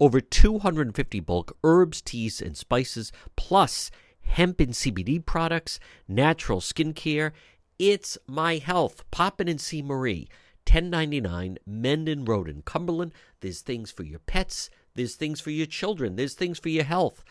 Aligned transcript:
over 0.00 0.20
250 0.20 1.20
bulk 1.20 1.56
herbs, 1.62 2.02
teas, 2.02 2.40
and 2.40 2.56
spices, 2.56 3.12
plus 3.36 3.90
hemp 4.22 4.60
and 4.60 4.72
CBD 4.72 5.24
products, 5.24 5.78
natural 6.08 6.60
skincare. 6.60 7.32
It's 7.78 8.16
My 8.26 8.56
Health. 8.56 9.04
Pop 9.10 9.40
in 9.40 9.48
and 9.48 9.60
see 9.60 9.82
Marie. 9.82 10.28
1099 10.66 11.58
Mendon 11.66 12.24
Road 12.24 12.48
in 12.48 12.62
Cumberland. 12.62 13.12
There's 13.40 13.60
things 13.60 13.90
for 13.90 14.02
your 14.02 14.20
pets, 14.20 14.70
there's 14.94 15.14
things 15.14 15.40
for 15.40 15.50
your 15.50 15.66
children, 15.66 16.16
there's 16.16 16.34
things 16.34 16.58
for 16.58 16.70
your 16.70 16.84
health. 16.84 17.22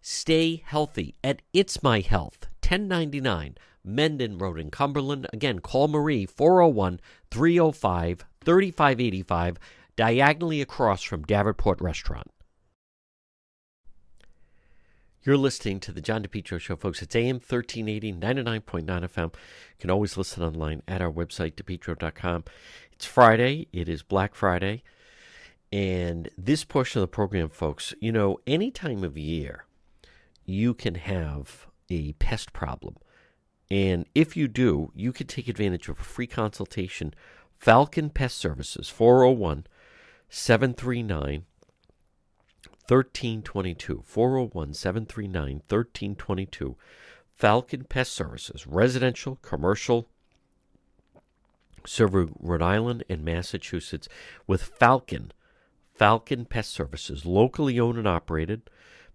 Stay 0.00 0.62
healthy 0.64 1.16
at 1.24 1.42
It's 1.52 1.82
My 1.82 2.00
Health, 2.00 2.46
1099 2.62 3.56
Mendon 3.84 4.38
Road 4.38 4.58
in 4.58 4.70
Cumberland. 4.70 5.26
Again, 5.32 5.58
call 5.58 5.88
Marie 5.88 6.26
401 6.26 7.00
305 7.30 8.24
3585, 8.44 9.58
diagonally 9.96 10.60
across 10.60 11.02
from 11.02 11.22
Davenport 11.22 11.80
Restaurant. 11.80 12.30
You're 15.22 15.36
listening 15.36 15.80
to 15.80 15.92
the 15.92 16.00
John 16.00 16.22
DePetro 16.22 16.60
Show, 16.60 16.76
folks. 16.76 17.02
It's 17.02 17.16
AM 17.16 17.36
1380, 17.36 18.12
99.9 18.12 18.84
FM. 18.84 19.24
You 19.24 19.30
can 19.80 19.90
always 19.90 20.16
listen 20.16 20.44
online 20.44 20.82
at 20.86 21.02
our 21.02 21.10
website, 21.10 21.54
depetro.com. 21.54 22.44
It's 22.92 23.06
Friday. 23.06 23.66
It 23.72 23.88
is 23.88 24.04
Black 24.04 24.36
Friday. 24.36 24.84
And 25.72 26.30
this 26.38 26.62
portion 26.62 27.00
of 27.00 27.02
the 27.02 27.12
program, 27.12 27.48
folks, 27.48 27.92
you 28.00 28.12
know, 28.12 28.38
any 28.46 28.70
time 28.70 29.02
of 29.02 29.18
year, 29.18 29.64
you 30.44 30.74
can 30.74 30.94
have 30.94 31.66
a 31.90 32.12
pest 32.12 32.52
problem. 32.52 32.96
And 33.68 34.06
if 34.14 34.36
you 34.36 34.46
do, 34.46 34.92
you 34.94 35.12
can 35.12 35.26
take 35.26 35.48
advantage 35.48 35.88
of 35.88 35.98
a 35.98 36.04
free 36.04 36.28
consultation. 36.28 37.12
Falcon 37.58 38.10
Pest 38.10 38.38
Services, 38.38 38.88
401 38.88 39.66
739 40.28 41.44
1322. 42.88 44.02
401 44.04 44.74
739 44.74 45.54
1322. 45.68 46.76
Falcon 47.34 47.84
Pest 47.84 48.12
Services, 48.12 48.66
residential, 48.66 49.36
commercial, 49.42 50.08
serve 51.84 52.30
Rhode 52.40 52.62
Island 52.62 53.04
and 53.08 53.24
Massachusetts 53.24 54.08
with 54.46 54.62
Falcon. 54.62 55.32
Falcon 55.94 56.44
Pest 56.44 56.72
Services, 56.72 57.24
locally 57.24 57.80
owned 57.80 57.98
and 57.98 58.08
operated. 58.08 58.62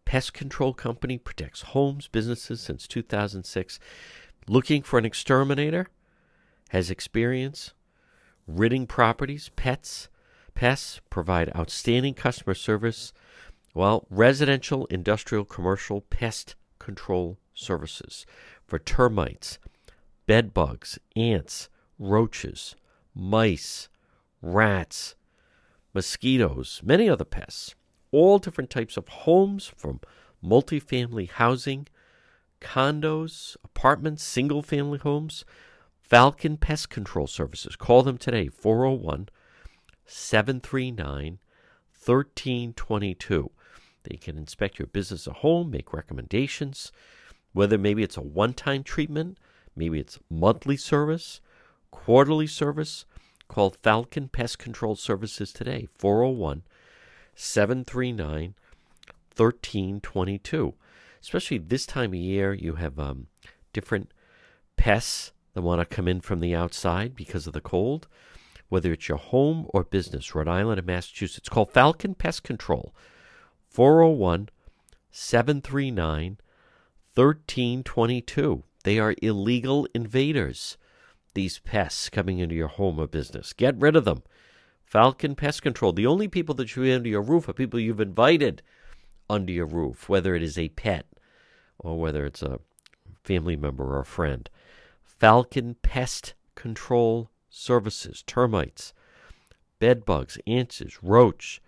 Pest 0.05 0.33
control 0.33 0.73
company 0.73 1.17
protects 1.17 1.61
homes, 1.61 2.07
businesses 2.07 2.61
since 2.61 2.87
2006. 2.87 3.79
Looking 4.47 4.81
for 4.81 4.97
an 4.97 5.05
exterminator? 5.05 5.87
Has 6.69 6.89
experience 6.89 7.73
ridding 8.47 8.87
properties, 8.87 9.49
pets, 9.55 10.09
pests, 10.53 11.01
provide 11.09 11.55
outstanding 11.55 12.13
customer 12.13 12.53
service. 12.53 13.13
Well, 13.73 14.05
residential, 14.09 14.85
industrial, 14.87 15.45
commercial 15.45 16.01
pest 16.01 16.55
control 16.79 17.37
services 17.53 18.25
for 18.67 18.79
termites, 18.79 19.59
bed 20.25 20.53
bugs, 20.53 20.99
ants, 21.15 21.69
roaches, 21.99 22.75
mice, 23.13 23.89
rats, 24.41 25.15
mosquitoes, 25.93 26.81
many 26.83 27.09
other 27.09 27.25
pests. 27.25 27.75
All 28.11 28.39
different 28.39 28.69
types 28.69 28.97
of 28.97 29.07
homes 29.07 29.71
from 29.77 30.01
multifamily 30.43 31.29
housing 31.29 31.87
condos, 32.59 33.55
apartments, 33.63 34.23
single 34.23 34.61
family 34.61 34.99
homes. 34.99 35.45
Falcon 36.11 36.57
Pest 36.57 36.89
Control 36.89 37.25
Services. 37.25 37.77
Call 37.77 38.03
them 38.03 38.17
today, 38.17 38.49
401 38.49 39.29
739 40.11 41.39
1322. 42.03 43.51
They 44.03 44.15
can 44.17 44.37
inspect 44.37 44.79
your 44.79 44.87
business 44.87 45.27
or 45.27 45.33
home, 45.33 45.71
make 45.71 45.93
recommendations, 45.93 46.91
whether 47.53 47.77
maybe 47.77 48.03
it's 48.03 48.17
a 48.17 48.21
one 48.21 48.53
time 48.53 48.83
treatment, 48.83 49.37
maybe 49.75 49.99
it's 49.99 50.19
monthly 50.29 50.77
service, 50.77 51.41
quarterly 51.91 52.47
service. 52.47 53.05
Call 53.47 53.75
Falcon 53.83 54.29
Pest 54.29 54.59
Control 54.59 54.95
Services 54.95 55.51
today, 55.51 55.89
401 55.97 56.63
739 57.35 58.55
1322 59.35 60.73
especially 61.21 61.59
this 61.59 61.85
time 61.85 62.11
of 62.11 62.19
year, 62.19 62.53
you 62.53 62.75
have 62.75 62.99
um, 62.99 63.27
different 63.73 64.11
pests 64.75 65.31
that 65.53 65.61
want 65.61 65.79
to 65.79 65.95
come 65.95 66.07
in 66.07 66.19
from 66.19 66.39
the 66.39 66.55
outside 66.55 67.15
because 67.15 67.47
of 67.47 67.53
the 67.53 67.61
cold, 67.61 68.07
whether 68.71 68.93
it's 68.93 69.09
your 69.09 69.17
home 69.17 69.65
or 69.73 69.83
business, 69.83 70.33
Rhode 70.33 70.47
Island 70.47 70.79
and 70.79 70.87
Massachusetts. 70.87 71.49
Call 71.49 71.65
Falcon 71.65 72.15
Pest 72.15 72.43
Control, 72.43 72.95
401 73.67 74.47
739 75.11 76.37
1322. 77.13 78.63
They 78.85 78.97
are 78.97 79.13
illegal 79.21 79.85
invaders, 79.93 80.77
these 81.33 81.59
pests 81.59 82.07
coming 82.07 82.39
into 82.39 82.55
your 82.55 82.69
home 82.69 82.97
or 82.97 83.07
business. 83.07 83.51
Get 83.51 83.75
rid 83.77 83.97
of 83.97 84.05
them. 84.05 84.23
Falcon 84.85 85.35
Pest 85.35 85.61
Control. 85.61 85.91
The 85.91 86.07
only 86.07 86.29
people 86.29 86.55
that 86.55 86.69
should 86.69 86.83
be 86.83 86.93
under 86.93 87.09
your 87.09 87.21
roof 87.21 87.49
are 87.49 87.53
people 87.53 87.77
you've 87.77 87.99
invited 87.99 88.61
under 89.29 89.51
your 89.51 89.65
roof, 89.65 90.07
whether 90.07 90.33
it 90.33 90.43
is 90.43 90.57
a 90.57 90.69
pet 90.69 91.05
or 91.77 91.99
whether 91.99 92.25
it's 92.25 92.41
a 92.41 92.61
family 93.21 93.57
member 93.57 93.83
or 93.83 93.99
a 93.99 94.05
friend. 94.05 94.49
Falcon 95.03 95.75
Pest 95.81 96.35
Control 96.55 97.29
Services, 97.53 98.23
termites, 98.25 98.93
bed 99.77 100.05
bugs, 100.05 100.39
ants, 100.47 100.81
roach, 101.03 101.61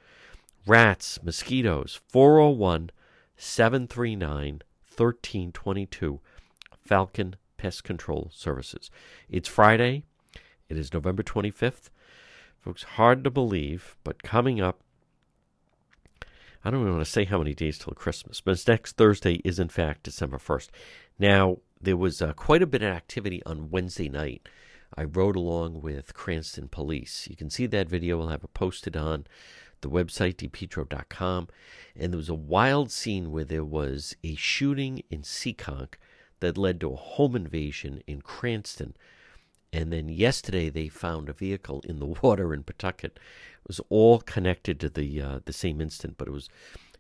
rats, 0.65 1.19
mosquitoes, 1.21 1.99
401 2.07 2.89
739 3.35 4.61
1322. 4.95 6.19
Falcon 6.85 7.35
Pest 7.57 7.83
Control 7.83 8.29
Services. 8.33 8.89
It's 9.29 9.49
Friday. 9.49 10.03
It 10.69 10.77
is 10.77 10.93
November 10.93 11.23
25th. 11.23 11.89
Folks, 12.59 12.83
hard 12.83 13.23
to 13.23 13.29
believe, 13.29 13.97
but 14.03 14.23
coming 14.23 14.61
up 14.61 14.79
I 16.65 16.71
don't 16.71 16.81
even 16.81 16.93
want 16.93 17.05
to 17.05 17.11
say 17.11 17.25
how 17.25 17.39
many 17.39 17.53
days 17.53 17.77
till 17.77 17.93
Christmas, 17.93 18.39
but 18.39 18.63
next 18.67 18.95
Thursday 18.95 19.41
is 19.43 19.59
in 19.59 19.67
fact 19.67 20.03
December 20.03 20.37
1st. 20.37 20.69
Now, 21.19 21.57
there 21.81 21.97
was 21.97 22.21
uh, 22.21 22.31
quite 22.33 22.61
a 22.61 22.67
bit 22.67 22.81
of 22.81 22.87
activity 22.93 23.43
on 23.45 23.69
Wednesday 23.69 24.07
night. 24.07 24.47
I 24.97 25.03
rode 25.03 25.35
along 25.35 25.81
with 25.81 26.13
Cranston 26.13 26.67
Police. 26.67 27.27
You 27.29 27.35
can 27.35 27.49
see 27.49 27.65
that 27.67 27.89
video. 27.89 28.21
I'll 28.21 28.27
have 28.27 28.43
it 28.43 28.53
posted 28.53 28.95
on 28.95 29.25
the 29.81 29.89
website, 29.89 30.35
depetro.com. 30.35 31.47
And 31.95 32.13
there 32.13 32.17
was 32.17 32.29
a 32.29 32.35
wild 32.35 32.91
scene 32.91 33.31
where 33.31 33.43
there 33.43 33.65
was 33.65 34.15
a 34.23 34.35
shooting 34.35 35.03
in 35.09 35.21
Seekonk 35.21 35.95
that 36.39 36.57
led 36.57 36.79
to 36.81 36.91
a 36.91 36.95
home 36.95 37.35
invasion 37.35 38.01
in 38.07 38.21
Cranston. 38.21 38.95
And 39.71 39.91
then 39.91 40.09
yesterday 40.09 40.69
they 40.69 40.87
found 40.87 41.29
a 41.29 41.33
vehicle 41.33 41.81
in 41.87 41.99
the 41.99 42.05
water 42.21 42.53
in 42.53 42.63
Pawtucket 42.63 43.19
it 43.63 43.69
was 43.69 43.79
all 43.89 44.19
connected 44.19 44.77
to 44.81 44.89
the 44.89 45.21
uh, 45.21 45.39
the 45.45 45.53
same 45.53 45.79
instant, 45.79 46.17
but 46.17 46.27
it 46.27 46.31
was 46.31 46.49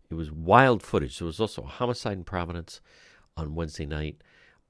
it 0.09 0.13
was 0.13 0.31
wild 0.31 0.81
footage. 0.81 1.19
There 1.19 1.25
was 1.25 1.41
also 1.41 1.63
a 1.63 1.67
homicide 1.67 2.13
in 2.13 2.23
Providence 2.23 2.79
on 3.35 3.55
Wednesday 3.55 3.85
night. 3.85 4.21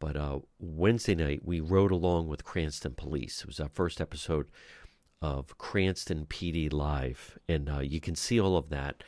But 0.04 0.18
uh, 0.18 0.40
Wednesday 0.60 1.16
night, 1.16 1.46
we 1.46 1.62
rode 1.62 1.92
along 1.92 2.28
with 2.28 2.44
Cranston 2.44 2.94
Police. 2.94 3.40
It 3.40 3.48
was 3.48 3.62
our 3.62 3.70
first 3.70 4.02
episode 4.02 4.48
of 5.22 5.58
Cranston 5.58 6.26
PD 6.26 6.74
Live. 6.74 7.40
And 7.48 7.70
uh, 7.70 7.80
you 7.80 8.02
can 8.02 8.14
see 8.14 8.38
all 8.38 8.58
of 8.58 8.68
that 8.68 9.02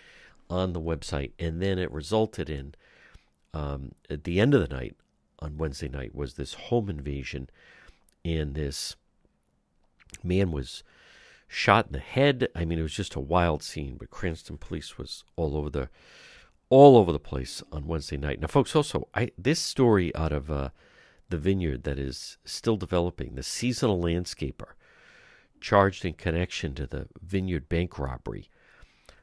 on 0.50 0.72
the 0.72 0.80
website. 0.80 1.34
And 1.38 1.62
then 1.62 1.80
it 1.80 1.92
resulted 1.92 2.50
in, 2.50 2.76
um, 3.54 3.92
at 4.10 4.24
the 4.24 4.40
end 4.40 4.54
of 4.54 4.62
the 4.62 4.74
night, 4.74 4.96
on 5.40 5.58
Wednesday 5.58 5.90
night, 5.90 6.16
was 6.16 6.36
this 6.36 6.54
home 6.54 6.90
invasion. 6.90 7.50
And 8.24 8.56
this 8.56 8.96
man 10.24 10.54
was 10.54 10.82
shot 11.46 11.88
in 11.88 11.92
the 11.92 12.00
head. 12.00 12.48
I 12.56 12.64
mean, 12.64 12.80
it 12.80 12.84
was 12.84 12.94
just 12.94 13.16
a 13.16 13.20
wild 13.20 13.64
scene. 13.64 13.98
But 14.00 14.12
Cranston 14.12 14.58
Police 14.58 14.98
was 14.98 15.26
all 15.36 15.58
over 15.58 15.70
the 15.70 15.90
all 16.70 16.98
over 16.98 17.12
the 17.12 17.20
place 17.20 17.64
on 17.72 17.88
Wednesday 17.88 18.18
night. 18.18 18.40
Now, 18.40 18.48
folks, 18.48 18.76
also 18.76 19.08
I 19.14 19.32
this 19.38 19.60
story 19.60 20.16
out 20.16 20.32
of 20.32 20.50
uh, 20.50 20.70
the 21.30 21.38
vineyard 21.38 21.84
that 21.84 22.00
is 22.00 22.38
still 22.44 22.78
developing, 22.78 23.36
the 23.36 23.44
seasonal 23.44 24.02
landscaper 24.02 24.74
charged 25.62 26.06
in 26.06 26.14
connection 26.14 26.74
to 26.76 26.86
the 26.86 27.08
vineyard 27.22 27.70
bank 27.70 27.98
robbery. 27.98 28.50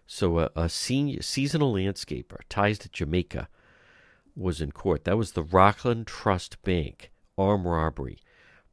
So 0.07 0.41
a, 0.41 0.51
a 0.57 0.69
senior, 0.69 1.23
seasonal 1.23 1.73
landscaper 1.73 2.41
ties 2.49 2.79
to 2.81 2.89
Jamaica 2.89 3.49
was 4.37 4.61
in 4.61 4.73
court. 4.73 5.05
That 5.05 5.19
was 5.19 5.33
the 5.33 5.43
Rockland 5.43 6.07
Trust 6.07 6.63
Bank 6.63 7.11
armed 7.39 7.67
robbery. 7.67 8.19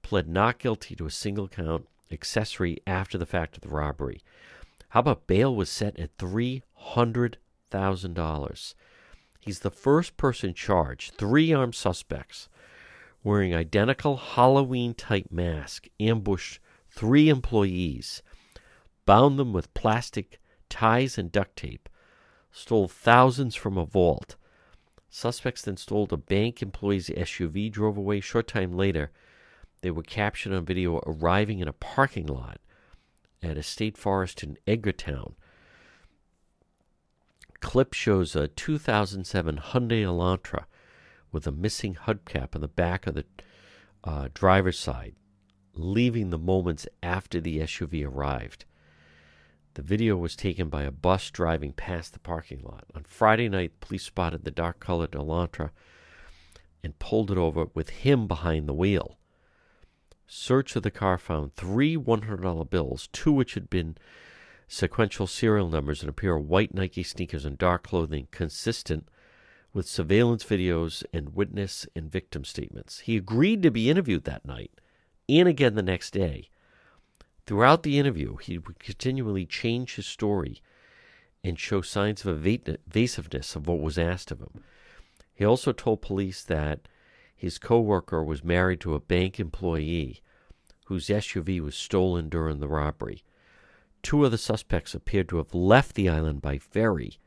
Pled 0.01 0.27
not 0.27 0.60
guilty 0.60 0.95
to 0.95 1.06
a 1.06 1.12
single 1.12 1.48
count 1.48 1.88
accessory 2.12 2.80
after 2.88 3.18
the 3.18 3.25
fact 3.25 3.57
of 3.57 3.62
the 3.62 3.69
robbery. 3.69 4.22
How 4.89 5.01
about 5.01 5.27
bail 5.27 5.56
was 5.56 5.69
set 5.69 6.00
at 6.00 6.18
three 6.18 6.63
hundred 6.74 7.38
thousand 7.69 8.13
dollars? 8.13 8.75
He's 9.39 9.60
the 9.60 9.71
first 9.71 10.18
person 10.18 10.54
charged. 10.54 11.13
Three 11.13 11.54
armed 11.54 11.75
suspects 11.75 12.50
wearing 13.24 13.54
identical 13.54 14.18
Halloween 14.18 14.94
type 14.94 15.27
mask 15.31 15.88
ambushed 16.00 16.60
three 16.89 17.30
employees, 17.30 18.21
bound 19.06 19.38
them 19.38 19.54
with 19.54 19.74
plastic 19.74 20.39
ties 20.69 21.18
and 21.18 21.31
duct 21.31 21.56
tape, 21.56 21.89
stole 22.51 22.88
thousands 22.88 23.56
from 23.56 23.77
a 23.77 23.86
vault. 23.86 24.36
Suspects 25.10 25.63
then 25.63 25.77
stole 25.77 26.07
a 26.12 26.18
bank 26.18 26.62
employee's 26.62 27.10
SUV, 27.10 27.72
drove 27.72 27.98
away. 27.98 28.19
Short 28.19 28.48
time 28.48 28.74
later, 28.74 29.12
they 29.81 29.92
were 29.92 30.04
captured 30.04 30.54
on 30.54 30.65
video 30.65 31.01
arriving 31.06 31.60
in 31.60 31.68
a 31.68 31.74
parking 31.74 32.27
lot 32.27 32.60
at 33.42 33.57
a 33.57 33.63
state 33.63 33.98
forest 33.98 34.44
in 34.44 34.57
Edgartown. 34.68 35.33
Clip 37.61 37.94
shows 37.94 38.35
a 38.35 38.47
2007 38.47 39.57
Hyundai 39.57 40.03
Elantra 40.03 40.65
with 41.31 41.45
a 41.45 41.51
missing 41.51 41.95
hubcap 41.95 42.56
on 42.56 42.61
the 42.61 42.67
back 42.67 43.06
of 43.06 43.15
the 43.15 43.25
uh, 44.03 44.29
driver's 44.33 44.79
side, 44.79 45.15
leaving 45.73 46.29
the 46.29 46.38
moments 46.38 46.88
after 47.03 47.39
the 47.39 47.59
SUV 47.59 48.06
arrived. 48.06 48.65
The 49.75 49.81
video 49.81 50.17
was 50.17 50.35
taken 50.35 50.69
by 50.69 50.83
a 50.83 50.91
bus 50.91 51.29
driving 51.29 51.73
past 51.73 52.13
the 52.13 52.19
parking 52.19 52.61
lot. 52.63 52.85
On 52.95 53.03
Friday 53.03 53.50
night, 53.50 53.79
police 53.79 54.03
spotted 54.03 54.44
the 54.44 54.51
dark 54.51 54.79
colored 54.79 55.12
Elantra 55.12 55.71
and 56.83 56.97
pulled 57.00 57.29
it 57.29 57.38
over 57.38 57.67
with 57.73 57.89
him 57.89 58.27
behind 58.27 58.67
the 58.67 58.73
wheel. 58.73 59.17
Search 60.25 60.75
of 60.75 60.83
the 60.83 60.91
car 60.91 61.17
found 61.17 61.55
three 61.55 61.97
$100 61.97 62.69
bills, 62.69 63.09
two 63.12 63.31
which 63.31 63.53
had 63.53 63.69
been 63.69 63.97
sequential 64.69 65.27
serial 65.27 65.68
numbers, 65.68 66.01
and 66.01 66.10
a 66.10 66.13
pair 66.13 66.36
of 66.36 66.48
white 66.48 66.74
Nike 66.74 67.04
sneakers 67.04 67.44
and 67.44 67.57
dark 67.57 67.83
clothing 67.83 68.27
consistent 68.31 69.10
with 69.74 69.88
surveillance 69.88 70.44
videos 70.44 71.04
and 71.12 71.36
witness 71.36 71.86
and 71.95 72.10
victim 72.10 72.45
statements. 72.45 73.00
He 73.00 73.18
agreed 73.18 73.62
to 73.63 73.71
be 73.71 73.89
interviewed 73.89 74.24
that 74.24 74.45
night 74.45 74.71
and 75.27 75.48
again 75.48 75.75
the 75.75 75.81
next 75.81 76.12
day. 76.12 76.50
Throughout 77.45 77.83
the 77.83 78.00
interview, 78.00 78.38
he 78.38 78.57
would 78.57 78.80
continually 78.80 79.45
change 79.45 79.95
his 79.95 80.06
story 80.06 80.62
and 81.44 81.60
show 81.60 81.81
signs 81.81 82.25
of 82.25 82.45
evasiveness 82.45 83.56
of 83.56 83.68
what 83.68 83.80
was 83.80 83.98
asked 83.98 84.31
of 84.31 84.39
him. 84.39 84.63
He 85.33 85.45
also 85.45 85.72
told 85.72 86.01
police 86.01 86.44
that 86.44 86.88
his 87.36 87.57
coworker 87.57 88.24
was 88.24 88.44
married 88.44 88.81
to 88.81 88.94
a 88.94 89.00
bank 89.00 89.39
employee 89.39 90.22
whose 90.86 91.07
SUV 91.07 91.60
was 91.62 91.75
stolen 91.75 92.30
during 92.30 92.60
the 92.60 92.68
robbery. 92.68 93.24
Two 94.01 94.25
of 94.25 94.31
the 94.31 94.38
suspects 94.38 94.96
appeared 94.96 95.30
to 95.30 95.38
have 95.38 95.54
left 95.54 95.96
the 95.96 96.10
island 96.10 96.42
by 96.42 96.57
ferry. 96.57 97.19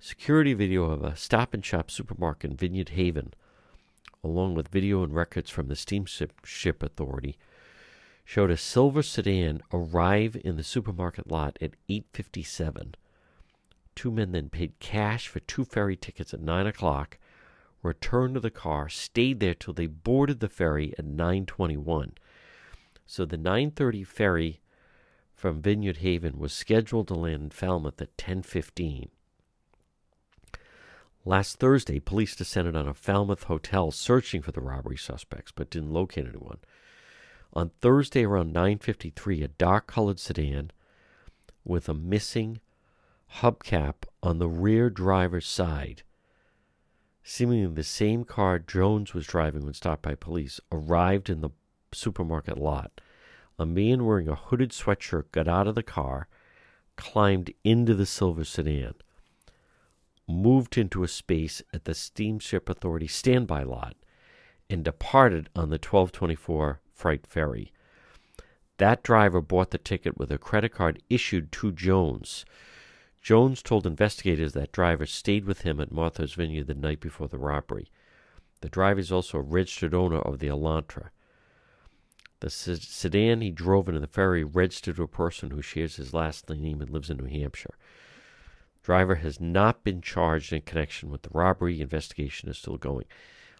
Security 0.00 0.54
video 0.54 0.84
of 0.84 1.02
a 1.02 1.14
stop 1.14 1.54
and 1.54 1.64
shop 1.64 1.90
supermarket 1.90 2.50
in 2.50 2.56
Vineyard 2.56 2.90
Haven, 2.90 3.34
along 4.24 4.54
with 4.54 4.68
video 4.68 5.04
and 5.04 5.14
records 5.14 5.50
from 5.50 5.68
the 5.68 5.76
Steamship 5.76 6.82
Authority, 6.82 7.36
showed 8.24 8.50
a 8.50 8.56
silver 8.56 9.02
sedan 9.02 9.60
arrive 9.72 10.36
in 10.42 10.56
the 10.56 10.64
supermarket 10.64 11.30
lot 11.30 11.58
at 11.60 11.74
8:57. 11.88 12.94
Two 13.94 14.10
men 14.10 14.32
then 14.32 14.48
paid 14.48 14.78
cash 14.80 15.28
for 15.28 15.40
two 15.40 15.64
ferry 15.64 15.96
tickets 15.96 16.32
at 16.32 16.40
9 16.40 16.66
o'clock 16.66 17.18
returned 17.82 18.34
to 18.34 18.40
the 18.40 18.50
car, 18.50 18.88
stayed 18.88 19.40
there 19.40 19.54
till 19.54 19.74
they 19.74 19.86
boarded 19.86 20.40
the 20.40 20.48
ferry 20.48 20.94
at 20.98 21.04
9:21. 21.04 22.12
So 23.06 23.24
the 23.24 23.36
9:30 23.36 24.04
ferry 24.04 24.61
from 25.42 25.60
Vineyard 25.60 25.96
Haven 25.96 26.38
was 26.38 26.52
scheduled 26.52 27.08
to 27.08 27.14
land 27.14 27.42
in 27.42 27.50
Falmouth 27.50 28.00
at 28.00 28.16
10:15. 28.16 29.10
Last 31.24 31.58
Thursday, 31.58 31.98
police 31.98 32.36
descended 32.36 32.76
on 32.76 32.86
a 32.86 32.94
Falmouth 32.94 33.42
hotel 33.42 33.90
searching 33.90 34.40
for 34.40 34.52
the 34.52 34.60
robbery 34.60 34.96
suspects 34.96 35.50
but 35.50 35.68
didn't 35.68 35.92
locate 35.92 36.28
anyone. 36.28 36.58
On 37.54 37.70
Thursday 37.80 38.24
around 38.24 38.52
9:53, 38.52 39.42
a 39.42 39.48
dark-colored 39.48 40.20
sedan 40.20 40.70
with 41.64 41.88
a 41.88 41.94
missing 41.94 42.60
hubcap 43.38 44.04
on 44.22 44.38
the 44.38 44.48
rear 44.48 44.90
driver's 44.90 45.48
side 45.48 46.04
seemingly 47.24 47.74
the 47.74 47.82
same 47.82 48.22
car 48.22 48.60
Jones 48.60 49.12
was 49.12 49.26
driving 49.26 49.64
when 49.64 49.74
stopped 49.74 50.02
by 50.02 50.14
police, 50.14 50.60
arrived 50.70 51.28
in 51.28 51.40
the 51.40 51.50
supermarket 51.90 52.58
lot. 52.58 53.00
A 53.62 53.64
man 53.64 54.04
wearing 54.04 54.26
a 54.26 54.34
hooded 54.34 54.70
sweatshirt 54.70 55.30
got 55.30 55.46
out 55.46 55.68
of 55.68 55.76
the 55.76 55.84
car, 55.84 56.26
climbed 56.96 57.54
into 57.62 57.94
the 57.94 58.06
silver 58.06 58.42
sedan, 58.42 58.94
moved 60.26 60.76
into 60.76 61.04
a 61.04 61.08
space 61.08 61.62
at 61.72 61.84
the 61.84 61.94
Steamship 61.94 62.68
Authority 62.68 63.06
standby 63.06 63.62
lot, 63.62 63.94
and 64.68 64.84
departed 64.84 65.48
on 65.54 65.68
the 65.68 65.74
1224 65.74 66.80
freight 66.92 67.24
ferry. 67.24 67.72
That 68.78 69.04
driver 69.04 69.40
bought 69.40 69.70
the 69.70 69.78
ticket 69.78 70.18
with 70.18 70.32
a 70.32 70.38
credit 70.38 70.70
card 70.70 71.00
issued 71.08 71.52
to 71.52 71.70
Jones. 71.70 72.44
Jones 73.20 73.62
told 73.62 73.86
investigators 73.86 74.54
that 74.54 74.72
driver 74.72 75.06
stayed 75.06 75.44
with 75.44 75.60
him 75.60 75.80
at 75.80 75.92
Martha's 75.92 76.34
Vineyard 76.34 76.66
the 76.66 76.74
night 76.74 76.98
before 76.98 77.28
the 77.28 77.38
robbery. 77.38 77.92
The 78.60 78.68
driver 78.68 78.98
is 78.98 79.12
also 79.12 79.38
a 79.38 79.42
registered 79.42 79.94
owner 79.94 80.18
of 80.18 80.40
the 80.40 80.48
Elantra. 80.48 81.10
The 82.42 82.50
sedan 82.50 83.40
he 83.40 83.52
drove 83.52 83.86
into 83.86 84.00
the 84.00 84.08
ferry 84.08 84.42
registered 84.42 84.96
to 84.96 85.04
a 85.04 85.08
person 85.08 85.52
who 85.52 85.62
shares 85.62 85.94
his 85.94 86.12
last 86.12 86.50
name 86.50 86.80
and 86.80 86.90
lives 86.90 87.08
in 87.08 87.18
New 87.18 87.26
Hampshire. 87.26 87.76
Driver 88.82 89.14
has 89.14 89.38
not 89.38 89.84
been 89.84 90.00
charged 90.00 90.52
in 90.52 90.62
connection 90.62 91.08
with 91.08 91.22
the 91.22 91.30
robbery. 91.32 91.80
Investigation 91.80 92.48
is 92.48 92.58
still 92.58 92.78
going. 92.78 93.04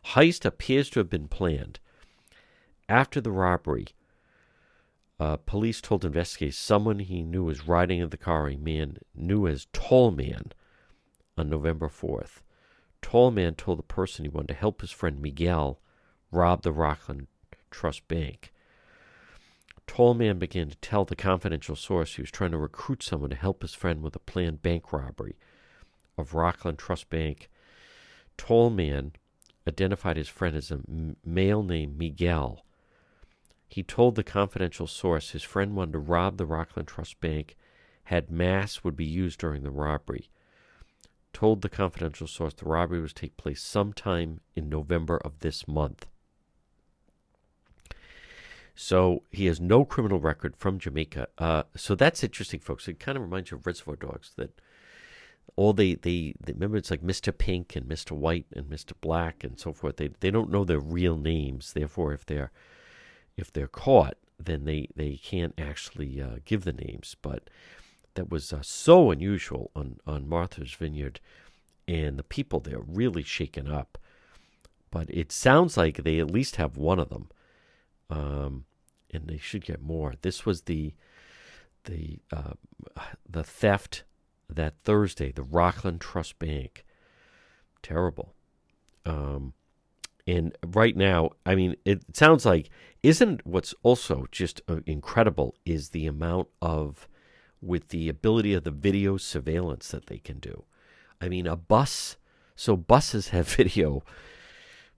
Heist 0.06 0.44
appears 0.44 0.90
to 0.90 0.98
have 0.98 1.08
been 1.08 1.28
planned. 1.28 1.78
After 2.88 3.20
the 3.20 3.30
robbery, 3.30 3.86
uh, 5.20 5.36
police 5.36 5.80
told 5.80 6.04
investigators 6.04 6.58
someone 6.58 6.98
he 6.98 7.22
knew 7.22 7.44
was 7.44 7.68
riding 7.68 8.00
in 8.00 8.08
the 8.08 8.16
car, 8.16 8.48
a 8.48 8.56
man 8.56 8.96
knew 9.14 9.46
as 9.46 9.68
Tall 9.72 10.10
Man, 10.10 10.50
on 11.38 11.48
November 11.48 11.88
4th. 11.88 12.40
Tall 13.00 13.30
Man 13.30 13.54
told 13.54 13.78
the 13.78 13.84
person 13.84 14.24
he 14.24 14.28
wanted 14.28 14.48
to 14.48 14.54
help 14.54 14.80
his 14.80 14.90
friend 14.90 15.22
Miguel 15.22 15.78
rob 16.32 16.62
the 16.62 16.72
Rockland 16.72 17.28
Trust 17.70 18.08
Bank. 18.08 18.51
Tall 19.94 20.14
Man 20.14 20.38
began 20.38 20.70
to 20.70 20.76
tell 20.76 21.04
the 21.04 21.14
confidential 21.14 21.76
source 21.76 22.14
he 22.14 22.22
was 22.22 22.30
trying 22.30 22.52
to 22.52 22.58
recruit 22.58 23.02
someone 23.02 23.28
to 23.28 23.36
help 23.36 23.60
his 23.60 23.74
friend 23.74 24.02
with 24.02 24.16
a 24.16 24.20
planned 24.20 24.62
bank 24.62 24.90
robbery 24.90 25.36
of 26.16 26.32
Rockland 26.32 26.78
Trust 26.78 27.10
Bank. 27.10 27.50
Tall 28.38 28.70
Man 28.70 29.12
identified 29.68 30.16
his 30.16 30.28
friend 30.28 30.56
as 30.56 30.70
a 30.70 30.80
male 31.24 31.62
named 31.62 31.98
Miguel 31.98 32.64
he 33.72 33.82
told 33.82 34.16
the 34.16 34.22
confidential 34.22 34.86
source 34.86 35.30
his 35.30 35.42
friend 35.42 35.74
wanted 35.74 35.92
to 35.92 35.98
rob 35.98 36.36
the 36.36 36.44
Rockland 36.44 36.88
Trust 36.88 37.20
Bank, 37.20 37.56
had 38.04 38.30
mass 38.30 38.84
would 38.84 38.96
be 38.96 39.06
used 39.06 39.38
during 39.38 39.62
the 39.62 39.70
robbery. 39.70 40.28
Told 41.32 41.62
the 41.62 41.70
confidential 41.70 42.26
source 42.26 42.52
the 42.52 42.66
robbery 42.66 43.00
was 43.00 43.14
take 43.14 43.38
place 43.38 43.62
sometime 43.62 44.40
in 44.54 44.68
November 44.68 45.16
of 45.24 45.38
this 45.38 45.66
month. 45.66 46.06
So 48.74 49.22
he 49.30 49.46
has 49.46 49.60
no 49.60 49.84
criminal 49.84 50.18
record 50.18 50.56
from 50.56 50.78
Jamaica. 50.78 51.28
Uh, 51.38 51.64
so 51.76 51.94
that's 51.94 52.24
interesting, 52.24 52.60
folks. 52.60 52.88
It 52.88 52.98
kind 52.98 53.16
of 53.16 53.22
reminds 53.22 53.50
you 53.50 53.58
of 53.58 53.66
Reservoir 53.66 53.96
Dogs 53.96 54.32
that 54.36 54.60
all 55.56 55.72
they, 55.72 55.94
they, 55.94 56.34
they 56.40 56.52
remember 56.52 56.78
it's 56.78 56.90
like 56.90 57.02
Mr. 57.02 57.36
Pink 57.36 57.76
and 57.76 57.86
Mr. 57.86 58.12
White 58.12 58.46
and 58.54 58.66
Mr. 58.66 58.92
Black 59.00 59.44
and 59.44 59.58
so 59.58 59.72
forth. 59.72 59.96
They 59.96 60.08
they 60.20 60.30
don't 60.30 60.50
know 60.50 60.64
their 60.64 60.80
real 60.80 61.16
names. 61.16 61.72
Therefore, 61.72 62.12
if 62.12 62.24
they're 62.24 62.50
if 63.36 63.52
they're 63.52 63.68
caught, 63.68 64.16
then 64.38 64.64
they, 64.64 64.88
they 64.96 65.16
can't 65.16 65.54
actually 65.58 66.20
uh, 66.20 66.36
give 66.44 66.64
the 66.64 66.72
names. 66.72 67.16
But 67.20 67.48
that 68.14 68.30
was 68.30 68.52
uh, 68.52 68.62
so 68.62 69.10
unusual 69.10 69.70
on, 69.74 69.98
on 70.06 70.28
Martha's 70.28 70.72
Vineyard, 70.72 71.20
and 71.88 72.18
the 72.18 72.24
people 72.24 72.60
there 72.60 72.80
really 72.80 73.22
shaken 73.22 73.70
up. 73.70 73.98
But 74.90 75.08
it 75.08 75.32
sounds 75.32 75.76
like 75.76 75.98
they 75.98 76.18
at 76.18 76.30
least 76.30 76.56
have 76.56 76.76
one 76.76 76.98
of 76.98 77.08
them, 77.08 77.30
um, 78.12 78.64
and 79.10 79.26
they 79.26 79.38
should 79.38 79.64
get 79.64 79.80
more. 79.80 80.14
This 80.20 80.44
was 80.44 80.62
the 80.62 80.94
the 81.84 82.20
uh, 82.30 82.52
the 83.28 83.42
theft 83.42 84.04
that 84.48 84.74
Thursday, 84.84 85.32
the 85.32 85.42
Rockland 85.42 86.00
Trust 86.00 86.38
Bank. 86.38 86.84
Terrible. 87.82 88.34
Um, 89.06 89.54
and 90.26 90.56
right 90.64 90.96
now, 90.96 91.30
I 91.44 91.54
mean, 91.54 91.74
it 91.84 92.14
sounds 92.14 92.44
like 92.44 92.68
isn't 93.02 93.44
what's 93.44 93.74
also 93.82 94.26
just 94.30 94.60
uh, 94.68 94.80
incredible 94.86 95.56
is 95.64 95.88
the 95.88 96.06
amount 96.06 96.48
of 96.60 97.08
with 97.60 97.88
the 97.88 98.08
ability 98.08 98.52
of 98.54 98.64
the 98.64 98.70
video 98.70 99.16
surveillance 99.16 99.88
that 99.88 100.06
they 100.06 100.18
can 100.18 100.38
do. 100.38 100.64
I 101.20 101.28
mean, 101.28 101.46
a 101.46 101.56
bus, 101.56 102.16
so 102.54 102.76
buses 102.76 103.28
have 103.28 103.48
video 103.56 104.02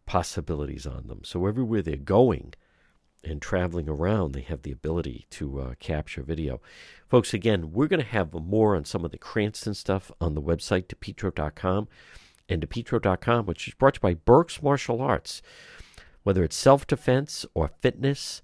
possibilities 0.04 0.86
on 0.86 1.06
them. 1.06 1.20
So 1.22 1.46
everywhere 1.46 1.80
they're 1.80 1.96
going 1.96 2.54
and 3.26 3.40
traveling 3.40 3.88
around, 3.88 4.32
they 4.32 4.42
have 4.42 4.62
the 4.62 4.72
ability 4.72 5.26
to 5.30 5.60
uh, 5.60 5.74
capture 5.78 6.22
video. 6.22 6.60
Folks, 7.08 7.34
again, 7.34 7.72
we're 7.72 7.88
going 7.88 8.00
to 8.00 8.06
have 8.06 8.32
more 8.32 8.74
on 8.76 8.84
some 8.84 9.04
of 9.04 9.10
the 9.10 9.18
Cranston 9.18 9.74
stuff 9.74 10.10
on 10.20 10.34
the 10.34 10.42
website, 10.42 10.86
depetro.com 10.86 11.88
and 12.48 12.66
depetro.com, 12.66 13.46
which 13.46 13.68
is 13.68 13.74
brought 13.74 13.94
to 13.94 13.98
you 13.98 14.02
by 14.02 14.14
Burke's 14.14 14.62
Martial 14.62 15.00
Arts. 15.00 15.42
Whether 16.22 16.44
it's 16.44 16.56
self 16.56 16.86
defense 16.86 17.44
or 17.54 17.70
fitness, 17.80 18.42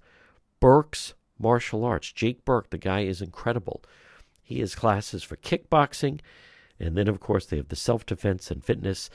Burke's 0.61 1.15
Martial 1.39 1.85
Arts. 1.85 2.13
Jake 2.13 2.45
Burke, 2.45 2.71
the 2.71 2.79
guy 2.79 3.01
is 3.01 3.23
incredible. 3.23 3.83
He 4.43 4.61
has 4.61 4.75
classes 4.75 5.23
for 5.23 5.37
kickboxing, 5.37 6.21
and 6.79 6.97
then, 6.97 7.09
of 7.09 7.21
course, 7.21 7.47
they 7.47 7.57
have 7.57 7.69
the 7.69 7.77
self 7.77 8.05
defense 8.05 8.51
and 8.51 8.65
fitness. 8.65 9.09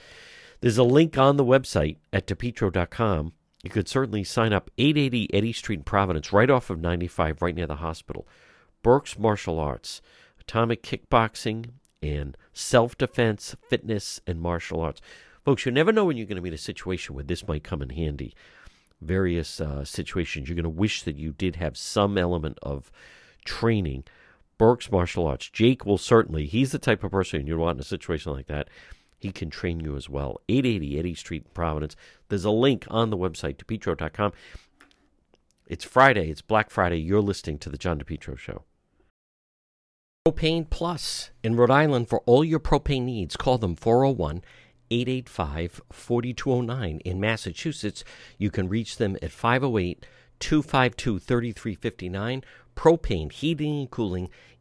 There's 0.62 0.78
a 0.78 0.84
link 0.84 1.18
on 1.18 1.38
the 1.38 1.46
website 1.46 1.98
at 2.12 2.26
depetro.com. 2.26 3.34
You 3.66 3.72
could 3.72 3.88
certainly 3.88 4.24
sign 4.24 4.54
up 4.54 4.70
880 4.78 5.34
Eddy 5.34 5.52
Street 5.52 5.80
in 5.80 5.84
Providence, 5.84 6.32
right 6.32 6.52
off 6.52 6.70
of 6.70 6.80
95, 6.80 7.42
right 7.42 7.56
near 7.56 7.66
the 7.66 7.78
hospital. 7.78 8.28
Burke's 8.84 9.18
Martial 9.18 9.60
Arts, 9.60 10.04
atomic 10.40 10.84
kickboxing, 10.84 11.72
and 12.00 12.38
self 12.54 12.96
defense, 12.96 13.56
fitness, 13.68 14.22
and 14.28 14.40
martial 14.40 14.82
arts. 14.82 15.02
Folks, 15.44 15.66
you 15.66 15.72
never 15.72 15.92
know 15.92 16.06
when 16.06 16.16
you're 16.16 16.28
going 16.28 16.36
to 16.36 16.44
be 16.44 16.50
in 16.50 16.54
a 16.54 16.60
situation 16.60 17.16
where 17.16 17.24
this 17.24 17.48
might 17.48 17.64
come 17.64 17.82
in 17.82 17.90
handy. 17.90 18.36
Various 19.02 19.60
uh, 19.60 19.84
situations, 19.84 20.48
you're 20.48 20.56
going 20.56 20.64
to 20.64 20.70
wish 20.70 21.02
that 21.02 21.16
you 21.16 21.32
did 21.32 21.56
have 21.56 21.76
some 21.76 22.20
element 22.20 22.60
of 22.62 22.92
training. 23.46 24.04
Burke's 24.60 24.92
martial 24.92 25.26
arts. 25.26 25.50
Jake 25.50 25.88
will 25.88 25.98
certainly, 25.98 26.46
he's 26.46 26.72
the 26.72 26.78
type 26.78 27.04
of 27.04 27.10
person 27.10 27.48
you 27.48 27.58
want 27.58 27.78
in 27.78 27.82
a 27.82 27.84
situation 27.84 28.32
like 28.32 28.46
that. 28.46 28.70
He 29.18 29.32
can 29.32 29.50
train 29.50 29.80
you 29.80 29.96
as 29.96 30.10
well. 30.10 30.42
880 30.50 31.00
Eddy 31.00 31.14
Street, 31.16 31.54
Providence. 31.54 31.96
There's 32.30 32.46
a 32.46 32.52
link 32.52 32.86
on 32.90 33.10
the 33.10 33.18
website, 33.18 33.58
depetro.com. 33.58 34.34
It's 35.68 35.84
Friday. 35.84 36.30
It's 36.30 36.42
Black 36.42 36.70
Friday. 36.70 36.98
You're 36.98 37.22
listening 37.22 37.58
to 37.60 37.70
The 37.70 37.78
John 37.78 38.00
DePetro 38.00 38.38
Show. 38.38 38.64
Propane 40.28 40.70
Plus 40.70 41.30
in 41.44 41.56
Rhode 41.56 41.72
Island 41.72 42.10
for 42.10 42.22
all 42.26 42.44
your 42.44 42.60
propane 42.60 43.04
needs. 43.04 43.36
Call 43.36 43.58
them 43.58 43.76
401 43.76 44.44
885 44.92 45.82
4209. 45.92 47.00
In 47.00 47.20
Massachusetts, 47.20 48.04
you 48.38 48.52
can 48.52 48.70
reach 48.70 48.98
them 48.98 49.18
at 49.22 49.32
508 49.32 50.06
252 50.40 51.20
3359. 51.20 52.44
Propane 52.76 53.32
Heating 53.32 53.80
and 53.80 53.92
Cooling. 53.92 54.30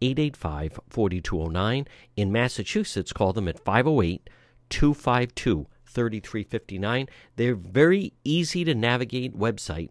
885 0.00 0.80
4209. 0.88 1.86
In 2.16 2.32
Massachusetts, 2.32 3.12
call 3.12 3.32
them 3.32 3.48
at 3.48 3.58
508 3.58 4.28
252 4.70 5.66
3359. 5.86 7.08
They're 7.36 7.54
very 7.54 8.12
easy 8.24 8.64
to 8.64 8.74
navigate 8.74 9.36
website. 9.36 9.90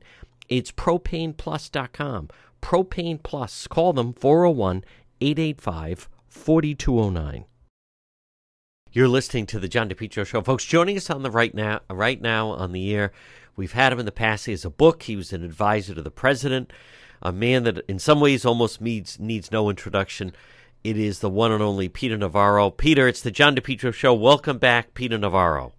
It's 0.49 0.71
propaneplus.com. 0.71 2.29
Propane 2.61 3.21
Plus. 3.21 3.67
Call 3.67 3.93
them 3.93 4.13
401 4.13 4.83
885 5.21 6.09
4209. 6.27 7.45
You're 8.91 9.07
listening 9.07 9.45
to 9.47 9.59
the 9.59 9.67
John 9.67 9.89
DePetro 9.89 10.25
Show, 10.25 10.41
folks. 10.41 10.65
Joining 10.65 10.97
us 10.97 11.09
on 11.09 11.21
the 11.21 11.29
right 11.29 11.53
now, 11.53 11.81
right 11.89 12.19
now 12.19 12.49
on 12.49 12.71
the 12.71 12.95
air, 12.95 13.11
we've 13.55 13.73
had 13.73 13.93
him 13.93 13.99
in 13.99 14.05
the 14.05 14.11
past. 14.11 14.45
He 14.45 14.53
has 14.53 14.65
a 14.65 14.69
book. 14.69 15.03
He 15.03 15.15
was 15.15 15.33
an 15.33 15.43
advisor 15.43 15.93
to 15.93 16.01
the 16.01 16.09
president 16.09 16.71
a 17.21 17.31
man 17.31 17.63
that 17.63 17.79
in 17.87 17.99
some 17.99 18.19
ways 18.19 18.45
almost 18.45 18.81
needs 18.81 19.19
needs 19.19 19.51
no 19.51 19.69
introduction. 19.69 20.33
It 20.83 20.97
is 20.97 21.19
the 21.19 21.29
one 21.29 21.51
and 21.51 21.61
only 21.61 21.89
Peter 21.89 22.17
Navarro. 22.17 22.69
Peter, 22.69 23.07
it's 23.07 23.21
the 23.21 23.31
John 23.31 23.55
DePetro 23.55 23.93
Show. 23.93 24.13
Welcome 24.13 24.57
back, 24.57 24.93
Peter 24.93 25.17
Navarro. 25.17 25.73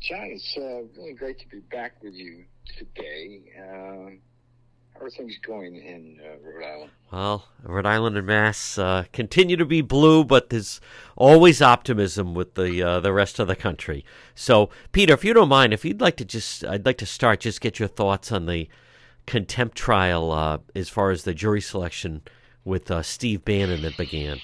John, 0.00 0.30
it's 0.30 0.56
uh, 0.56 0.82
really 0.96 1.12
great 1.12 1.38
to 1.40 1.48
be 1.48 1.58
back 1.58 2.02
with 2.02 2.14
you 2.14 2.44
today. 2.78 3.42
Uh, 3.58 4.10
how 4.94 5.06
are 5.06 5.10
things 5.10 5.36
going 5.46 5.76
in 5.76 6.18
uh, 6.22 6.36
Rhode 6.42 6.64
Island? 6.64 6.90
Well, 7.12 7.44
Rhode 7.62 7.86
Island 7.86 8.16
and 8.16 8.26
Mass 8.26 8.78
uh, 8.78 9.04
continue 9.12 9.56
to 9.56 9.64
be 9.64 9.80
blue, 9.80 10.24
but 10.24 10.50
there's 10.50 10.80
always 11.16 11.62
optimism 11.62 12.34
with 12.34 12.54
the 12.54 12.82
uh, 12.82 13.00
the 13.00 13.12
rest 13.12 13.38
of 13.38 13.48
the 13.48 13.56
country. 13.56 14.04
So, 14.34 14.70
Peter, 14.92 15.14
if 15.14 15.24
you 15.24 15.34
don't 15.34 15.48
mind, 15.48 15.72
if 15.72 15.84
you'd 15.84 16.00
like 16.00 16.16
to 16.16 16.24
just, 16.24 16.64
I'd 16.64 16.86
like 16.86 16.98
to 16.98 17.06
start, 17.06 17.40
just 17.40 17.60
get 17.60 17.78
your 17.78 17.88
thoughts 17.88 18.32
on 18.32 18.46
the 18.46 18.68
contempt 19.26 19.76
trial 19.76 20.30
uh, 20.30 20.58
as 20.74 20.88
far 20.88 21.10
as 21.10 21.24
the 21.24 21.34
jury 21.34 21.60
selection 21.60 22.22
with 22.64 22.90
uh, 22.90 23.02
Steve 23.02 23.44
Bannon 23.44 23.82
that 23.82 23.96
began? 23.96 24.40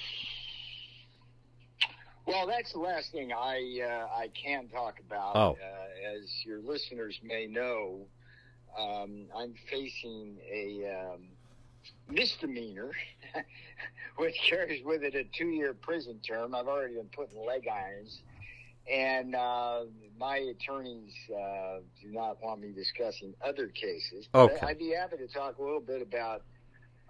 Well, 2.26 2.47
that's 2.47 2.73
the 2.73 2.80
last 2.80 3.12
thing 3.12 3.33
I 3.33 3.80
uh, 3.85 4.18
I 4.18 4.28
can 4.28 4.68
talk 4.68 4.99
about. 4.99 5.37
Oh. 5.37 5.56
Uh, 5.62 6.16
as 6.16 6.45
your 6.45 6.59
listeners 6.59 7.21
may 7.23 7.47
know, 7.47 8.00
um, 8.76 9.26
I'm 9.35 9.54
facing 9.71 10.37
a 10.50 11.12
um, 11.14 11.28
misdemeanor, 12.09 12.90
which 14.16 14.35
carries 14.49 14.85
with 14.85 15.02
it 15.02 15.14
a 15.14 15.25
two-year 15.37 15.75
prison 15.75 16.18
term. 16.26 16.54
I've 16.54 16.66
already 16.66 16.95
been 16.95 17.11
put 17.14 17.33
in 17.33 17.47
leg 17.47 17.68
irons 17.68 18.23
and 18.90 19.35
uh, 19.35 19.81
my 20.19 20.37
attorneys 20.37 21.12
uh, 21.31 21.78
do 22.00 22.12
not 22.12 22.43
want 22.43 22.61
me 22.61 22.73
discussing 22.73 23.35
other 23.45 23.69
cases. 23.69 24.28
But 24.33 24.52
okay. 24.52 24.66
I'd 24.66 24.78
be 24.78 24.90
happy 24.90 25.16
to 25.16 25.26
talk 25.26 25.59
a 25.59 25.62
little 25.62 25.81
bit 25.81 26.02
about 26.02 26.43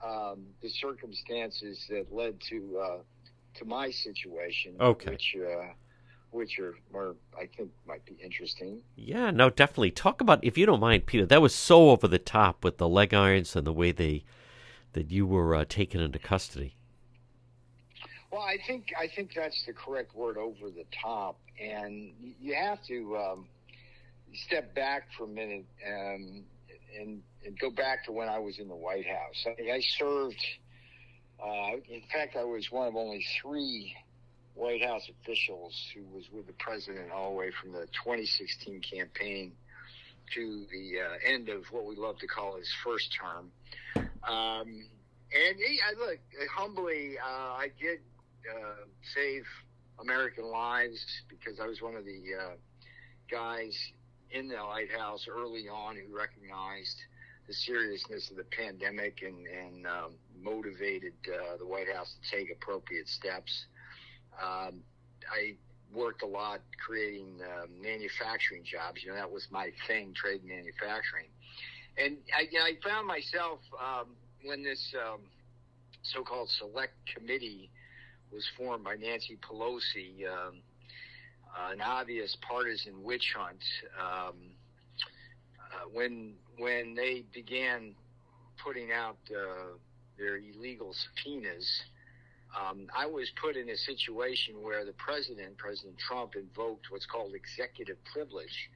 um, 0.04 0.46
the 0.62 0.68
circumstances 0.68 1.86
that 1.90 2.12
led 2.12 2.40
to 2.48 2.78
uh, 2.78 2.98
to 3.54 3.64
my 3.64 3.90
situation, 3.90 4.74
okay. 4.80 5.10
which 5.10 5.36
uh, 5.36 5.72
which 6.30 6.58
are 6.58 6.74
more 6.92 7.16
I 7.38 7.46
think 7.56 7.70
might 7.86 8.04
be 8.04 8.16
interesting. 8.22 8.82
Yeah, 8.94 9.30
no, 9.30 9.50
definitely. 9.50 9.90
Talk 9.90 10.20
about 10.20 10.44
if 10.44 10.56
you 10.56 10.66
don't 10.66 10.80
mind, 10.80 11.06
Peter. 11.06 11.26
That 11.26 11.42
was 11.42 11.54
so 11.54 11.90
over 11.90 12.08
the 12.08 12.18
top 12.18 12.64
with 12.64 12.78
the 12.78 12.88
leg 12.88 13.14
irons 13.14 13.54
and 13.56 13.66
the 13.66 13.72
way 13.72 13.92
they 13.92 14.24
that 14.92 15.10
you 15.10 15.26
were 15.26 15.54
uh, 15.54 15.64
taken 15.68 16.00
into 16.00 16.18
custody. 16.18 16.76
Well, 18.30 18.42
I 18.42 18.56
think 18.66 18.86
I 18.98 19.08
think 19.14 19.30
that's 19.34 19.64
the 19.66 19.72
correct 19.72 20.14
word, 20.14 20.36
over 20.36 20.70
the 20.70 20.84
top, 21.02 21.38
and 21.60 22.12
you 22.40 22.54
have 22.54 22.82
to 22.88 23.16
um, 23.16 23.46
step 24.46 24.74
back 24.74 25.08
for 25.16 25.24
a 25.24 25.28
minute 25.28 25.64
um, 25.86 26.44
and, 26.98 27.22
and, 27.44 27.58
go 27.58 27.70
back 27.70 28.04
to 28.06 28.12
when 28.12 28.28
I 28.28 28.38
was 28.38 28.58
in 28.58 28.68
the 28.68 28.74
White 28.74 29.06
House. 29.06 29.46
I, 29.46 29.70
I 29.70 29.80
served. 29.98 30.44
Uh, 31.42 31.76
in 31.88 32.02
fact, 32.12 32.34
I 32.36 32.44
was 32.44 32.66
one 32.70 32.88
of 32.88 32.96
only 32.96 33.24
three 33.42 33.94
White 34.54 34.82
House 34.82 35.08
officials 35.20 35.74
who 35.94 36.02
was 36.14 36.24
with 36.32 36.46
the 36.46 36.54
president 36.54 37.10
all 37.12 37.30
the 37.30 37.36
way 37.36 37.52
from 37.60 37.72
the 37.72 37.86
2016 38.04 38.80
campaign 38.80 39.52
to 40.34 40.66
the 40.72 41.00
uh, 41.00 41.32
end 41.32 41.48
of 41.48 41.64
what 41.70 41.84
we 41.84 41.94
love 41.94 42.18
to 42.18 42.26
call 42.26 42.56
his 42.56 42.68
first 42.82 43.14
term. 43.20 43.52
Um, 44.24 44.88
and 45.32 45.56
he, 45.56 45.78
I 45.86 45.98
look 45.98 46.18
humbly, 46.50 47.16
uh, 47.22 47.52
I 47.52 47.68
did 47.78 48.00
uh, 48.50 48.84
save 49.14 49.44
American 50.00 50.44
lives 50.44 51.04
because 51.28 51.60
I 51.60 51.66
was 51.66 51.80
one 51.80 51.96
of 51.96 52.04
the 52.04 52.22
uh, 52.38 52.54
guys 53.30 53.76
in 54.30 54.48
the 54.48 54.56
White 54.56 54.90
House 54.90 55.26
early 55.30 55.68
on 55.68 55.96
who 55.96 56.16
recognized 56.16 57.00
the 57.46 57.54
seriousness 57.54 58.30
of 58.30 58.36
the 58.36 58.44
pandemic 58.44 59.22
and, 59.22 59.46
and 59.46 59.86
um, 59.86 60.12
motivated 60.42 61.14
uh, 61.28 61.56
the 61.58 61.66
White 61.66 61.86
House 61.94 62.14
to 62.20 62.36
take 62.36 62.50
appropriate 62.50 63.08
steps. 63.08 63.66
Um, 64.42 64.82
I 65.30 65.54
worked 65.94 66.22
a 66.22 66.26
lot 66.26 66.60
creating 66.84 67.38
uh, 67.40 67.66
manufacturing 67.80 68.64
jobs. 68.64 69.02
You 69.02 69.10
know, 69.10 69.16
that 69.16 69.30
was 69.30 69.46
my 69.50 69.70
thing, 69.86 70.12
trade 70.14 70.42
manufacturing. 70.44 71.26
And 71.96 72.18
I, 72.36 72.48
you 72.50 72.58
know, 72.58 72.64
I 72.64 72.74
found 72.84 73.06
myself 73.06 73.60
um, 73.80 74.08
when 74.44 74.62
this 74.62 74.92
um, 74.94 75.20
so-called 76.02 76.50
select 76.50 76.94
committee 77.14 77.70
was 78.32 78.46
formed 78.56 78.84
by 78.84 78.96
Nancy 78.96 79.38
Pelosi, 79.48 80.26
um, 80.26 80.60
uh, 81.56 81.72
an 81.72 81.80
obvious 81.80 82.36
partisan 82.46 83.02
witch 83.02 83.34
hunt. 83.36 83.62
Um, 84.00 84.34
uh, 85.58 85.88
when 85.92 86.34
when 86.58 86.94
they 86.94 87.24
began 87.32 87.94
putting 88.64 88.92
out 88.92 89.18
uh, 89.30 89.76
their 90.18 90.36
illegal 90.36 90.94
subpoenas 90.94 91.68
um, 92.56 92.86
I 92.96 93.06
was 93.06 93.30
put 93.40 93.56
in 93.56 93.68
a 93.68 93.76
situation 93.76 94.62
where 94.62 94.84
the 94.84 94.94
president, 94.94 95.58
President 95.58 95.96
Trump, 95.98 96.36
invoked 96.36 96.90
what's 96.90 97.06
called 97.06 97.34
executive 97.34 97.96
privilege. 98.04 98.70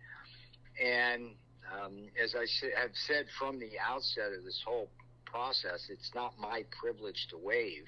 And 0.82 1.32
um, 1.72 2.08
as 2.22 2.34
I 2.34 2.44
have 2.80 2.90
said 3.06 3.26
from 3.38 3.58
the 3.58 3.78
outset 3.80 4.32
of 4.36 4.44
this 4.44 4.60
whole 4.66 4.90
process, 5.24 5.88
it's 5.88 6.10
not 6.14 6.34
my 6.38 6.64
privilege 6.80 7.26
to 7.30 7.38
waive. 7.38 7.86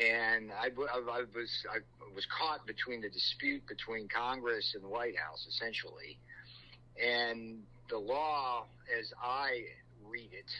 And 0.00 0.50
I, 0.52 0.68
I, 0.68 1.24
was 1.34 1.66
I 1.70 1.78
was 2.14 2.26
caught 2.26 2.66
between 2.66 3.02
the 3.02 3.10
dispute 3.10 3.62
between 3.68 4.08
Congress 4.08 4.72
and 4.74 4.82
the 4.82 4.88
White 4.88 5.18
House, 5.18 5.46
essentially. 5.48 6.18
And 7.02 7.60
the 7.90 7.98
law, 7.98 8.64
as 8.98 9.12
I 9.22 9.64
read 10.08 10.30
it, 10.32 10.50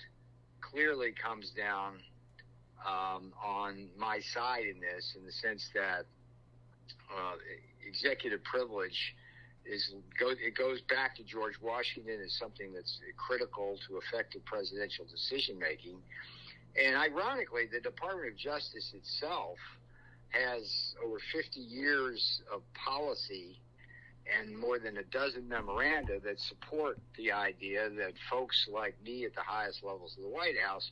clearly 0.61 1.13
comes 1.13 1.51
down 1.57 1.95
um, 2.87 3.33
on 3.43 3.89
my 3.99 4.21
side 4.35 4.65
in 4.67 4.81
this, 4.81 5.15
in 5.17 5.25
the 5.25 5.33
sense 5.33 5.69
that 5.75 6.05
uh, 7.11 7.35
executive 7.87 8.43
privilege 8.45 9.15
is 9.65 9.95
go, 10.19 10.31
it 10.31 10.57
goes 10.57 10.81
back 10.89 11.17
to 11.17 11.23
George 11.23 11.55
Washington 11.63 12.19
as 12.25 12.33
something 12.35 12.73
that's 12.73 12.99
critical 13.17 13.79
to 13.89 13.99
effective 13.99 14.45
presidential 14.45 15.05
decision 15.05 15.59
making. 15.59 15.97
And 16.81 16.97
ironically, 16.97 17.67
the 17.71 17.81
Department 17.81 18.33
of 18.33 18.37
Justice 18.37 18.93
itself 18.95 19.59
has 20.31 20.95
over 21.05 21.19
50 21.33 21.61
years 21.61 22.41
of 22.53 22.63
policy 22.75 23.61
and 24.27 24.57
more 24.57 24.79
than 24.79 24.97
a 24.97 25.03
dozen 25.05 25.49
memoranda 25.49 26.21
that 26.21 26.39
support 26.41 26.99
the 27.17 27.33
idea 27.33 27.91
that 27.91 28.13
folks 28.31 28.69
like 28.73 28.95
me 29.05 29.25
at 29.25 29.35
the 29.35 29.43
highest 29.43 29.83
levels 29.85 30.17
of 30.17 30.23
the 30.23 30.29
White 30.29 30.59
House 30.65 30.91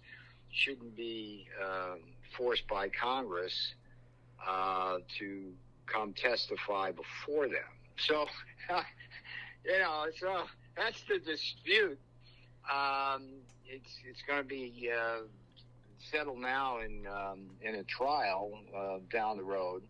shouldn't 0.50 0.96
be 0.96 1.46
uh, 1.62 1.94
forced 2.36 2.66
by 2.68 2.88
Congress 2.88 3.74
uh, 4.46 4.98
to 5.18 5.52
come 5.86 6.12
testify 6.12 6.90
before 6.90 7.46
them. 7.46 7.70
So, 7.96 8.26
you 9.64 9.78
know, 9.78 10.06
so 10.18 10.44
that's 10.76 11.02
the 11.08 11.18
dispute. 11.18 11.98
Um, 12.70 13.22
it's 13.66 13.90
it's 14.08 14.22
going 14.26 14.42
to 14.42 14.48
be 14.48 14.90
uh, 14.94 15.22
settled 16.10 16.38
now 16.38 16.80
in 16.80 17.06
um, 17.06 17.50
in 17.60 17.76
a 17.76 17.84
trial 17.84 18.52
uh, 18.76 18.98
down 19.12 19.36
the 19.36 19.44
road. 19.44 19.82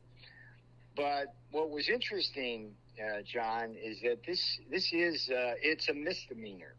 But 0.96 1.34
what 1.50 1.70
was 1.70 1.88
interesting, 1.88 2.72
uh, 2.98 3.22
John, 3.22 3.76
is 3.82 4.00
that 4.02 4.24
this 4.26 4.58
this 4.70 4.92
is 4.92 5.30
uh, 5.30 5.54
it's 5.62 5.88
a 5.88 5.94
misdemeanor. 5.94 6.74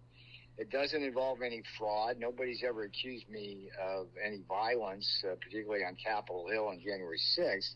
It 0.57 0.69
doesn't 0.69 1.01
involve 1.01 1.41
any 1.41 1.63
fraud. 1.77 2.17
Nobody's 2.19 2.63
ever 2.63 2.83
accused 2.83 3.27
me 3.29 3.69
of 3.81 4.07
any 4.23 4.41
violence, 4.47 5.23
uh, 5.25 5.35
particularly 5.41 5.83
on 5.83 5.95
Capitol 5.95 6.47
Hill 6.51 6.67
on 6.67 6.79
January 6.79 7.17
6th. 7.17 7.73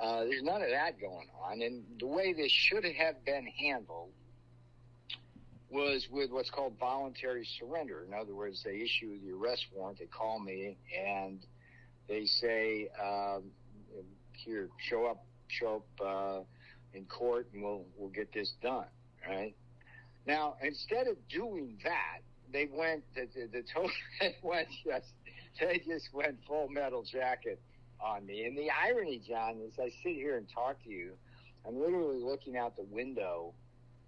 Uh, 0.00 0.24
there's 0.24 0.42
none 0.42 0.62
of 0.62 0.70
that 0.70 0.98
going 1.00 1.28
on. 1.44 1.62
And 1.62 1.84
the 2.00 2.06
way 2.06 2.32
this 2.32 2.50
should 2.50 2.84
have 2.84 3.24
been 3.24 3.46
handled 3.46 4.10
was 5.72 6.06
with 6.10 6.30
what's 6.30 6.50
called 6.50 6.74
voluntary 6.78 7.46
surrender. 7.58 8.04
In 8.06 8.12
other 8.12 8.34
words, 8.34 8.62
they 8.62 8.76
issue 8.76 9.18
the 9.24 9.32
arrest 9.32 9.66
warrant, 9.74 9.98
they 9.98 10.06
call 10.06 10.38
me, 10.38 10.76
and 10.96 11.40
they 12.08 12.26
say, 12.26 12.88
um, 13.02 13.44
"Here, 14.32 14.68
show 14.88 15.06
up, 15.06 15.24
show 15.48 15.82
up 16.00 16.06
uh, 16.06 16.40
in 16.92 17.06
court, 17.06 17.48
and 17.54 17.62
we'll 17.62 17.86
we'll 17.96 18.10
get 18.10 18.32
this 18.32 18.52
done." 18.62 18.86
Right 19.26 19.54
now, 20.26 20.56
instead 20.62 21.06
of 21.06 21.16
doing 21.28 21.78
that, 21.84 22.20
they 22.52 22.68
went 22.70 23.02
the 23.14 23.28
the, 23.34 23.46
the 23.46 23.62
total 23.72 23.90
went 24.42 24.68
just 24.84 25.12
they 25.58 25.80
just 25.86 26.12
went 26.12 26.38
full 26.46 26.68
metal 26.68 27.02
jacket 27.02 27.60
on 28.00 28.26
me. 28.26 28.44
And 28.44 28.56
the 28.56 28.68
irony, 28.70 29.22
John, 29.26 29.60
is 29.66 29.78
I 29.78 29.90
sit 30.02 30.16
here 30.16 30.36
and 30.36 30.46
talk 30.52 30.82
to 30.84 30.90
you, 30.90 31.12
I'm 31.66 31.80
literally 31.80 32.18
looking 32.18 32.56
out 32.56 32.76
the 32.76 32.86
window 32.90 33.54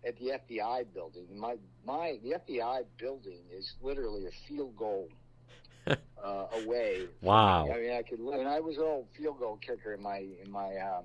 at 0.06 0.18
the 0.18 0.32
FBI 0.32 0.86
building. 0.92 1.26
My 1.36 1.56
my 1.86 2.18
the 2.22 2.36
FBI 2.48 2.84
building 2.98 3.40
is 3.56 3.72
literally 3.82 4.26
a 4.26 4.48
field 4.48 4.76
goal 4.76 5.08
uh, 5.86 6.46
away. 6.62 7.06
Wow. 7.20 7.68
I 7.70 7.78
mean, 7.78 7.92
I 7.92 8.02
could. 8.02 8.20
And 8.20 8.48
I 8.48 8.60
was 8.60 8.76
an 8.76 8.84
old 8.84 9.06
field 9.16 9.38
goal 9.38 9.58
kicker 9.64 9.94
in 9.94 10.02
my 10.02 10.24
in 10.42 10.50
my 10.50 10.76
um, 10.76 11.04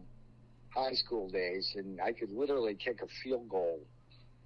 high 0.70 0.94
school 0.94 1.30
days, 1.30 1.74
and 1.76 2.00
I 2.02 2.12
could 2.12 2.32
literally 2.32 2.76
kick 2.76 3.02
a 3.02 3.08
field 3.24 3.50
goal. 3.50 3.80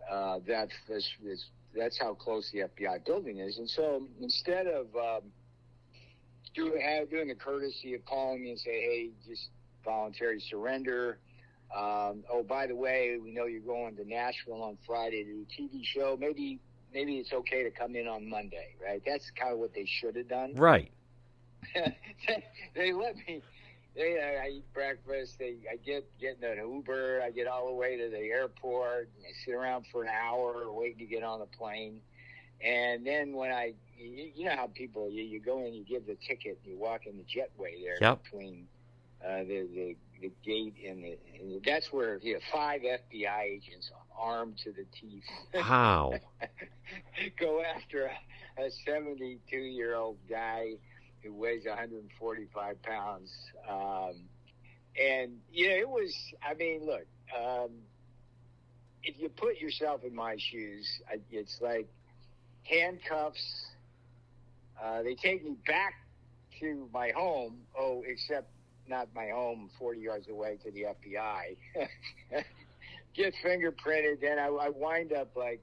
Uh, 0.10 0.39
that 0.48 0.70
is, 0.89 1.08
is 1.26 1.46
that's 1.76 2.00
how 2.00 2.13
close 2.13 2.50
the 2.52 2.60
FBI 2.60 3.06
building 3.06 3.39
is. 3.39 3.58
And 3.58 3.70
so 3.70 4.08
instead 4.22 4.68
of 4.68 4.88
um, 4.96 5.32
doing 6.54 7.08
doing 7.10 7.28
the 7.30 7.36
courtesy 7.36 7.94
of 7.94 8.06
calling 8.06 8.44
me 8.44 8.52
and 8.52 8.60
say, 8.60 8.82
hey, 8.82 9.10
just 9.28 9.50
voluntary 9.84 10.42
surrender. 10.50 11.20
Um, 11.75 12.23
oh, 12.31 12.43
by 12.47 12.67
the 12.67 12.75
way, 12.75 13.17
we 13.21 13.31
know 13.31 13.45
you're 13.45 13.62
going 13.62 13.95
to 13.95 14.07
Nashville 14.07 14.62
on 14.62 14.77
Friday 14.86 15.23
to 15.23 15.31
do 15.31 15.45
a 15.49 15.62
TV 15.62 15.83
show. 15.83 16.17
Maybe 16.19 16.59
maybe 16.93 17.17
it's 17.17 17.33
okay 17.33 17.63
to 17.63 17.71
come 17.71 17.95
in 17.95 18.07
on 18.07 18.29
Monday, 18.29 18.75
right? 18.83 19.01
That's 19.05 19.31
kind 19.31 19.53
of 19.53 19.59
what 19.59 19.73
they 19.73 19.86
should 19.86 20.15
have 20.15 20.29
done. 20.29 20.53
Right. 20.55 20.91
they 22.75 22.93
let 22.93 23.15
me. 23.15 23.41
They, 23.95 24.19
I 24.19 24.49
eat 24.49 24.73
breakfast. 24.73 25.38
They, 25.39 25.55
I 25.71 25.75
get 25.77 26.05
get 26.19 26.38
in 26.41 26.59
an 26.59 26.71
Uber. 26.71 27.21
I 27.23 27.31
get 27.31 27.47
all 27.47 27.67
the 27.67 27.73
way 27.73 27.97
to 27.97 28.09
the 28.09 28.17
airport. 28.17 29.09
And 29.17 29.25
I 29.27 29.31
sit 29.45 29.53
around 29.53 29.86
for 29.91 30.03
an 30.03 30.09
hour 30.09 30.71
waiting 30.71 30.99
to 30.99 31.05
get 31.05 31.23
on 31.23 31.39
the 31.39 31.45
plane. 31.45 32.01
And 32.63 33.05
then 33.05 33.33
when 33.33 33.51
I, 33.51 33.73
you, 33.97 34.31
you 34.36 34.45
know 34.45 34.55
how 34.55 34.67
people, 34.67 35.09
you, 35.09 35.23
you 35.23 35.39
go 35.39 35.65
in, 35.65 35.73
you 35.73 35.83
give 35.83 36.07
the 36.07 36.15
ticket, 36.15 36.59
and 36.63 36.73
you 36.73 36.79
walk 36.79 37.05
in 37.05 37.17
the 37.17 37.23
jetway 37.23 37.83
there 37.83 37.97
yep. 37.99 38.23
between 38.23 38.67
uh, 39.23 39.39
the, 39.39 39.67
the 39.73 39.95
the 40.23 40.31
gate 40.43 40.75
and, 40.88 41.03
the, 41.03 41.17
and 41.39 41.62
that's 41.65 41.91
where 41.91 42.17
you 42.21 42.36
have 42.36 42.43
five 42.51 42.81
FBI 42.81 43.43
agents 43.43 43.91
armed 44.17 44.57
to 44.63 44.71
the 44.71 44.86
teeth. 44.99 45.23
How? 45.53 46.13
go 47.39 47.62
after 47.62 48.09
a, 48.57 48.63
a 48.63 48.71
72 48.86 49.55
year 49.57 49.95
old 49.95 50.17
guy 50.29 50.75
who 51.21 51.33
weighs 51.33 51.65
145 51.65 52.81
pounds. 52.81 53.31
Um, 53.69 54.13
and, 54.99 55.39
you 55.51 55.69
know, 55.69 55.75
it 55.75 55.89
was, 55.89 56.15
I 56.41 56.53
mean, 56.53 56.86
look, 56.86 57.05
um, 57.38 57.71
if 59.03 59.19
you 59.19 59.27
put 59.27 59.57
yourself 59.57 60.05
in 60.05 60.15
my 60.15 60.38
shoes, 60.38 60.88
it's 61.31 61.57
like 61.62 61.88
handcuffs. 62.63 63.65
Uh, 64.81 65.03
they 65.03 65.15
take 65.15 65.43
me 65.43 65.57
back 65.67 65.95
to 66.62 66.88
my 66.93 67.12
home. 67.13 67.57
Oh, 67.77 68.03
except 68.07 68.53
not 68.88 69.08
my 69.15 69.30
home, 69.30 69.69
40 69.80 70.00
yards 70.00 70.30
away 70.30 70.58
to 70.63 70.72
the 70.72 70.84
FBI. 70.84 71.58
Get 73.15 73.34
fingerprinted, 73.46 74.22
then 74.22 74.39
I, 74.39 74.48
I 74.48 74.69
wind 74.69 75.13
up 75.13 75.36
like 75.36 75.62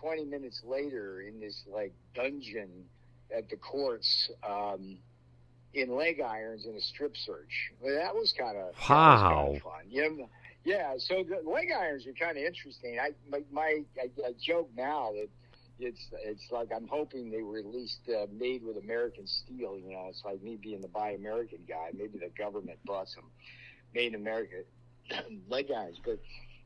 20 0.00 0.24
minutes 0.24 0.62
later 0.64 1.22
in 1.22 1.40
this 1.40 1.62
like 1.72 1.92
dungeon 2.14 2.84
at 3.34 3.48
the 3.48 3.56
courts 3.56 4.30
um, 4.48 4.98
in 5.74 5.94
leg 5.96 6.20
irons 6.20 6.66
in 6.66 6.74
a 6.74 6.80
strip 6.80 7.16
search. 7.16 7.72
Well, 7.80 7.94
that 7.94 8.14
was 8.14 8.34
kind 8.38 8.56
of 8.56 8.74
wow 8.88 9.56
fun. 9.62 9.84
Yeah, 9.88 10.08
yeah. 10.64 10.94
So 10.98 11.24
the 11.24 11.48
leg 11.48 11.68
irons 11.76 12.06
are 12.06 12.12
kind 12.12 12.36
of 12.36 12.44
interesting. 12.44 12.98
I 13.00 13.10
my, 13.30 13.42
my 13.50 13.82
I, 13.98 14.10
I 14.26 14.32
joke 14.40 14.70
now 14.76 15.12
that 15.12 15.28
it's 15.78 16.06
it's 16.24 16.50
like 16.50 16.68
I'm 16.74 16.88
hoping 16.88 17.30
they 17.30 17.42
were 17.42 17.58
at 17.58 17.66
least 17.66 18.00
uh, 18.08 18.26
made 18.32 18.62
with 18.62 18.76
American 18.76 19.26
steel. 19.26 19.78
You 19.78 19.92
know, 19.92 20.06
it's 20.08 20.22
like 20.24 20.42
me 20.42 20.58
being 20.60 20.80
the 20.80 20.88
Buy 20.88 21.10
American 21.10 21.60
guy. 21.68 21.90
Maybe 21.94 22.18
the 22.18 22.30
government 22.36 22.78
bought 22.84 23.08
some 23.08 23.24
made 23.94 24.14
in 24.14 24.20
America 24.20 24.56
leg 25.48 25.70
irons, 25.70 25.98
but 26.04 26.18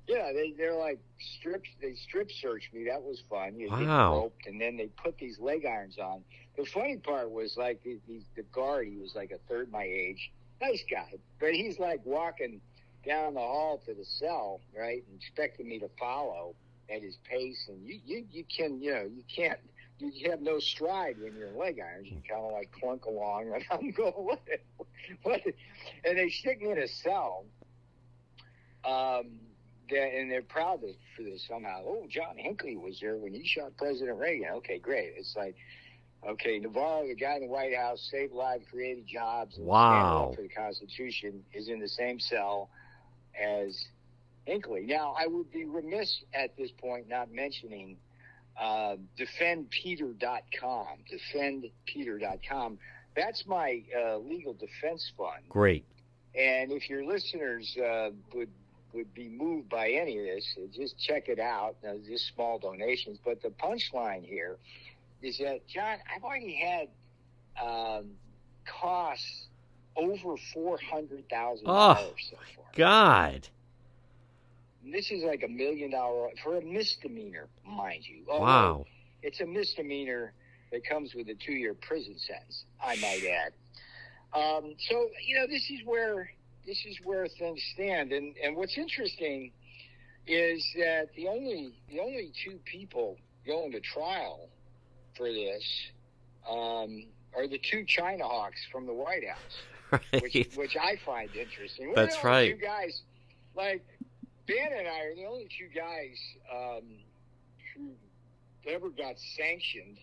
yeah, 0.06 0.32
they 0.32 0.54
they're 0.56 0.74
like 0.74 1.00
strips. 1.38 1.68
They 1.80 1.94
strip 1.94 2.30
searched 2.30 2.72
me. 2.72 2.84
That 2.84 3.02
was 3.02 3.22
fun. 3.28 3.58
You 3.58 3.70
wow. 3.70 3.78
get 3.78 3.86
roped, 3.88 4.46
and 4.46 4.60
then 4.60 4.76
they 4.76 4.86
put 4.86 5.18
these 5.18 5.38
leg 5.38 5.64
irons 5.66 5.98
on. 5.98 6.22
The 6.56 6.64
funny 6.64 6.96
part 6.96 7.30
was 7.30 7.56
like 7.56 7.82
the, 7.82 7.98
the, 8.08 8.22
the 8.36 8.42
guard. 8.44 8.88
He 8.88 8.96
was 8.96 9.14
like 9.14 9.30
a 9.30 9.38
third 9.48 9.70
my 9.70 9.84
age, 9.84 10.32
nice 10.60 10.82
guy, 10.90 11.14
but 11.38 11.52
he's 11.52 11.78
like 11.78 12.00
walking 12.04 12.60
down 13.04 13.34
the 13.34 13.40
hall 13.40 13.80
to 13.86 13.94
the 13.94 14.04
cell, 14.04 14.60
right, 14.76 15.04
and 15.08 15.20
expecting 15.20 15.68
me 15.68 15.78
to 15.80 15.88
follow 15.98 16.54
at 16.94 17.02
his 17.02 17.16
pace, 17.28 17.66
and 17.68 17.84
you 17.86 18.00
you 18.04 18.24
you 18.30 18.44
can 18.44 18.80
you 18.80 18.92
know 18.92 19.02
you 19.02 19.22
can't 19.34 19.58
you 19.98 20.30
have 20.30 20.40
no 20.40 20.58
stride 20.58 21.16
when 21.20 21.34
you're 21.36 21.48
in 21.48 21.58
leg 21.58 21.80
irons. 21.80 22.08
You 22.10 22.20
kind 22.28 22.44
of 22.44 22.52
like 22.52 22.70
clunk 22.72 23.06
along, 23.06 23.52
and 23.54 23.64
I'm 23.70 23.90
going 23.92 24.12
what 24.12 24.40
what, 25.22 25.40
and 26.04 26.18
they 26.18 26.28
stick 26.28 26.60
me 26.60 26.72
in 26.72 26.78
a 26.78 26.88
cell. 26.88 27.44
Um, 28.84 29.40
that, 29.90 30.14
and 30.14 30.30
they're 30.30 30.42
proud 30.42 30.82
of, 30.84 30.90
for 31.16 31.22
this 31.22 31.46
somehow. 31.48 31.82
Oh, 31.86 32.06
John 32.08 32.36
Hinckley 32.36 32.76
was 32.76 32.98
there 33.00 33.16
when 33.16 33.32
he 33.32 33.46
shot 33.46 33.76
President 33.76 34.18
Reagan. 34.18 34.48
Okay, 34.56 34.78
great. 34.78 35.12
It's 35.16 35.34
like, 35.36 35.54
okay, 36.28 36.58
Navarro, 36.58 37.06
the 37.06 37.14
guy 37.14 37.36
in 37.36 37.42
the 37.42 37.48
White 37.48 37.76
House, 37.76 38.08
saved 38.10 38.32
lives, 38.32 38.64
created 38.70 39.06
jobs, 39.06 39.56
wow, 39.58 40.32
for 40.34 40.42
the 40.42 40.48
Constitution, 40.48 41.44
is 41.52 41.68
in 41.68 41.80
the 41.80 41.88
same 41.88 42.18
cell 42.18 42.70
as 43.40 43.86
Hinckley. 44.46 44.86
Now, 44.86 45.14
I 45.18 45.26
would 45.26 45.50
be 45.52 45.64
remiss 45.64 46.22
at 46.32 46.56
this 46.56 46.70
point 46.70 47.08
not 47.08 47.30
mentioning 47.32 47.96
uh, 48.60 48.96
defendpeter.com. 49.18 50.86
Defendpeter.com. 51.12 52.78
That's 53.14 53.46
my 53.46 53.82
uh, 53.98 54.18
legal 54.18 54.54
defense 54.54 55.10
fund. 55.16 55.42
Great. 55.48 55.84
And 56.34 56.70
if 56.72 56.88
your 56.88 57.04
listeners 57.04 57.76
uh, 57.78 58.10
would 58.34 58.48
would 58.92 59.12
be 59.14 59.28
moved 59.28 59.68
by 59.68 59.90
any 59.90 60.18
of 60.18 60.24
this, 60.24 60.56
uh, 60.58 60.66
just 60.72 60.98
check 60.98 61.28
it 61.28 61.38
out. 61.38 61.76
Uh, 61.86 61.94
just 62.06 62.32
small 62.34 62.58
donations. 62.58 63.18
But 63.24 63.42
the 63.42 63.48
punchline 63.50 64.24
here 64.24 64.56
is 65.22 65.38
that 65.38 65.66
John, 65.66 65.98
I've 66.14 66.22
already 66.24 66.54
had 66.54 66.88
um, 67.62 68.10
costs 68.80 69.46
over 69.96 70.36
four 70.54 70.78
hundred 70.78 71.28
thousand 71.30 71.66
dollars 71.66 71.98
Oh, 72.00 72.14
so 72.30 72.36
far. 72.54 72.64
God. 72.74 73.48
This 74.92 75.10
is 75.10 75.22
like 75.24 75.42
a 75.42 75.48
million 75.48 75.90
dollar 75.90 76.28
for 76.42 76.56
a 76.58 76.62
misdemeanor, 76.62 77.48
mind 77.64 78.06
you. 78.06 78.24
Although 78.30 78.44
Wow. 78.44 78.86
It's 79.22 79.40
a 79.40 79.46
misdemeanor 79.46 80.32
that 80.70 80.86
comes 80.86 81.14
with 81.14 81.28
a 81.28 81.34
two 81.34 81.52
year 81.52 81.74
prison 81.74 82.16
sentence, 82.18 82.64
I 82.82 82.96
might 82.96 83.22
add. 83.24 83.52
Um, 84.38 84.74
so, 84.88 85.08
you 85.26 85.36
know, 85.38 85.46
this 85.46 85.68
is 85.70 85.80
where 85.84 86.30
this 86.66 86.84
is 86.84 86.98
where 87.04 87.26
things 87.28 87.62
stand. 87.74 88.12
And, 88.12 88.34
and 88.42 88.56
what's 88.56 88.76
interesting 88.76 89.52
is 90.26 90.64
that 90.78 91.08
the 91.16 91.28
only 91.28 91.72
the 91.88 92.00
only 92.00 92.32
two 92.44 92.58
people 92.64 93.16
going 93.46 93.72
to 93.72 93.80
trial 93.80 94.48
for 95.16 95.32
this 95.32 95.64
um, 96.48 97.06
are 97.34 97.46
the 97.48 97.58
two 97.70 97.84
China 97.86 98.24
hawks 98.24 98.60
from 98.70 98.86
the 98.86 98.92
White 98.92 99.22
House 99.26 100.00
which, 100.20 100.34
Right. 100.34 100.56
which 100.56 100.76
I 100.76 100.96
find 101.06 101.30
interesting. 101.34 101.92
That's 101.94 102.22
right. 102.24 102.54
Two 102.58 102.64
guys, 102.64 103.02
like 103.54 103.84
Ben 104.46 104.78
and 104.78 104.86
I, 104.86 105.00
are 105.06 105.14
the 105.14 105.26
only 105.26 105.48
two 105.58 105.68
guys 105.74 106.18
um, 106.54 106.84
who 107.74 107.90
ever 108.70 108.90
got 108.90 109.14
sanctioned 109.36 109.98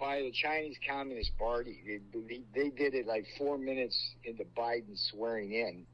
by 0.00 0.18
the 0.20 0.32
Chinese 0.32 0.76
Communist 0.88 1.36
Party. 1.38 2.00
They, 2.12 2.40
they 2.54 2.68
did 2.70 2.94
it 2.94 3.06
like 3.06 3.26
four 3.38 3.58
minutes 3.58 3.96
into 4.24 4.44
Biden 4.56 4.96
swearing 5.10 5.52
in, 5.52 5.86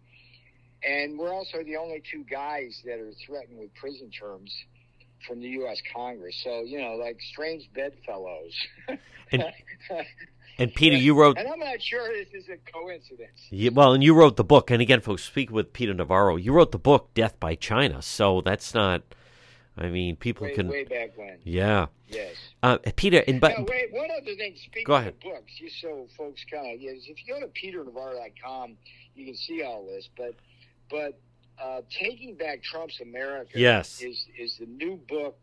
and 0.88 1.18
we're 1.18 1.32
also 1.32 1.58
the 1.64 1.76
only 1.76 2.02
two 2.10 2.24
guys 2.30 2.80
that 2.84 2.98
are 2.98 3.12
threatened 3.26 3.58
with 3.58 3.74
prison 3.74 4.10
terms. 4.10 4.52
From 5.28 5.38
the 5.40 5.46
U.S. 5.50 5.80
Congress, 5.94 6.34
so 6.42 6.62
you 6.64 6.80
know, 6.80 6.96
like 6.96 7.16
strange 7.32 7.70
bedfellows. 7.76 8.52
And- 9.30 9.44
And 10.58 10.72
Peter, 10.74 10.96
you 10.96 11.14
wrote 11.14 11.38
And 11.38 11.48
I'm 11.48 11.58
not 11.58 11.80
sure 11.82 12.08
this 12.12 12.28
is 12.34 12.48
a 12.48 12.56
coincidence. 12.70 13.48
Yeah, 13.50 13.70
well, 13.72 13.92
and 13.94 14.02
you 14.04 14.14
wrote 14.14 14.36
the 14.36 14.44
book. 14.44 14.70
And 14.70 14.80
again, 14.82 15.00
folks, 15.00 15.24
speak 15.24 15.50
with 15.50 15.72
Peter 15.72 15.94
Navarro. 15.94 16.36
You 16.36 16.52
wrote 16.52 16.72
the 16.72 16.78
book 16.78 17.12
"Death 17.14 17.38
by 17.40 17.54
China," 17.54 18.02
so 18.02 18.40
that's 18.42 18.74
not. 18.74 19.02
I 19.76 19.86
mean, 19.88 20.16
people 20.16 20.46
Way, 20.46 20.54
can. 20.54 20.68
way 20.68 20.84
back 20.84 21.16
when. 21.16 21.38
Yeah, 21.44 21.86
Yes. 22.06 22.34
uh, 22.62 22.76
Peter, 22.94 23.24
and 23.26 23.40
but 23.40 23.58
now, 23.58 23.64
wait, 23.66 23.90
one 23.90 24.10
other 24.10 24.34
thing. 24.36 24.54
Speaking 24.56 24.84
Go 24.84 24.94
of 24.96 25.00
ahead. 25.00 25.20
books, 25.20 25.50
just 25.58 25.80
so 25.80 26.06
folks 26.14 26.44
kind 26.50 26.74
of, 26.74 26.80
yes, 26.80 26.98
if 27.06 27.16
you 27.26 27.32
go 27.34 27.40
to 27.40 27.46
peternavarro.com, 27.46 28.76
you 29.14 29.24
can 29.24 29.34
see 29.34 29.62
all 29.62 29.86
this. 29.86 30.08
But, 30.16 30.34
but 30.90 31.18
uh, 31.58 31.80
Taking 31.90 32.34
Back 32.34 32.62
Trump's 32.62 33.00
America 33.00 33.58
Yes. 33.58 34.02
is 34.02 34.26
is 34.38 34.58
the 34.58 34.66
new 34.66 34.96
book 35.08 35.38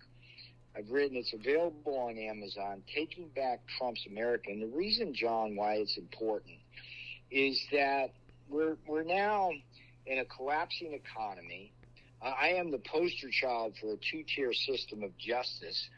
I've 0.79 0.89
written. 0.89 1.17
It's 1.17 1.33
available 1.33 1.97
on 1.97 2.17
Amazon. 2.17 2.81
Taking 2.93 3.27
Back 3.35 3.61
Trump's 3.77 4.05
America, 4.09 4.49
and 4.49 4.61
the 4.61 4.75
reason, 4.75 5.13
John, 5.13 5.55
why 5.55 5.73
it's 5.75 5.97
important 5.97 6.55
is 7.31 7.59
that 7.71 8.13
we're 8.49 8.77
we're 8.87 9.03
now 9.03 9.51
in 10.05 10.19
a 10.19 10.25
collapsing 10.25 10.93
economy. 10.93 11.73
Uh, 12.21 12.33
I 12.41 12.49
am 12.49 12.71
the 12.71 12.79
poster 12.79 13.29
child 13.29 13.73
for 13.79 13.93
a 13.93 13.97
two-tier 13.97 14.53
system 14.53 15.03
of 15.03 15.17
justice 15.17 15.89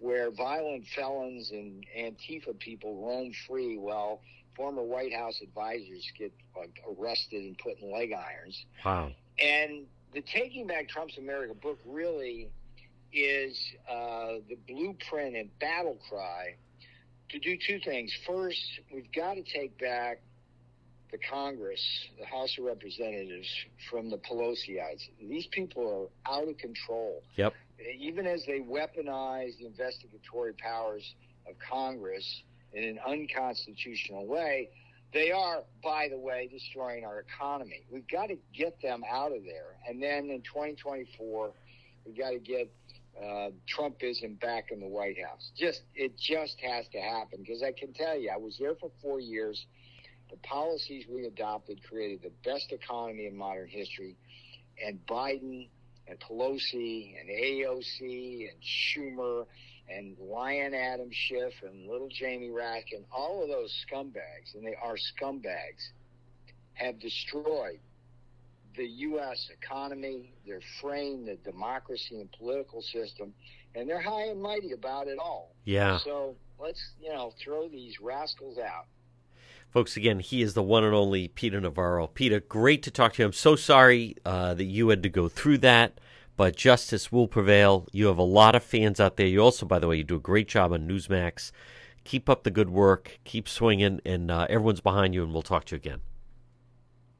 where 0.00 0.30
violent 0.30 0.84
felons 0.94 1.50
and 1.50 1.84
Antifa 1.98 2.58
people 2.58 3.02
roam 3.06 3.32
free 3.48 3.76
while 3.78 4.20
former 4.54 4.82
White 4.82 5.12
House 5.12 5.40
advisors 5.42 6.04
get 6.18 6.32
uh, 6.56 6.66
arrested 6.98 7.42
and 7.42 7.58
put 7.58 7.78
in 7.80 7.92
leg 7.92 8.12
irons. 8.12 8.64
wow, 8.84 9.10
And 9.38 9.86
the 10.14 10.22
Taking 10.22 10.66
Back 10.66 10.88
Trump's 10.88 11.18
America 11.18 11.54
book 11.54 11.78
really 11.86 12.48
is 13.16 13.58
uh, 13.90 14.34
the 14.48 14.56
blueprint 14.68 15.36
and 15.36 15.58
battle 15.58 15.98
cry 16.08 16.54
to 17.30 17.38
do 17.38 17.56
two 17.66 17.80
things. 17.80 18.12
First, 18.26 18.60
we've 18.92 19.10
got 19.12 19.34
to 19.34 19.42
take 19.42 19.78
back 19.78 20.20
the 21.10 21.18
Congress, 21.30 21.80
the 22.18 22.26
House 22.26 22.56
of 22.58 22.64
Representatives, 22.64 23.48
from 23.90 24.10
the 24.10 24.18
Pelosiites. 24.18 25.08
These 25.20 25.46
people 25.46 26.10
are 26.26 26.32
out 26.32 26.48
of 26.48 26.58
control. 26.58 27.22
Yep. 27.36 27.54
Even 27.98 28.26
as 28.26 28.44
they 28.46 28.60
weaponize 28.60 29.58
the 29.58 29.66
investigatory 29.66 30.52
powers 30.54 31.14
of 31.48 31.54
Congress 31.58 32.42
in 32.72 32.84
an 32.84 32.98
unconstitutional 33.06 34.26
way, 34.26 34.68
they 35.14 35.30
are, 35.30 35.62
by 35.82 36.08
the 36.10 36.18
way, 36.18 36.48
destroying 36.52 37.04
our 37.04 37.20
economy. 37.20 37.84
We've 37.90 38.08
got 38.08 38.26
to 38.26 38.36
get 38.54 38.80
them 38.82 39.02
out 39.10 39.34
of 39.34 39.44
there. 39.44 39.76
And 39.88 40.02
then 40.02 40.30
in 40.30 40.42
2024, 40.42 41.52
we've 42.04 42.18
got 42.18 42.30
to 42.30 42.38
get 42.38 42.70
uh, 43.22 43.50
Trumpism 43.66 44.38
back 44.40 44.70
in 44.70 44.80
the 44.80 44.86
White 44.86 45.16
House. 45.22 45.50
Just 45.56 45.82
it 45.94 46.16
just 46.18 46.56
has 46.60 46.86
to 46.92 46.98
happen 46.98 47.40
because 47.40 47.62
I 47.62 47.72
can 47.72 47.92
tell 47.92 48.18
you, 48.18 48.30
I 48.32 48.36
was 48.36 48.56
there 48.58 48.74
for 48.74 48.90
four 49.02 49.20
years. 49.20 49.66
The 50.30 50.36
policies 50.38 51.04
we 51.08 51.26
adopted 51.26 51.80
created 51.88 52.22
the 52.22 52.32
best 52.44 52.72
economy 52.72 53.26
in 53.26 53.36
modern 53.36 53.68
history, 53.68 54.16
and 54.84 54.98
Biden 55.06 55.68
and 56.08 56.18
Pelosi 56.20 57.14
and 57.20 57.28
AOC 57.28 58.48
and 58.50 58.58
Schumer 58.62 59.46
and 59.88 60.16
Lion 60.18 60.74
Adam 60.74 61.10
Schiff 61.12 61.52
and 61.62 61.88
little 61.88 62.08
Jamie 62.08 62.50
Raskin, 62.50 63.04
all 63.16 63.42
of 63.42 63.48
those 63.48 63.72
scumbags, 63.86 64.54
and 64.54 64.64
they 64.64 64.74
are 64.82 64.96
scumbags, 64.96 65.90
have 66.74 66.98
destroyed 66.98 67.78
the 68.76 68.86
U.S. 68.86 69.48
economy, 69.52 70.32
their 70.46 70.60
frame, 70.80 71.24
the 71.26 71.36
democracy 71.50 72.20
and 72.20 72.30
political 72.32 72.82
system, 72.82 73.32
and 73.74 73.88
they're 73.88 74.00
high 74.00 74.26
and 74.26 74.40
mighty 74.40 74.72
about 74.72 75.06
it 75.08 75.18
all. 75.18 75.54
yeah, 75.64 75.98
So 75.98 76.36
let's, 76.58 76.92
you 77.00 77.12
know, 77.12 77.32
throw 77.42 77.68
these 77.68 78.00
rascals 78.00 78.58
out. 78.58 78.86
folks. 79.70 79.96
Again, 79.96 80.20
he 80.20 80.40
is 80.42 80.54
the 80.54 80.62
one 80.62 80.84
and 80.84 80.94
only 80.94 81.28
Peter 81.28 81.60
Navarro. 81.60 82.06
Peter, 82.06 82.40
great 82.40 82.82
to 82.84 82.90
talk 82.90 83.14
to 83.14 83.22
you. 83.22 83.26
I'm 83.26 83.32
so 83.32 83.56
sorry 83.56 84.16
uh, 84.24 84.54
that 84.54 84.64
you 84.64 84.88
had 84.88 85.02
to 85.02 85.08
go 85.10 85.28
through 85.28 85.58
that, 85.58 85.98
but 86.36 86.56
justice 86.56 87.12
will 87.12 87.28
prevail. 87.28 87.86
You 87.92 88.06
have 88.06 88.18
a 88.18 88.22
lot 88.22 88.54
of 88.54 88.62
fans 88.62 89.00
out 89.00 89.16
there. 89.16 89.26
You 89.26 89.40
also, 89.40 89.66
by 89.66 89.78
the 89.78 89.88
way, 89.88 89.96
you 89.96 90.04
do 90.04 90.16
a 90.16 90.20
great 90.20 90.48
job 90.48 90.72
on 90.72 90.88
Newsmax. 90.88 91.50
Keep 92.04 92.28
up 92.30 92.44
the 92.44 92.50
good 92.50 92.70
work. 92.70 93.18
Keep 93.24 93.48
swinging, 93.48 94.00
and 94.06 94.30
uh, 94.30 94.46
everyone's 94.48 94.80
behind 94.80 95.12
you. 95.14 95.22
And 95.24 95.32
we'll 95.32 95.42
talk 95.42 95.64
to 95.66 95.74
you 95.74 95.78
again. 95.78 96.00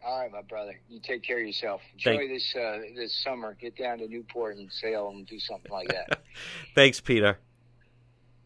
All 0.07 0.21
right, 0.21 0.31
my 0.31 0.43
brother. 0.43 0.79
You 0.89 1.01
take 1.01 1.25
care 1.25 1.41
of 1.41 1.47
yourself. 1.47 1.81
Enjoy 1.95 2.17
Thank- 2.17 2.31
this 2.31 2.55
uh, 2.55 2.79
this 2.95 3.13
summer. 3.13 3.57
Get 3.61 3.77
down 3.77 3.99
to 3.99 4.07
Newport 4.07 4.57
and 4.57 4.71
sail 4.71 5.09
and 5.09 5.27
do 5.27 5.41
something 5.41 5.73
like 5.73 5.89
that. 5.89 6.21
Thanks, 6.77 7.01
Peter. 7.01 7.39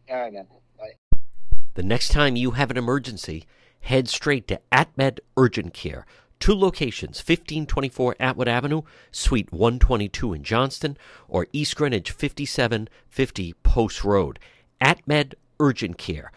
All 0.09 0.21
right, 0.21 0.33
man. 0.33 0.47
Bye. 0.77 1.19
The 1.75 1.83
next 1.83 2.09
time 2.09 2.35
you 2.35 2.51
have 2.51 2.71
an 2.71 2.77
emergency, 2.77 3.45
head 3.81 4.09
straight 4.09 4.47
to 4.47 4.59
AtMed 4.71 5.19
Urgent 5.37 5.73
Care. 5.75 6.07
Two 6.39 6.55
locations, 6.55 7.19
1524 7.19 8.15
Atwood 8.19 8.47
Avenue, 8.47 8.81
Suite 9.11 9.51
122 9.53 10.33
in 10.33 10.43
Johnston, 10.43 10.97
or 11.27 11.45
East 11.53 11.75
Greenwich 11.75 12.09
5750 12.09 13.53
Post 13.61 14.03
Road. 14.03 14.39
AtMed 14.81 15.35
Urgent 15.59 15.99
Care. 15.99 16.31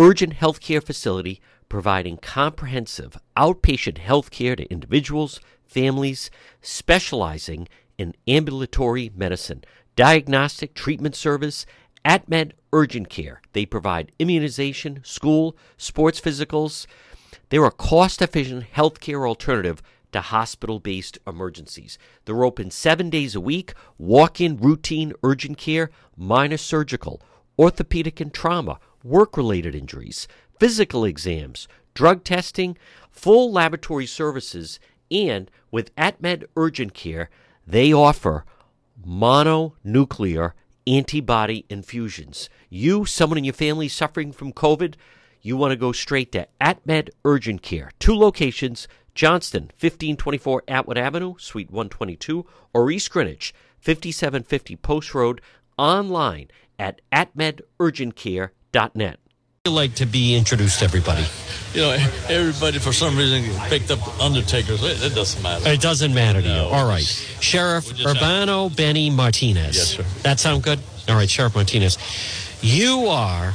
Urgent 0.00 0.34
healthcare 0.34 0.82
facility 0.82 1.40
providing 1.68 2.16
comprehensive 2.16 3.18
outpatient 3.36 3.98
health 3.98 4.30
care 4.30 4.56
to 4.56 4.70
individuals, 4.70 5.40
families, 5.66 6.30
specializing 6.62 7.68
in 7.98 8.14
ambulatory 8.26 9.10
medicine, 9.14 9.64
diagnostic 9.96 10.74
treatment 10.74 11.14
service, 11.14 11.66
AtMed 12.04 12.52
Urgent 12.72 13.08
Care. 13.08 13.42
They 13.52 13.66
provide 13.66 14.12
immunization, 14.18 15.00
school, 15.04 15.56
sports 15.76 16.20
physicals. 16.20 16.86
They're 17.50 17.64
a 17.64 17.70
cost 17.70 18.22
efficient 18.22 18.72
healthcare 18.74 19.28
alternative 19.28 19.82
to 20.12 20.20
hospital 20.20 20.80
based 20.80 21.18
emergencies. 21.26 21.98
They're 22.24 22.44
open 22.44 22.70
seven 22.70 23.10
days 23.10 23.34
a 23.34 23.40
week, 23.40 23.74
walk 23.98 24.40
in 24.40 24.56
routine 24.56 25.12
urgent 25.22 25.58
care, 25.58 25.90
minor 26.16 26.56
surgical, 26.56 27.20
orthopedic 27.58 28.20
and 28.20 28.32
trauma, 28.32 28.78
work 29.02 29.36
related 29.36 29.74
injuries, 29.74 30.28
physical 30.58 31.04
exams, 31.04 31.68
drug 31.94 32.24
testing, 32.24 32.76
full 33.10 33.52
laboratory 33.52 34.06
services, 34.06 34.80
and 35.10 35.50
with 35.70 35.94
AtMed 35.96 36.44
Urgent 36.56 36.94
Care, 36.94 37.28
they 37.66 37.92
offer 37.92 38.46
mononuclear 39.06 40.52
antibody 40.86 41.66
infusions. 41.68 42.48
You, 42.70 43.04
someone 43.04 43.36
in 43.38 43.44
your 43.44 43.54
family 43.54 43.88
suffering 43.88 44.32
from 44.32 44.52
COVID, 44.52 44.94
you 45.40 45.56
want 45.56 45.70
to 45.72 45.76
go 45.76 45.92
straight 45.92 46.32
to 46.32 46.48
AtMed 46.60 47.10
Urgent 47.24 47.62
Care. 47.62 47.92
Two 47.98 48.14
locations 48.14 48.86
Johnston, 49.14 49.64
1524 49.80 50.62
Atwood 50.68 50.96
Avenue, 50.96 51.34
Suite 51.38 51.72
122, 51.72 52.46
or 52.72 52.90
East 52.90 53.10
Greenwich, 53.10 53.52
5750 53.80 54.76
Post 54.76 55.12
Road, 55.12 55.40
online 55.76 56.46
at 56.78 57.00
atmedurgentcare.net. 57.12 59.18
you 59.64 59.72
like 59.72 59.94
to 59.96 60.06
be 60.06 60.36
introduced 60.36 60.78
to 60.80 60.84
everybody? 60.84 61.24
You 61.74 61.82
know, 61.82 61.90
everybody 62.28 62.78
for 62.78 62.92
some 62.92 63.16
reason 63.16 63.44
picked 63.68 63.90
up 63.90 63.98
Undertakers. 64.20 64.82
It, 64.82 65.02
it 65.12 65.14
doesn't 65.14 65.42
matter. 65.42 65.68
It 65.68 65.80
doesn't 65.80 66.14
matter 66.14 66.40
to 66.40 66.48
No, 66.48 66.68
you. 66.68 66.74
All 66.74 66.88
right. 66.88 67.02
Sheriff 67.40 67.90
Urbino 68.04 68.70
Benny 68.70 69.10
Martinez. 69.10 69.76
Yes, 69.76 69.88
sir. 69.96 70.04
That 70.22 70.40
sound 70.40 70.62
good? 70.62 70.78
All 71.08 71.16
right, 71.16 71.28
Sheriff 71.28 71.54
Martinez. 71.54 71.98
You 72.62 73.06
are 73.08 73.54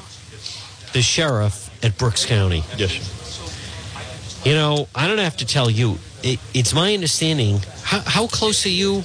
the 0.93 1.01
sheriff 1.01 1.69
at 1.83 1.97
Brooks 1.97 2.25
County. 2.25 2.63
Yes, 2.77 2.91
sir. 2.91 4.49
You 4.49 4.55
know, 4.55 4.87
I 4.93 5.07
don't 5.07 5.17
have 5.19 5.37
to 5.37 5.45
tell 5.45 5.69
you. 5.69 5.97
It, 6.21 6.39
it's 6.53 6.73
my 6.73 6.93
understanding. 6.93 7.59
How, 7.81 7.99
how 8.01 8.27
close 8.27 8.65
are 8.65 8.69
you? 8.69 9.03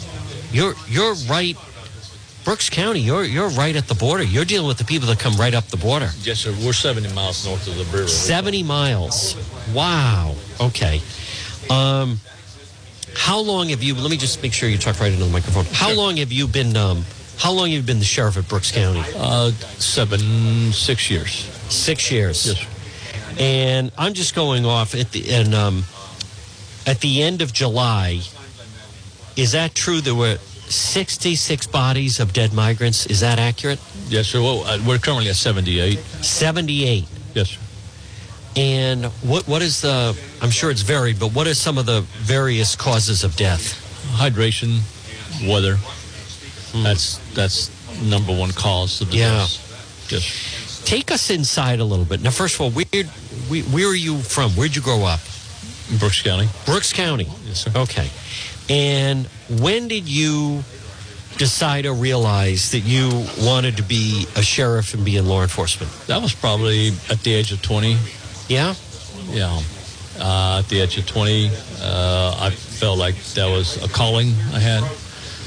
You're 0.52 0.74
you're 0.88 1.14
right. 1.28 1.56
Brooks 2.44 2.70
County. 2.70 3.00
You're 3.00 3.24
you're 3.24 3.48
right 3.50 3.76
at 3.76 3.88
the 3.88 3.94
border. 3.94 4.22
You're 4.22 4.44
dealing 4.44 4.68
with 4.68 4.78
the 4.78 4.84
people 4.84 5.08
that 5.08 5.18
come 5.18 5.34
right 5.34 5.54
up 5.54 5.66
the 5.66 5.76
border. 5.76 6.10
Yes, 6.22 6.40
sir. 6.40 6.54
We're 6.64 6.72
70 6.72 7.12
miles 7.14 7.46
north 7.46 7.66
of 7.68 7.76
the 7.76 7.84
river. 7.84 8.08
Seventy 8.08 8.62
miles. 8.62 9.36
Wow. 9.74 10.34
Okay. 10.60 11.00
Um, 11.70 12.20
how 13.14 13.38
long 13.40 13.68
have 13.68 13.82
you? 13.82 13.94
Let 13.94 14.10
me 14.10 14.16
just 14.16 14.42
make 14.42 14.52
sure 14.52 14.68
you 14.68 14.78
talk 14.78 14.98
right 15.00 15.12
into 15.12 15.24
the 15.24 15.30
microphone. 15.30 15.66
How 15.72 15.92
long 15.92 16.16
have 16.16 16.32
you 16.32 16.48
been? 16.48 16.76
Um, 16.76 17.04
how 17.38 17.52
long 17.52 17.66
have 17.66 17.76
you 17.76 17.82
been 17.82 17.98
the 17.98 18.04
sheriff 18.04 18.36
at 18.36 18.48
Brooks 18.48 18.72
County? 18.72 19.02
Uh, 19.14 19.50
seven, 19.50 20.72
six 20.72 21.10
years. 21.10 21.44
Six 21.68 22.10
years. 22.10 22.46
Yes. 22.46 22.66
And 23.38 23.92
I'm 23.98 24.14
just 24.14 24.34
going 24.34 24.64
off 24.64 24.94
at 24.94 25.12
the 25.12 25.30
and 25.32 25.54
um, 25.54 25.84
at 26.86 27.00
the 27.00 27.22
end 27.22 27.42
of 27.42 27.52
July. 27.52 28.20
Is 29.36 29.52
that 29.52 29.74
true? 29.74 30.00
There 30.00 30.16
were 30.16 30.38
66 30.70 31.66
bodies 31.68 32.20
of 32.20 32.32
dead 32.32 32.52
migrants. 32.52 33.06
Is 33.06 33.20
that 33.20 33.38
accurate? 33.38 33.80
Yes, 34.08 34.28
sir. 34.28 34.40
Well, 34.40 34.64
uh, 34.64 34.78
we're 34.86 34.98
currently 34.98 35.28
at 35.28 35.36
78. 35.36 35.98
78. 35.98 37.04
Yes, 37.34 37.48
sir. 37.50 37.60
And 38.56 39.04
what 39.22 39.46
what 39.46 39.62
is 39.62 39.82
the? 39.82 40.18
I'm 40.42 40.50
sure 40.50 40.70
it's 40.70 40.82
varied, 40.82 41.20
but 41.20 41.32
what 41.32 41.46
are 41.46 41.54
some 41.54 41.78
of 41.78 41.86
the 41.86 42.00
various 42.16 42.74
causes 42.74 43.22
of 43.22 43.36
death? 43.36 43.84
Hydration, 44.16 44.80
weather. 45.48 45.76
That's 46.82 47.18
that's 47.34 47.70
number 48.02 48.32
one 48.36 48.50
cause 48.50 49.00
of 49.00 49.10
the 49.10 49.18
Yeah. 49.18 49.46
Yes. 50.08 50.82
Take 50.84 51.10
us 51.12 51.30
inside 51.30 51.80
a 51.80 51.84
little 51.84 52.04
bit. 52.04 52.22
Now, 52.22 52.30
first 52.30 52.54
of 52.56 52.62
all, 52.62 52.70
where 52.70 53.04
where, 53.48 53.62
where 53.64 53.88
are 53.88 53.94
you 53.94 54.18
from? 54.18 54.50
Where'd 54.52 54.74
you 54.74 54.82
grow 54.82 55.04
up? 55.04 55.20
Brooks 55.98 56.22
County. 56.22 56.48
Brooks 56.66 56.92
County. 56.92 57.28
Yes, 57.46 57.60
sir. 57.64 57.72
Okay. 57.76 58.10
And 58.68 59.28
when 59.48 59.88
did 59.88 60.08
you 60.08 60.62
decide 61.38 61.86
or 61.86 61.94
realize 61.94 62.72
that 62.72 62.80
you 62.80 63.24
wanted 63.40 63.76
to 63.76 63.82
be 63.82 64.26
a 64.36 64.42
sheriff 64.42 64.94
and 64.94 65.04
be 65.04 65.16
in 65.16 65.26
law 65.26 65.42
enforcement? 65.42 65.90
That 66.06 66.20
was 66.20 66.34
probably 66.34 66.88
at 67.10 67.20
the 67.22 67.32
age 67.32 67.52
of 67.52 67.62
20. 67.62 67.96
Yeah? 68.48 68.74
Yeah. 69.28 69.60
Uh, 70.20 70.58
at 70.58 70.68
the 70.68 70.80
age 70.80 70.98
of 70.98 71.06
20, 71.06 71.50
uh, 71.80 72.36
I 72.40 72.50
felt 72.50 72.98
like 72.98 73.14
that 73.34 73.46
was 73.46 73.82
a 73.82 73.88
calling 73.88 74.28
I 74.52 74.58
had. 74.58 74.82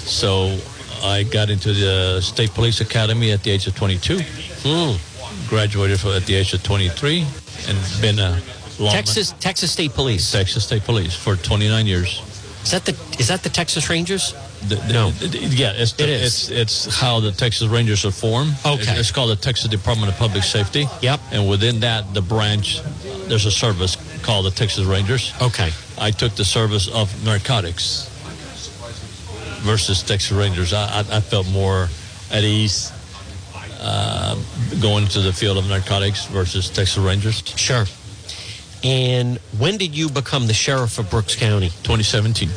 So 0.05 0.57
I 1.03 1.23
got 1.23 1.49
into 1.49 1.73
the 1.73 2.21
State 2.21 2.53
Police 2.53 2.79
Academy 2.81 3.31
at 3.31 3.43
the 3.43 3.51
age 3.51 3.67
of 3.67 3.75
22. 3.75 4.19
Hmm. 4.63 5.49
Graduated 5.49 5.99
for, 5.99 6.09
at 6.09 6.25
the 6.25 6.35
age 6.35 6.53
of 6.53 6.63
23 6.63 7.25
and 7.67 8.01
been 8.01 8.19
a. 8.19 8.41
Texas 8.89 9.35
Texas 9.39 9.71
State 9.71 9.93
Police. 9.93 10.31
Texas 10.31 10.63
State 10.63 10.83
Police 10.83 11.15
for 11.15 11.35
29 11.35 11.85
years. 11.85 12.21
Is 12.63 12.71
that 12.71 12.85
the 12.85 12.95
is 13.19 13.27
that 13.29 13.41
the 13.43 13.49
Texas 13.49 13.89
Rangers? 13.89 14.33
The- 14.67 14.75
the- 14.75 14.93
No. 14.93 15.11
the- 15.11 15.37
yeah, 15.39 15.71
it's, 15.75 15.93
It 15.97 16.09
is. 16.09 16.49
It's, 16.51 16.85
it's 16.87 16.95
how 16.99 17.19
the 17.19 17.31
Texas 17.31 17.67
Rangers 17.67 18.05
are 18.05 18.11
formed. 18.11 18.55
Okay. 18.63 18.81
It's, 18.81 18.99
it's 18.99 19.11
called 19.11 19.31
the 19.31 19.35
Texas 19.35 19.67
Department 19.69 20.11
of 20.11 20.17
Public 20.19 20.43
Safety. 20.43 20.85
Yep. 21.01 21.19
And 21.31 21.49
within 21.49 21.79
that, 21.79 22.13
the 22.13 22.21
branch, 22.21 22.79
there's 23.27 23.45
a 23.47 23.51
service 23.51 23.97
called 24.21 24.45
the 24.45 24.51
Texas 24.51 24.85
Rangers. 24.85 25.33
Okay. 25.41 25.71
I 25.97 26.11
took 26.11 26.35
the 26.35 26.45
service 26.45 26.87
of 26.89 27.09
narcotics 27.25 28.07
versus 29.61 30.03
Texas 30.03 30.31
Rangers. 30.31 30.73
I, 30.73 30.99
I, 30.99 31.17
I 31.17 31.21
felt 31.21 31.47
more 31.49 31.87
at 32.31 32.43
ease 32.43 32.91
uh, 33.79 34.35
going 34.79 35.07
to 35.07 35.19
the 35.21 35.33
field 35.33 35.57
of 35.57 35.67
narcotics 35.67 36.25
versus 36.25 36.69
Texas 36.69 36.97
Rangers. 36.97 37.43
Sure. 37.57 37.85
And 38.83 39.37
when 39.59 39.77
did 39.77 39.95
you 39.95 40.09
become 40.09 40.47
the 40.47 40.53
sheriff 40.53 40.97
of 40.97 41.09
Brooks 41.09 41.35
County? 41.35 41.69
2017. 41.83 42.49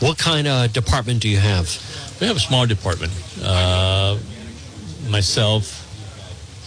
What 0.00 0.18
kind 0.18 0.46
of 0.46 0.72
department 0.72 1.20
do 1.20 1.28
you 1.28 1.38
have? 1.38 1.68
We 2.20 2.26
have 2.26 2.36
a 2.36 2.40
small 2.40 2.66
department. 2.66 3.12
Uh, 3.42 4.18
myself, 5.08 5.80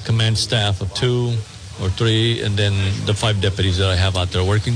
command 0.06 0.38
staff 0.38 0.82
of 0.82 0.94
two 0.94 1.34
or 1.82 1.90
three, 1.90 2.42
and 2.44 2.58
then 2.58 2.74
the 3.06 3.14
five 3.14 3.42
deputies 3.42 3.78
that 3.78 3.90
I 3.90 3.96
have 3.96 4.16
out 4.16 4.30
there 4.32 4.44
working. 4.44 4.74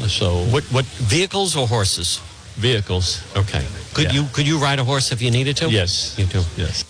Uh, 0.00 0.08
So 0.08 0.44
What 0.50 0.64
what 0.72 0.84
vehicles 1.10 1.56
or 1.56 1.66
horses? 1.66 2.20
vehicles? 2.56 3.22
Okay. 3.36 3.64
Could 3.94 4.04
Yeah. 4.04 4.12
you 4.22 4.28
could 4.32 4.46
you 4.46 4.58
ride 4.58 4.78
a 4.80 4.84
horse 4.84 5.12
if 5.12 5.20
you 5.22 5.30
needed 5.30 5.56
to? 5.58 5.70
Yes. 5.70 6.14
You 6.18 6.26
do. 6.26 6.44
Yes. 6.56 6.84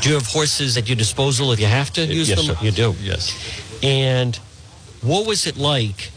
Do 0.00 0.08
you 0.08 0.14
have 0.14 0.26
horses 0.26 0.76
at 0.76 0.88
your 0.88 0.96
disposal 0.96 1.52
if 1.52 1.60
you 1.60 1.66
have 1.66 1.92
to 1.92 2.04
use 2.04 2.28
yes, 2.28 2.46
them? 2.46 2.56
sir. 2.56 2.64
You 2.64 2.70
do. 2.72 2.94
Yes. 3.00 3.32
And 3.82 4.36
what 5.02 5.26
was 5.26 5.46
it 5.46 5.56
like 5.56 6.10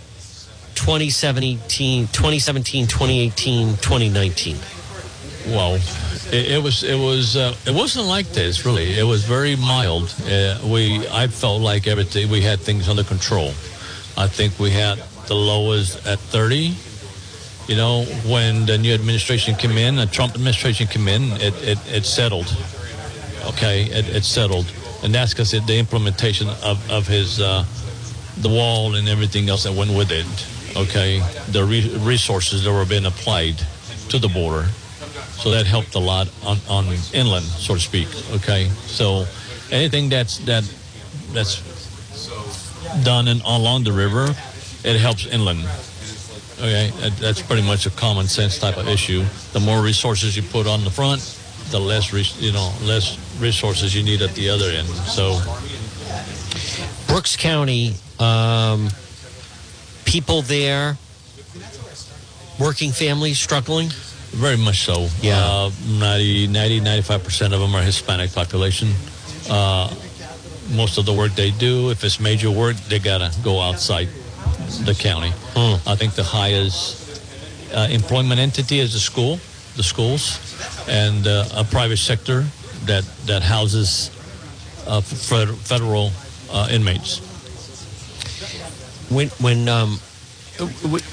2017, 0.76 2.08
2017 2.08 2.88
2018, 2.88 3.78
2019? 3.78 4.58
Well, 5.48 5.76
it, 6.32 6.52
it 6.52 6.64
was 6.64 6.84
it 6.84 6.98
was 6.98 7.36
uh, 7.36 7.56
it 7.66 7.76
wasn't 7.76 8.08
like 8.08 8.28
this 8.28 8.66
really. 8.66 8.98
It 8.98 9.04
was 9.04 9.24
very 9.24 9.56
mild. 9.56 10.14
Uh, 10.26 10.60
we 10.66 11.08
I 11.10 11.28
felt 11.28 11.62
like 11.62 11.88
everything 11.88 12.30
we 12.30 12.42
had 12.42 12.60
things 12.60 12.90
under 12.90 13.04
control. 13.04 13.50
I 14.18 14.28
think 14.28 14.58
we 14.60 14.72
had 14.72 14.98
the 15.28 15.36
lowest 15.36 16.06
at 16.08 16.20
30. 16.20 16.74
You 17.68 17.76
know, 17.76 18.04
when 18.28 18.66
the 18.66 18.78
new 18.78 18.94
administration 18.94 19.56
came 19.56 19.78
in, 19.78 19.96
the 19.96 20.06
Trump 20.06 20.34
administration 20.34 20.88
came 20.88 21.08
in, 21.08 21.24
it 21.42 21.54
it, 21.64 21.80
it 21.88 22.06
settled. 22.06 22.48
Okay, 23.48 23.84
it, 23.84 24.10
it 24.10 24.24
settled, 24.24 24.72
and 25.04 25.14
that's 25.14 25.34
because 25.34 25.52
the 25.52 25.78
implementation 25.78 26.48
of 26.64 26.90
of 26.90 27.08
his 27.08 27.40
uh, 27.40 27.64
the 28.38 28.50
wall 28.50 28.96
and 28.96 29.08
everything 29.08 29.50
else 29.50 29.64
that 29.64 29.74
went 29.74 29.92
with 29.92 30.12
it. 30.12 30.26
Okay, 30.76 31.22
the 31.50 31.64
re- 31.64 31.96
resources 32.00 32.64
that 32.64 32.72
were 32.72 32.86
being 32.86 33.06
applied 33.06 33.56
to 34.10 34.20
the 34.20 34.28
border. 34.28 34.68
So 35.38 35.52
that 35.52 35.66
helped 35.66 35.96
a 35.96 36.00
lot 36.00 36.28
on, 36.44 36.58
on 36.70 36.86
inland, 37.14 37.46
so 37.46 37.76
to 37.76 37.80
speak. 37.80 38.08
Okay, 38.32 38.70
so 38.88 39.26
anything 39.72 40.10
that's 40.10 40.40
that 40.40 40.64
that's 41.34 41.62
done 43.04 43.28
in, 43.28 43.42
along 43.42 43.84
the 43.84 43.92
river, 43.92 44.34
it 44.84 45.00
helps 45.00 45.26
inland. 45.28 45.64
Okay, 46.58 46.92
that's 47.20 47.42
pretty 47.42 47.62
much 47.62 47.86
a 47.86 47.90
common 47.92 48.28
sense 48.28 48.58
type 48.58 48.78
of 48.78 48.88
issue. 48.88 49.24
The 49.52 49.60
more 49.60 49.82
resources 49.82 50.36
you 50.38 50.44
put 50.44 50.68
on 50.68 50.84
the 50.84 50.90
front, 50.90 51.20
the 51.72 51.80
less 51.80 52.14
res, 52.14 52.40
you 52.42 52.52
know 52.52 52.72
less 52.84 53.18
resources 53.40 53.96
you 53.96 54.04
need 54.04 54.22
at 54.22 54.34
the 54.36 54.50
other 54.50 54.70
end. 54.70 54.88
So 54.88 55.40
Brooks 57.08 57.36
County, 57.38 57.94
um, 58.20 58.90
people 60.06 60.42
there, 60.42 60.98
working 62.60 62.92
families 62.92 63.40
struggling. 63.40 63.90
Very 64.32 64.58
much 64.58 64.82
so. 64.82 65.08
Yeah. 65.22 65.40
Uh, 65.40 65.72
90, 65.88 66.48
90, 66.48 66.82
95% 66.82 67.54
of 67.54 67.60
them 67.60 67.74
are 67.74 67.82
Hispanic 67.82 68.34
population. 68.34 68.92
Uh, 69.50 69.94
most 70.72 70.98
of 70.98 71.06
the 71.06 71.14
work 71.14 71.32
they 71.36 71.52
do, 71.52 71.90
if 71.90 72.04
it's 72.04 72.20
major 72.20 72.52
work, 72.52 72.76
they 72.90 73.00
got 73.00 73.20
to 73.20 73.32
go 73.42 73.62
outside 73.62 74.10
the 74.84 74.94
county. 74.94 75.32
Hmm. 75.56 75.88
I 75.88 75.96
think 75.96 76.16
the 76.16 76.24
highest 76.24 77.22
uh, 77.74 77.88
employment 77.90 78.40
entity 78.40 78.80
is 78.80 78.94
the 78.94 79.00
school, 79.00 79.40
the 79.78 79.84
schools, 79.84 80.40
and 80.88 81.28
uh, 81.28 81.46
a 81.56 81.64
private 81.64 81.98
sector 81.98 82.46
that, 82.86 83.04
that 83.26 83.42
houses 83.44 84.10
uh, 84.88 85.02
fed- 85.02 85.56
federal 85.58 86.12
uh, 86.52 86.68
inmates. 86.72 87.20
When 89.10 89.30
when 89.40 89.70
um, 89.70 90.00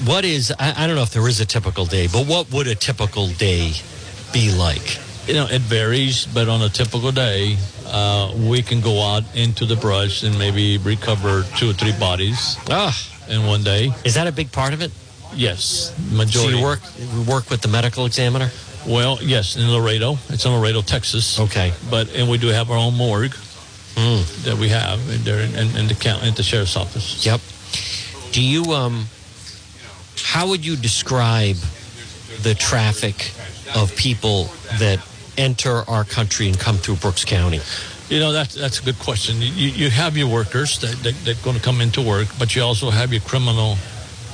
what 0.05 0.25
is 0.25 0.51
I, 0.59 0.83
I 0.83 0.87
don't 0.87 0.95
know 0.95 1.03
if 1.03 1.11
there 1.11 1.27
is 1.27 1.39
a 1.41 1.45
typical 1.45 1.85
day, 1.85 2.07
but 2.07 2.25
what 2.25 2.51
would 2.51 2.67
a 2.67 2.75
typical 2.75 3.27
day 3.27 3.73
be 4.31 4.51
like? 4.55 4.99
you 5.27 5.33
know, 5.35 5.47
it 5.49 5.61
varies, 5.61 6.25
but 6.25 6.49
on 6.49 6.61
a 6.63 6.67
typical 6.67 7.09
day, 7.13 7.55
uh, 7.87 8.29
we 8.35 8.61
can 8.61 8.81
go 8.81 9.01
out 9.01 9.23
into 9.33 9.65
the 9.65 9.75
brush 9.77 10.21
and 10.23 10.37
maybe 10.37 10.77
recover 10.79 11.43
two 11.55 11.69
or 11.69 11.73
three 11.73 11.93
bodies 11.97 12.57
Ah, 12.69 12.91
in 13.29 13.45
one 13.45 13.63
day. 13.63 13.89
is 14.03 14.15
that 14.15 14.27
a 14.27 14.33
big 14.33 14.51
part 14.51 14.73
of 14.73 14.81
it? 14.81 14.91
Yes, 15.33 15.93
So 15.95 16.15
majority. 16.17 16.57
you 16.57 16.63
work 16.63 16.81
work 17.25 17.49
with 17.49 17.61
the 17.61 17.69
medical 17.69 18.05
examiner? 18.05 18.49
Well, 18.87 19.17
yes, 19.21 19.55
in 19.55 19.69
Laredo. 19.71 20.17
It's 20.29 20.45
in 20.45 20.51
Laredo, 20.51 20.81
Texas. 20.81 21.39
Okay. 21.39 21.71
But 21.89 22.13
and 22.15 22.29
we 22.29 22.37
do 22.37 22.47
have 22.47 22.69
our 22.71 22.77
own 22.77 22.95
morgue 22.95 23.35
Mm. 23.95 24.43
that 24.45 24.57
we 24.57 24.69
have 24.69 24.99
in 25.07 25.23
there 25.23 25.41
in, 25.41 25.77
in 25.77 25.87
the 25.87 25.93
count 25.93 26.23
in 26.23 26.33
the 26.33 26.41
sheriff's 26.41 26.75
office. 26.75 27.23
Yep. 27.23 27.41
Do 28.31 28.41
you 28.41 28.63
um? 28.73 29.05
How 30.23 30.47
would 30.47 30.65
you 30.65 30.75
describe 30.75 31.57
the 32.41 32.55
traffic 32.55 33.31
of 33.75 33.95
people 33.95 34.49
that 34.79 34.99
enter 35.37 35.87
our 35.87 36.03
country 36.05 36.47
and 36.47 36.59
come 36.59 36.77
through 36.77 36.95
Brooks 36.95 37.23
County? 37.23 37.59
You 38.09 38.19
know, 38.19 38.31
that's 38.31 38.55
that's 38.55 38.79
a 38.79 38.83
good 38.83 38.97
question. 38.97 39.37
You, 39.39 39.69
you 39.69 39.89
have 39.91 40.17
your 40.17 40.27
workers 40.27 40.79
that, 40.79 40.95
that, 41.03 41.13
that 41.25 41.39
are 41.39 41.43
going 41.43 41.55
to 41.57 41.61
come 41.61 41.79
into 41.79 42.01
work, 42.01 42.27
but 42.39 42.55
you 42.55 42.63
also 42.63 42.89
have 42.89 43.11
your 43.13 43.21
criminal 43.21 43.77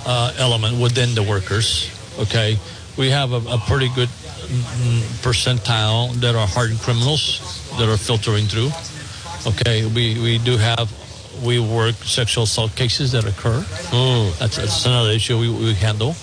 uh, 0.06 0.34
element 0.38 0.80
within 0.80 1.16
the 1.16 1.24
workers. 1.24 1.92
Okay, 2.18 2.58
we 3.00 3.10
have 3.10 3.32
a, 3.32 3.38
a 3.50 3.58
pretty 3.60 3.88
good 3.96 4.10
mm, 4.10 5.00
percentile 5.24 6.14
that 6.16 6.36
are 6.36 6.46
hardened 6.46 6.80
criminals 6.82 7.40
that 7.78 7.88
are 7.88 7.96
filtering 7.98 8.46
through. 8.46 8.70
Okay, 9.48 9.86
we, 9.86 10.22
we 10.22 10.38
do 10.38 10.58
have 10.58 10.92
we 11.42 11.60
work 11.62 11.96
sexual 11.96 12.44
assault 12.44 12.76
cases 12.76 13.14
that 13.14 13.26
occur. 13.26 13.62
That's, 14.38 14.58
that's 14.58 14.86
another 14.86 15.12
issue 15.12 15.40
we, 15.40 15.50
we 15.50 15.74
handle. 15.74 16.14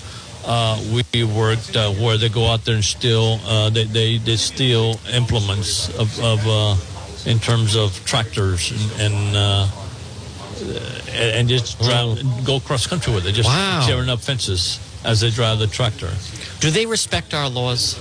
Uh, 0.45 0.79
we 0.93 1.23
worked 1.23 1.75
uh, 1.75 1.91
where 1.93 2.15
they 2.17 2.29
go 2.29 2.45
out 2.45 2.63
there 2.63 2.75
and 2.75 2.83
steal. 2.85 3.39
Uh, 3.45 3.69
they, 3.71 3.83
they 3.83 4.17
they 4.17 4.37
steal 4.37 4.97
implements 5.11 5.89
of, 5.97 6.17
of 6.23 6.39
uh, 6.47 6.75
in 7.29 7.39
terms 7.39 7.75
of 7.75 7.91
tractors 8.05 8.71
and 8.71 9.01
and, 9.01 9.35
uh, 9.35 9.67
and 11.09 11.31
and 11.37 11.49
just 11.49 11.81
drive, 11.81 12.21
go 12.45 12.59
cross 12.61 12.87
country 12.87 13.13
with 13.13 13.25
it, 13.25 13.33
just 13.33 13.49
Wow. 13.49 13.83
tearing 13.85 14.09
up 14.09 14.19
fences 14.19 14.79
as 15.03 15.21
they 15.21 15.29
drive 15.29 15.59
the 15.59 15.67
tractor. 15.67 16.09
Do 16.59 16.69
they 16.71 16.85
respect 16.85 17.33
our 17.33 17.49
laws? 17.49 17.95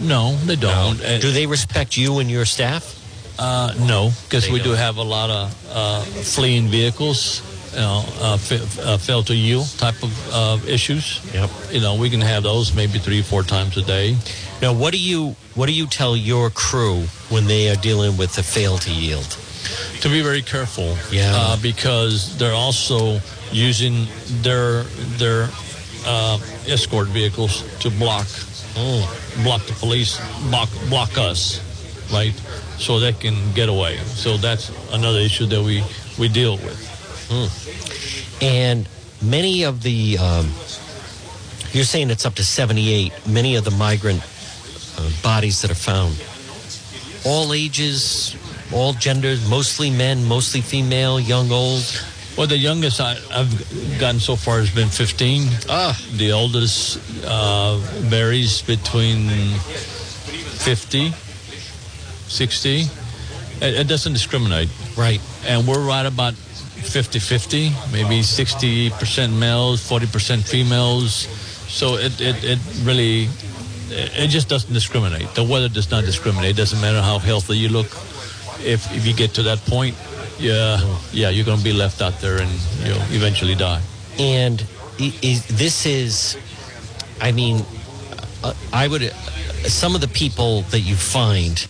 No, 0.00 0.36
they 0.46 0.56
don't. 0.56 1.00
And- 1.02 1.20
Do 1.20 1.30
they 1.32 1.46
respect 1.46 1.96
you 1.96 2.18
and 2.20 2.30
your 2.30 2.44
staff? 2.44 2.94
Uh, 3.38 3.72
no, 3.86 4.10
because 4.24 4.50
we 4.50 4.58
do 4.58 4.70
don't. 4.70 4.76
have 4.78 4.96
a 4.96 5.02
lot 5.02 5.30
of 5.30 5.70
uh, 5.72 6.00
fleeing 6.02 6.66
vehicles, 6.68 7.40
you 7.72 7.78
know, 7.78 8.04
uh, 8.20 8.36
fa- 8.36 8.66
uh, 8.82 8.98
fail 8.98 9.22
to 9.22 9.34
yield 9.34 9.68
type 9.78 10.02
of 10.02 10.12
uh, 10.34 10.58
issues. 10.66 11.20
Yep. 11.32 11.50
You 11.70 11.80
know, 11.80 11.94
we 11.94 12.10
can 12.10 12.20
have 12.20 12.42
those 12.42 12.74
maybe 12.74 12.98
three, 12.98 13.22
four 13.22 13.44
times 13.44 13.76
a 13.76 13.82
day. 13.82 14.16
Now, 14.60 14.72
what 14.72 14.92
do 14.92 14.98
you 14.98 15.36
what 15.54 15.66
do 15.66 15.72
you 15.72 15.86
tell 15.86 16.16
your 16.16 16.50
crew 16.50 17.04
when 17.28 17.46
they 17.46 17.70
are 17.70 17.76
dealing 17.76 18.16
with 18.16 18.34
the 18.34 18.42
fail 18.42 18.76
to 18.78 18.90
yield? 18.90 19.36
To 20.00 20.08
be 20.08 20.20
very 20.20 20.42
careful, 20.42 20.96
Yeah. 21.12 21.32
uh, 21.36 21.56
because 21.62 22.36
they're 22.38 22.54
also 22.54 23.20
using 23.52 24.08
their 24.42 24.82
their 25.18 25.48
uh, 26.06 26.38
escort 26.66 27.08
vehicles 27.08 27.62
to 27.80 27.90
block 27.90 28.26
block 29.42 29.62
the 29.66 29.74
police, 29.80 30.20
block 30.50 30.68
block 30.88 31.18
us, 31.18 31.60
right? 32.12 32.34
So 32.78 33.00
they 33.00 33.12
can 33.12 33.34
get 33.54 33.68
away. 33.68 33.96
So 33.98 34.36
that's 34.36 34.70
another 34.92 35.18
issue 35.18 35.46
that 35.46 35.62
we 35.62 35.82
we 36.18 36.28
deal 36.28 36.56
with. 36.56 36.78
And 38.40 38.88
many 39.20 39.64
of 39.64 39.82
the, 39.82 40.18
um, 40.18 40.46
you're 41.72 41.84
saying 41.84 42.10
it's 42.10 42.24
up 42.24 42.34
to 42.36 42.44
78, 42.44 43.12
many 43.26 43.56
of 43.56 43.64
the 43.64 43.70
migrant 43.72 44.22
uh, 44.96 45.10
bodies 45.22 45.60
that 45.62 45.70
are 45.70 45.74
found, 45.74 46.16
all 47.26 47.52
ages, 47.52 48.36
all 48.72 48.92
genders, 48.92 49.48
mostly 49.48 49.90
men, 49.90 50.24
mostly 50.24 50.60
female, 50.60 51.18
young, 51.20 51.50
old. 51.50 51.82
Well, 52.38 52.46
the 52.46 52.56
youngest 52.56 53.00
I, 53.00 53.18
I've 53.32 53.98
gotten 53.98 54.20
so 54.20 54.36
far 54.36 54.60
has 54.60 54.70
been 54.72 54.86
15. 54.86 55.48
Ah. 55.68 56.00
The 56.14 56.30
oldest 56.30 57.00
uh, 57.26 57.78
varies 58.06 58.62
between 58.62 59.28
50, 59.58 61.10
60. 61.10 62.80
It, 62.80 62.88
it 63.60 63.88
doesn't 63.88 64.12
discriminate. 64.12 64.68
Right. 64.96 65.20
And 65.48 65.66
we're 65.66 65.84
right 65.84 66.06
about 66.06 66.34
50 66.34 67.18
50, 67.18 67.70
maybe 67.90 68.20
60% 68.20 69.36
males, 69.36 69.80
40% 69.80 70.48
females. 70.48 71.12
So 71.66 71.96
it, 71.96 72.20
it, 72.20 72.44
it 72.44 72.60
really, 72.84 73.24
it 73.90 74.12
it 74.14 74.28
just 74.28 74.48
doesn't 74.48 74.72
discriminate. 74.72 75.34
The 75.34 75.42
weather 75.42 75.68
does 75.68 75.90
not 75.90 76.04
discriminate. 76.04 76.50
It 76.50 76.56
doesn't 76.56 76.80
matter 76.80 77.02
how 77.02 77.18
healthy 77.18 77.58
you 77.58 77.68
look. 77.68 77.88
If, 78.64 78.94
if 78.94 79.04
you 79.04 79.12
get 79.12 79.34
to 79.34 79.42
that 79.42 79.58
point, 79.66 79.96
yeah, 80.38 80.98
yeah, 81.12 81.30
you're 81.30 81.44
going 81.44 81.58
to 81.58 81.64
be 81.64 81.72
left 81.72 82.00
out 82.00 82.20
there 82.20 82.38
and 82.40 82.50
you'll 82.84 82.96
eventually 83.10 83.54
die. 83.54 83.82
And 84.18 84.64
is, 84.98 85.46
this 85.46 85.86
is, 85.86 86.36
I 87.20 87.32
mean, 87.32 87.64
uh, 88.42 88.54
I 88.72 88.88
would, 88.88 89.02
uh, 89.02 89.10
some 89.68 89.94
of 89.94 90.00
the 90.00 90.08
people 90.08 90.62
that 90.62 90.80
you 90.80 90.94
find, 90.94 91.66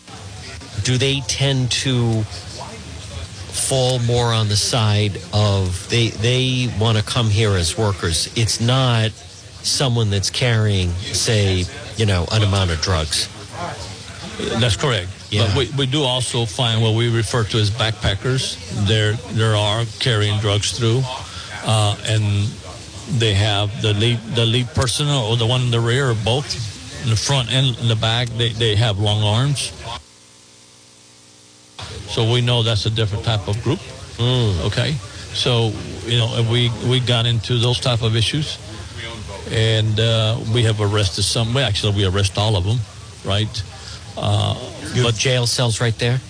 do 0.82 0.98
they 0.98 1.20
tend 1.20 1.70
to 1.70 2.22
fall 2.22 3.98
more 4.00 4.32
on 4.32 4.48
the 4.48 4.56
side 4.56 5.20
of 5.32 5.88
they 5.90 6.08
they 6.08 6.72
want 6.78 6.96
to 6.96 7.04
come 7.04 7.28
here 7.28 7.56
as 7.56 7.76
workers? 7.76 8.30
It's 8.36 8.60
not 8.60 9.10
someone 9.10 10.10
that's 10.10 10.30
carrying, 10.30 10.90
say, 10.90 11.64
you 11.96 12.06
know, 12.06 12.26
an 12.32 12.42
amount 12.42 12.70
of 12.70 12.80
drugs. 12.80 13.28
That's 14.38 14.76
correct. 14.76 15.08
Yeah. 15.30 15.46
But 15.46 15.56
we, 15.56 15.70
we 15.78 15.86
do 15.86 16.02
also 16.02 16.46
find 16.46 16.80
what 16.80 16.94
we 16.94 17.14
refer 17.14 17.44
to 17.44 17.58
as 17.58 17.70
backpackers. 17.70 18.56
There 18.86 19.14
there 19.34 19.56
are 19.56 19.84
carrying 19.98 20.38
drugs 20.40 20.78
through, 20.78 21.02
uh, 21.64 21.96
and 22.06 22.46
they 23.18 23.34
have 23.34 23.82
the 23.82 23.92
lead 23.94 24.20
the 24.34 24.46
lead 24.46 24.68
person 24.68 25.08
or 25.08 25.36
the 25.36 25.46
one 25.46 25.62
in 25.62 25.70
the 25.70 25.80
rear 25.80 26.10
or 26.10 26.14
both, 26.14 26.54
in 27.02 27.10
the 27.10 27.16
front 27.16 27.50
and 27.52 27.76
in 27.78 27.88
the 27.88 27.96
back. 27.96 28.28
They 28.28 28.50
they 28.50 28.76
have 28.76 28.98
long 28.98 29.22
arms. 29.22 29.72
So 32.08 32.30
we 32.30 32.40
know 32.40 32.62
that's 32.62 32.86
a 32.86 32.90
different 32.90 33.24
type 33.24 33.48
of 33.48 33.60
group. 33.62 33.80
Okay, 34.20 34.92
so 35.34 35.72
you 36.06 36.18
know 36.18 36.30
if 36.38 36.48
we 36.48 36.70
we 36.88 37.00
got 37.00 37.26
into 37.26 37.58
those 37.58 37.80
type 37.80 38.02
of 38.02 38.14
issues, 38.14 38.58
and 39.50 39.98
uh, 39.98 40.38
we 40.54 40.62
have 40.62 40.80
arrested 40.80 41.24
some. 41.24 41.54
We 41.54 41.62
actually 41.62 41.94
we 41.96 42.04
arrest 42.06 42.38
all 42.38 42.56
of 42.56 42.64
them, 42.64 42.78
right? 43.24 43.62
Uh, 44.20 44.54
but 45.02 45.14
jail 45.14 45.46
cells 45.46 45.80
right 45.80 45.96
there. 45.98 46.20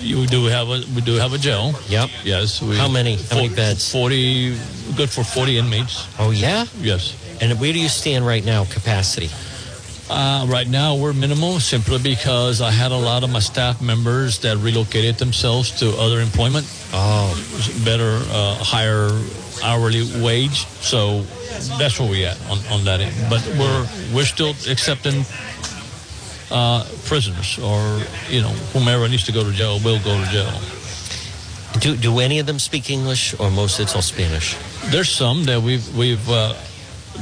you 0.00 0.26
do 0.26 0.44
have 0.46 0.68
a 0.68 0.82
we 0.94 1.00
do 1.02 1.14
have 1.14 1.32
a 1.32 1.38
jail. 1.38 1.72
Yep. 1.88 2.10
Yes. 2.24 2.62
We, 2.62 2.76
How 2.76 2.88
many- 2.88 3.16
how 3.30 3.36
many 3.36 3.48
beds? 3.48 3.90
Forty. 3.90 4.54
Good 4.96 5.10
for 5.10 5.24
forty 5.24 5.58
inmates. 5.58 6.06
Oh 6.18 6.30
yeah. 6.30 6.66
Yes. 6.80 7.14
And 7.40 7.58
where 7.60 7.72
do 7.72 7.78
you 7.78 7.88
stand 7.88 8.26
right 8.26 8.44
now, 8.44 8.64
capacity? 8.64 9.30
Uh, 10.10 10.46
right 10.48 10.66
now 10.68 10.94
we're 10.96 11.12
minimal 11.12 11.60
simply 11.60 11.98
because 11.98 12.60
I 12.62 12.70
had 12.70 12.92
a 12.92 12.96
lot 12.96 13.24
of 13.24 13.30
my 13.30 13.40
staff 13.40 13.82
members 13.82 14.38
that 14.40 14.56
relocated 14.56 15.16
themselves 15.18 15.70
to 15.80 15.90
other 16.00 16.20
employment, 16.20 16.64
Oh, 16.94 17.28
better, 17.84 18.16
uh, 18.32 18.54
higher 18.64 19.10
hourly 19.62 20.04
wage. 20.22 20.64
So 20.80 21.22
that's 21.78 21.98
where 22.00 22.08
we 22.08 22.24
at 22.24 22.38
on, 22.48 22.58
on 22.72 22.84
that 22.84 23.00
end. 23.00 23.14
But 23.28 23.42
we're 23.58 23.84
we're 24.14 24.24
still 24.24 24.54
accepting 24.70 25.24
uh, 26.50 26.84
prisoners 27.04 27.58
or 27.58 28.00
you 28.28 28.40
know 28.40 28.54
whomever 28.72 29.08
needs 29.08 29.24
to 29.24 29.32
go 29.32 29.44
to 29.44 29.52
jail 29.52 29.78
will 29.84 29.98
go 30.00 30.16
to 30.16 30.30
jail. 30.30 30.52
do 31.80 31.96
do 31.96 32.18
any 32.20 32.38
of 32.38 32.46
them 32.46 32.58
speak 32.58 32.90
English, 32.90 33.38
or 33.38 33.50
most 33.50 33.80
it's 33.80 33.94
all 33.94 34.02
Spanish? 34.02 34.56
There's 34.90 35.10
some 35.10 35.44
that 35.44 35.60
we've 35.62 35.86
we've 35.96 36.28
uh, 36.30 36.54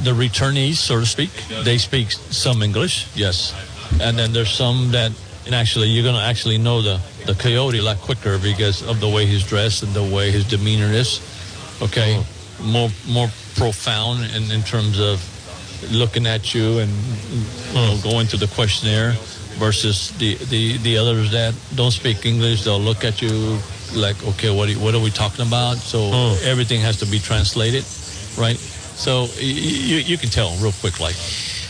the 0.03 0.11
returnees, 0.11 0.75
so 0.75 0.99
to 0.99 1.05
speak. 1.05 1.31
They 1.63 1.77
speak 1.77 2.11
some 2.11 2.61
English, 2.61 3.07
yes, 3.15 3.53
and 4.01 4.17
then 4.17 4.31
there's 4.33 4.51
some 4.51 4.91
that, 4.91 5.11
and 5.45 5.53
actually 5.55 5.89
you're 5.89 6.05
gonna 6.05 6.23
actually 6.23 6.57
know 6.57 6.81
the 6.81 6.99
the 7.25 7.35
coyote 7.35 7.79
a 7.79 7.83
lot 7.83 7.97
quicker 7.97 8.37
because 8.37 8.81
of 8.81 8.99
the 8.99 9.09
way 9.09 9.25
he's 9.25 9.45
dressed 9.45 9.83
and 9.83 9.93
the 9.93 10.03
way 10.15 10.31
his 10.31 10.45
demeanor 10.45 10.91
is. 10.91 11.19
Okay, 11.81 12.23
more 12.63 12.89
more 13.07 13.29
profound 13.55 14.23
in, 14.31 14.51
in 14.51 14.63
terms 14.63 14.99
of 14.99 15.19
looking 15.91 16.25
at 16.27 16.53
you 16.53 16.79
and 16.79 16.91
you 16.91 17.73
know, 17.75 17.97
going 18.03 18.27
through 18.27 18.39
the 18.39 18.47
questionnaire 18.55 19.11
versus 19.57 20.11
the, 20.17 20.35
the, 20.45 20.77
the 20.77 20.97
others 20.97 21.31
that 21.31 21.53
don't 21.75 21.91
speak 21.91 22.25
English. 22.25 22.63
They'll 22.63 22.79
look 22.79 23.03
at 23.03 23.21
you 23.21 23.57
like, 23.95 24.21
okay, 24.27 24.55
what, 24.55 24.69
you- 24.69 24.79
what 24.79 24.93
are 24.95 25.01
we 25.01 25.09
talking 25.11 25.45
about? 25.47 25.77
So 25.77 25.99
everything 26.43 26.81
has 26.81 26.97
to 26.97 27.05
be 27.05 27.19
translated, 27.19 27.83
right? 28.37 28.57
So 28.57 29.21
y- 29.21 29.27
y- 29.33 29.33
you, 29.41 29.95
you 29.97 30.17
can 30.17 30.29
tell 30.29 30.55
real 30.57 30.73
quick, 30.81 30.99
like, 30.99 31.15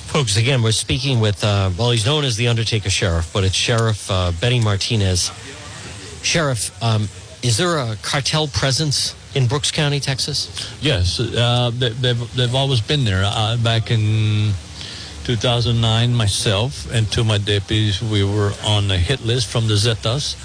Folks, 0.07 0.37
again, 0.37 0.63
we're 0.63 0.71
speaking 0.71 1.19
with, 1.19 1.43
uh, 1.43 1.69
well, 1.77 1.91
he's 1.91 2.05
known 2.05 2.23
as 2.23 2.37
the 2.37 2.47
Undertaker 2.47 2.89
Sheriff, 2.89 3.29
but 3.33 3.43
it's 3.43 3.53
Sheriff 3.53 4.09
uh, 4.09 4.31
Benny 4.39 4.61
Martinez. 4.61 5.29
Sheriff, 6.23 6.71
um, 6.81 7.03
is 7.43 7.57
there 7.57 7.77
a 7.77 7.97
cartel 8.01 8.47
presence 8.47 9.13
in 9.37 9.47
Brooks 9.47 9.71
County, 9.71 9.99
Texas? 9.99 10.49
yes, 10.81 11.19
uh, 11.19 11.71
they, 11.73 11.89
they've, 11.89 12.35
they've 12.35 12.55
always 12.55 12.81
been 12.81 13.05
there. 13.05 13.21
Uh, 13.23 13.55
back 13.57 13.91
in 13.91 14.51
2009, 15.25 16.13
myself 16.13 16.91
and 16.91 17.09
two 17.11 17.21
of 17.21 17.27
my 17.27 17.37
deputies, 17.37 18.01
we 18.01 18.23
were 18.23 18.51
on 18.65 18.87
the 18.87 18.97
hit 18.97 19.23
list 19.25 19.47
from 19.47 19.67
the 19.67 19.75
Zetas 19.75 20.35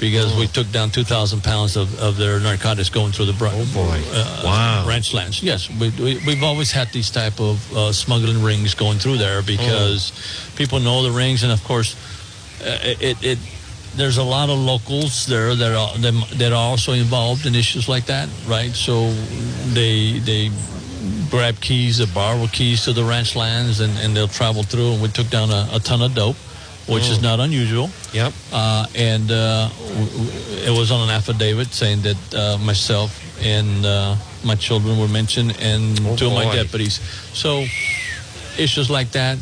because 0.00 0.36
we 0.38 0.46
took 0.46 0.70
down 0.70 0.90
2,000 0.90 1.42
pounds 1.42 1.76
of, 1.76 1.98
of 2.00 2.16
their 2.16 2.38
narcotics 2.38 2.88
going 2.88 3.10
through 3.10 3.26
the 3.26 3.32
br- 3.32 3.48
Oh, 3.50 3.66
boy. 3.74 4.00
uh, 4.12 4.42
Wow. 4.44 4.86
ranch 4.88 5.12
lands. 5.12 5.42
Yes, 5.42 5.68
we, 5.68 5.90
we, 5.90 6.20
we've 6.24 6.42
always 6.44 6.70
had 6.70 6.88
these 6.92 7.10
type 7.10 7.40
of 7.40 7.58
uh, 7.76 7.92
smuggling 7.92 8.42
rings 8.42 8.74
going 8.74 8.98
through 8.98 9.18
there 9.18 9.42
because 9.42 10.12
people 10.56 10.78
know 10.78 11.02
the 11.02 11.10
rings, 11.10 11.42
and 11.42 11.50
of 11.52 11.62
course, 11.64 11.96
uh, 12.62 12.78
it, 13.00 13.16
it 13.24 13.38
there's 13.96 14.18
a 14.18 14.22
lot 14.22 14.48
of 14.50 14.58
locals 14.58 15.26
there 15.26 15.54
that 15.54 15.72
are 15.74 15.98
that 16.38 16.52
are 16.52 16.70
also 16.70 16.92
involved 16.92 17.46
in 17.46 17.54
issues 17.54 17.88
like 17.88 18.06
that, 18.06 18.28
right? 18.46 18.72
So 18.72 19.10
they 19.72 20.18
they 20.20 20.50
grab 21.30 21.60
keys, 21.60 21.98
they 21.98 22.06
borrow 22.06 22.46
keys 22.46 22.84
to 22.84 22.92
the 22.92 23.04
ranch 23.04 23.36
lands, 23.36 23.80
and, 23.80 23.96
and 23.98 24.16
they'll 24.16 24.28
travel 24.28 24.62
through. 24.62 24.92
And 24.92 25.02
we 25.02 25.08
took 25.08 25.28
down 25.30 25.50
a, 25.50 25.68
a 25.72 25.80
ton 25.80 26.02
of 26.02 26.14
dope 26.14 26.36
which 26.88 27.10
is 27.10 27.20
not 27.20 27.38
unusual. 27.38 27.90
Yep. 28.14 28.32
Uh, 28.50 28.86
and 28.96 29.30
uh, 29.30 29.68
it 30.64 30.70
was 30.76 30.90
on 30.90 31.06
an 31.06 31.14
affidavit 31.14 31.66
saying 31.68 32.00
that 32.00 32.34
uh, 32.34 32.56
myself 32.64 33.12
and 33.44 33.84
uh, 33.84 34.16
my 34.42 34.54
children 34.54 34.98
were 34.98 35.06
mentioned 35.08 35.54
and 35.60 36.00
Oh, 36.06 36.16
two 36.16 36.28
of 36.28 36.32
my 36.32 36.44
boy. 36.44 36.54
deputies. 36.54 36.98
So 37.34 37.66
issues 38.58 38.88
like 38.88 39.10
that, 39.10 39.36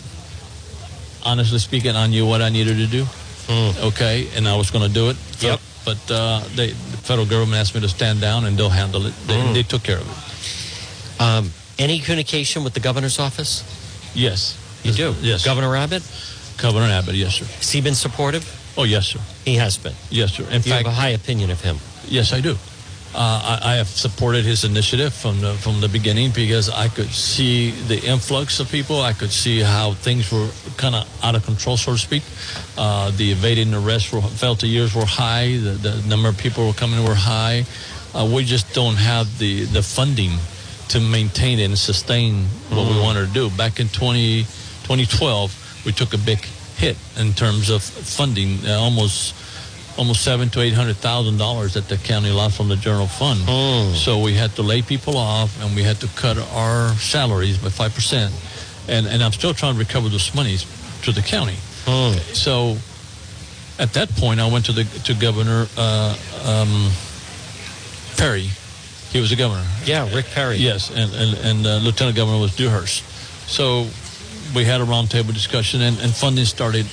honestly 1.24 1.61
speaking, 1.61 1.94
I 1.94 2.09
knew 2.09 2.26
what 2.26 2.42
I 2.42 2.49
needed 2.49 2.78
to 2.78 2.86
do. 2.88 3.07
Okay, 3.49 4.28
and 4.36 4.47
I 4.49 4.57
was 4.57 4.70
going 4.70 4.86
to 4.86 4.92
do 4.92 5.11
it. 5.11 5.16
Yep. 5.40 5.61
But 5.84 6.11
uh, 6.11 6.40
they, 6.57 6.68
the 6.70 6.97
federal 6.97 7.26
government 7.26 7.55
asked 7.61 7.74
me 7.74 7.80
to 7.80 7.88
stand 7.88 8.20
down, 8.20 8.44
and 8.44 8.57
they'll 8.57 8.68
handle 8.70 9.07
it. 9.07 9.14
They, 9.26 9.40
Hmm. 9.40 9.53
they 9.55 9.62
took 9.62 9.82
care 9.84 9.99
of 9.99 10.09
it. 10.11 11.20
Um, 11.22 11.51
any 11.78 12.01
communication 12.01 12.64
with 12.64 12.74
the 12.74 12.80
governor's 12.80 13.18
office? 13.18 13.62
Yes. 14.14 14.57
You 14.82 14.92
do? 14.92 15.14
Yes. 15.20 15.44
Governor 15.44 15.76
Abbott? 15.76 16.03
Governor 16.59 16.86
Abbott. 16.86 17.14
Yes, 17.14 17.34
sir. 17.34 17.44
Has 17.44 17.70
he 17.70 17.80
been 17.80 17.94
supportive? 17.94 18.44
Oh, 18.76 18.84
yes, 18.84 19.07
sir. 19.07 19.20
He 19.44 19.55
has 19.57 19.78
been. 19.78 19.94
Yes, 20.11 20.32
sir. 20.34 20.44
In 20.44 20.55
You 20.55 20.72
fact, 20.72 20.86
have 20.86 20.86
a 20.86 20.90
high 20.90 21.11
opinion 21.11 21.51
of 21.51 21.61
him. 21.61 21.76
Yes, 22.09 22.32
I 22.32 22.40
do. 22.40 22.57
Uh, 23.17 23.59
I, 23.62 23.73
I 23.73 23.75
have 23.77 23.89
supported 23.89 24.45
his 24.45 24.64
initiative 24.64 25.14
from 25.14 25.41
the 25.41 25.55
from 25.55 25.81
the 25.81 25.89
beginning 25.89 26.33
because 26.33 26.69
I 26.69 26.89
could 26.89 27.09
see 27.09 27.71
the 27.89 27.99
influx 28.05 28.61
of 28.61 28.71
people. 28.71 29.01
I 29.01 29.14
could 29.14 29.33
see 29.33 29.61
how 29.61 29.95
things 29.95 30.31
were 30.31 30.51
kind 30.77 30.95
of 30.95 31.09
out 31.25 31.35
of 31.35 31.43
control, 31.47 31.79
so 31.79 31.93
to 31.93 31.99
speak. 31.99 32.23
Uh, 32.77 33.11
the 33.17 33.33
evading 33.33 33.73
arrest 33.73 34.12
were, 34.12 34.21
felt 34.21 34.61
the 34.61 34.67
years 34.67 34.95
were 34.95 35.07
high. 35.07 35.57
The, 35.57 35.71
the 35.71 36.03
number 36.07 36.29
of 36.29 36.37
people 36.37 36.67
were 36.67 36.75
coming 36.75 37.03
were 37.05 37.14
high. 37.14 37.64
Uh, 38.14 38.31
we 38.31 38.45
just 38.45 38.75
don't 38.75 38.97
have 38.97 39.39
the, 39.39 39.64
the 39.64 39.83
funding 39.83 40.33
to 40.89 41.01
maintain 41.01 41.59
and 41.59 41.79
sustain 41.79 42.45
what 42.69 42.87
we 42.87 43.01
want 43.01 43.17
to 43.17 43.27
do. 43.33 43.49
Back 43.57 43.81
in 43.81 43.89
20, 43.89 44.43
2012, 44.43 45.83
we 45.87 45.93
took 45.93 46.12
a 46.12 46.19
big 46.19 46.45
hit 46.77 46.97
in 47.17 47.33
terms 47.33 47.71
of 47.71 47.83
funding, 47.83 48.59
uh, 48.67 48.79
almost 48.79 49.35
almost 49.99 50.22
seven 50.22 50.49
to 50.51 50.61
eight 50.61 50.74
hundred 50.74 50.97
thousand 50.97 51.38
dollars 51.38 51.74
that 51.74 51.88
the 51.88 51.97
county 51.97 52.30
lost 52.30 52.57
from 52.57 52.68
the 52.68 52.76
general 52.76 53.07
fund. 53.07 53.40
So 53.94 54.20
we 54.20 54.34
had 54.34 54.55
to 54.57 54.62
lay 54.62 54.82
people 54.82 55.16
off, 55.16 55.61
and 55.62 55.74
we 55.74 55.82
had 55.82 56.01
to 56.01 56.09
cut 56.16 56.38
our 56.53 56.90
salaries 56.94 57.59
by 57.59 57.70
five 57.70 57.94
percent. 57.94 58.32
And 58.88 59.07
and 59.07 59.22
I'm 59.22 59.32
still 59.32 59.55
trying 59.55 59.74
to 59.74 59.78
recover 59.78 60.09
those 60.09 60.34
monies 60.34 60.64
to 61.03 61.12
the 61.12 61.22
county. 61.22 61.57
So 62.34 62.76
at 63.78 63.92
that 63.92 64.09
point, 64.16 64.40
I 64.40 64.51
went 64.51 64.66
to 64.66 64.72
the 64.72 64.84
to 65.05 65.14
Governor 65.14 65.66
uh, 65.76 66.16
um, 66.44 66.90
Perry. 68.16 68.51
He 69.11 69.20
was 69.20 69.30
the 69.30 69.36
governor. 69.36 69.64
Yeah, 69.84 70.12
Rick 70.14 70.26
Perry. 70.26 70.57
Yes, 70.57 70.90
and 70.90 71.12
and, 71.14 71.38
and 71.38 71.66
uh, 71.66 71.76
Lieutenant 71.78 72.16
Governor 72.16 72.40
was 72.40 72.55
Dewhurst. 72.57 73.05
So 73.49 73.86
we 74.55 74.64
had 74.64 74.80
a 74.80 74.84
roundtable 74.84 75.32
discussion, 75.32 75.80
and, 75.80 75.99
and 76.01 76.12
funding 76.12 76.44
started 76.44 76.86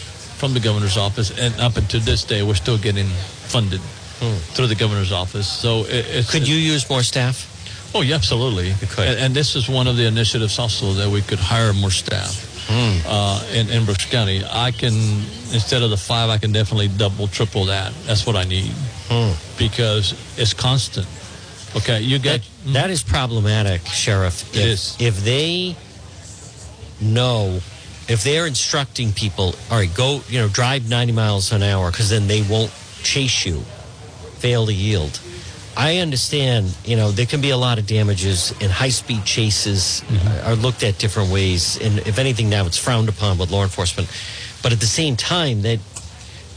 from 0.43 0.53
the 0.53 0.59
governor's 0.59 0.97
office, 0.97 1.31
and 1.39 1.57
up 1.61 1.77
until 1.77 2.01
this 2.01 2.25
day, 2.25 2.43
we're 2.43 2.53
still 2.53 2.77
getting 2.77 3.07
funded 3.47 3.79
hmm. 4.19 4.35
through 4.53 4.67
the 4.67 4.75
governor's 4.75 5.13
office. 5.13 5.47
So 5.47 5.85
it, 5.85 6.05
it's, 6.09 6.29
Could 6.29 6.45
you 6.45 6.57
use 6.57 6.89
more 6.89 7.01
staff? 7.01 7.47
Oh, 7.95 8.01
yeah, 8.01 8.15
absolutely. 8.15 8.73
could. 8.87 9.07
And, 9.07 9.19
and 9.21 9.33
this 9.33 9.55
is 9.55 9.69
one 9.69 9.87
of 9.87 9.95
the 9.95 10.05
initiatives 10.05 10.59
also 10.59 10.91
that 10.95 11.09
we 11.09 11.21
could 11.21 11.39
hire 11.39 11.71
more 11.71 11.91
staff 11.91 12.67
hmm. 12.67 13.07
uh, 13.07 13.41
in, 13.53 13.69
in 13.69 13.85
Brooks 13.85 14.05
County. 14.11 14.43
I 14.43 14.71
can, 14.71 14.91
instead 15.53 15.81
of 15.81 15.91
the 15.91 15.95
five, 15.95 16.29
I 16.29 16.37
can 16.37 16.51
definitely 16.51 16.89
double, 16.89 17.29
triple 17.29 17.63
that. 17.67 17.93
That's 18.05 18.25
what 18.25 18.35
I 18.35 18.43
need 18.43 18.73
hmm. 19.07 19.31
because 19.57 20.11
it's 20.37 20.53
constant. 20.53 21.07
Okay, 21.77 22.01
you 22.01 22.19
get 22.19 22.41
That, 22.65 22.73
that 22.73 22.89
is 22.89 23.01
problematic, 23.01 23.85
Sheriff. 23.85 24.53
It 24.53 24.59
if, 24.59 24.65
is. 24.65 24.97
If 24.99 25.23
they 25.23 25.77
know, 26.99 27.61
if 28.07 28.23
they're 28.23 28.45
instructing 28.47 29.11
people, 29.13 29.55
all 29.71 29.77
right, 29.77 29.93
go, 29.93 30.21
you 30.29 30.39
know, 30.39 30.47
drive 30.49 30.89
90 30.89 31.13
miles 31.13 31.51
an 31.51 31.63
hour 31.63 31.89
because 31.91 32.09
then 32.09 32.27
they 32.27 32.41
won't 32.43 32.71
chase 33.03 33.45
you, 33.45 33.59
fail 34.39 34.65
to 34.65 34.73
yield. 34.73 35.19
I 35.75 35.97
understand, 35.97 36.75
you 36.85 36.95
know, 36.95 37.09
there 37.11 37.25
can 37.25 37.41
be 37.41 37.49
a 37.49 37.57
lot 37.57 37.79
of 37.79 37.87
damages, 37.87 38.53
and 38.61 38.71
high 38.71 38.89
speed 38.89 39.25
chases 39.25 40.03
Mm-hmm. 40.07 40.47
are 40.47 40.55
looked 40.55 40.83
at 40.83 40.99
different 40.99 41.31
ways. 41.31 41.79
And 41.81 41.99
if 41.99 42.19
anything, 42.19 42.49
now 42.49 42.65
it's 42.67 42.77
frowned 42.77 43.09
upon 43.09 43.37
with 43.39 43.49
law 43.51 43.63
enforcement. 43.63 44.07
But 44.61 44.71
at 44.71 44.79
the 44.79 44.85
same 44.85 45.15
time, 45.15 45.63
that 45.63 45.79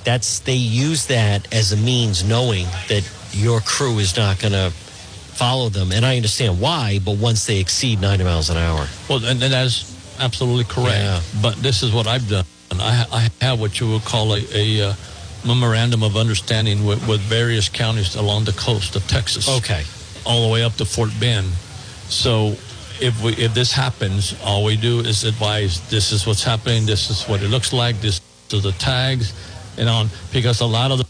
that's 0.05 0.41
they 0.41 0.55
use 0.55 1.07
that 1.07 1.53
as 1.53 1.73
a 1.73 1.77
means, 1.77 2.23
knowing 2.25 2.67
that 2.89 3.09
your 3.33 3.61
crew 3.61 3.99
is 3.99 4.17
not 4.17 4.39
going 4.39 4.53
to 4.53 4.71
follow 4.71 5.69
them. 5.71 5.93
And 5.93 6.05
I 6.05 6.17
understand 6.17 6.61
why, 6.61 7.01
but 7.05 7.17
once 7.17 7.47
they 7.47 7.59
exceed 7.59 8.01
90 8.01 8.25
miles 8.25 8.51
an 8.51 8.57
hour, 8.59 8.87
Well, 9.09 9.25
and, 9.25 9.43
and 9.43 9.53
that's 9.53 9.96
absolutely 10.19 10.65
correct. 10.65 10.99
Yeah. 10.99 11.21
But 11.43 11.57
this 11.57 11.83
is 11.83 11.93
what 11.93 12.07
I've 12.07 12.29
done. 12.29 12.45
I, 12.73 13.07
I 13.13 13.45
have 13.45 13.61
what 13.61 13.81
you 13.81 13.91
would 13.93 14.05
call 14.05 14.35
a, 14.35 14.43
a 14.55 14.91
uh, 14.91 14.95
memorandum 15.47 16.03
of 16.03 16.17
understanding 16.17 16.85
with, 16.85 17.07
with 17.09 17.21
various 17.21 17.69
counties 17.69 18.17
along 18.17 18.45
the 18.45 18.53
coast 18.53 18.97
of 18.97 19.07
Texas. 19.07 19.49
okay. 19.49 19.85
All 20.25 20.47
the 20.47 20.53
way 20.53 20.63
up 20.63 20.75
to 20.75 20.85
Fort 20.85 21.11
Bend. 21.21 21.47
So 22.09 22.57
if 23.01 23.23
we 23.23 23.33
if 23.35 23.55
this 23.55 23.73
happens, 23.73 24.35
all 24.45 24.65
we 24.65 24.77
do 24.77 25.01
is 25.01 25.25
advise 25.25 25.89
this 25.89 26.13
is 26.13 26.27
what's 26.27 26.43
happening, 26.43 26.87
this 26.87 27.11
is 27.11 27.25
what 27.25 27.43
it 27.43 27.49
looks 27.49 27.73
like, 27.73 28.01
this 28.01 28.21
are 28.53 28.61
the 28.61 28.73
tags, 28.73 29.33
and 29.79 29.89
on 29.89 30.09
because 30.33 30.61
a 30.61 30.67
lot 30.67 30.91
of 30.91 30.99
the 30.99 31.07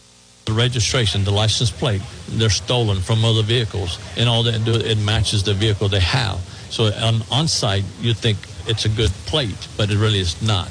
the 0.47 0.53
registration, 0.53 1.25
the 1.25 1.31
license 1.31 1.69
plate, 1.69 2.01
they're 2.29 2.49
stolen 2.49 3.01
from 3.01 3.23
other 3.25 3.43
vehicles, 3.43 3.99
and 4.17 4.29
all 4.29 4.43
that 4.43 4.63
do 4.63 4.73
it 4.73 4.97
matches 4.97 5.43
the 5.43 5.53
vehicle 5.53 5.89
they 5.89 5.99
have. 5.99 6.39
So 6.69 6.85
on 6.85 7.21
on 7.29 7.47
site, 7.47 7.83
you 7.99 8.13
think 8.13 8.37
it's 8.67 8.85
a 8.85 8.89
good 8.89 9.11
plate, 9.25 9.67
but 9.77 9.89
it 9.89 9.97
really 9.97 10.19
is 10.19 10.41
not. 10.41 10.69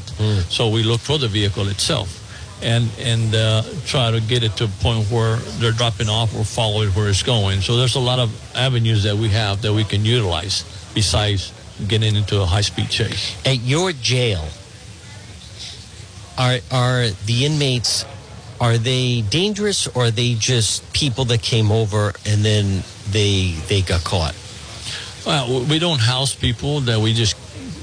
So 0.49 0.68
we 0.68 0.82
look 0.82 1.01
for 1.01 1.18
the 1.18 1.28
vehicle 1.28 1.68
itself, 1.68 2.09
and 2.62 2.90
and 2.99 3.34
uh, 3.34 3.62
try 3.86 4.11
to 4.11 4.20
get 4.20 4.42
it 4.42 4.57
to 4.57 4.64
a 4.64 4.68
point 4.80 5.11
where 5.11 5.36
they're 5.59 5.72
dropping 5.72 6.09
off 6.09 6.34
or 6.34 6.44
following 6.44 6.90
where 6.90 7.09
it's 7.09 7.22
going. 7.22 7.61
So 7.61 7.76
there's 7.76 7.97
a 7.97 8.01
lot 8.01 8.18
of 8.18 8.30
avenues 8.57 9.03
that 9.05 9.16
we 9.16 9.28
have 9.30 9.62
that 9.62 9.72
we 9.72 9.84
can 9.84 10.05
utilize 10.05 10.64
besides 10.94 11.53
getting 11.88 12.16
into 12.16 12.40
a 12.40 12.47
high 12.47 12.62
speed 12.62 12.88
chase. 12.88 13.36
At 13.44 13.61
your 13.61 13.92
jail, 13.92 14.49
are 16.38 16.59
are 16.70 17.09
the 17.26 17.44
inmates 17.44 18.05
are 18.61 18.78
they 18.78 19.22
dangerous 19.22 19.86
or 19.88 20.07
are 20.07 20.11
they 20.11 20.34
just 20.34 20.90
people 20.92 21.26
that 21.26 21.42
came 21.42 21.70
over 21.70 22.14
and 22.24 22.44
then 22.44 22.82
they 23.11 23.55
they 23.68 23.82
got 23.82 24.03
caught? 24.05 24.34
Well, 25.26 25.64
we 25.64 25.78
don't 25.78 26.01
house 26.01 26.34
people 26.34 26.80
that 26.82 27.01
we 27.01 27.12
just 27.12 27.36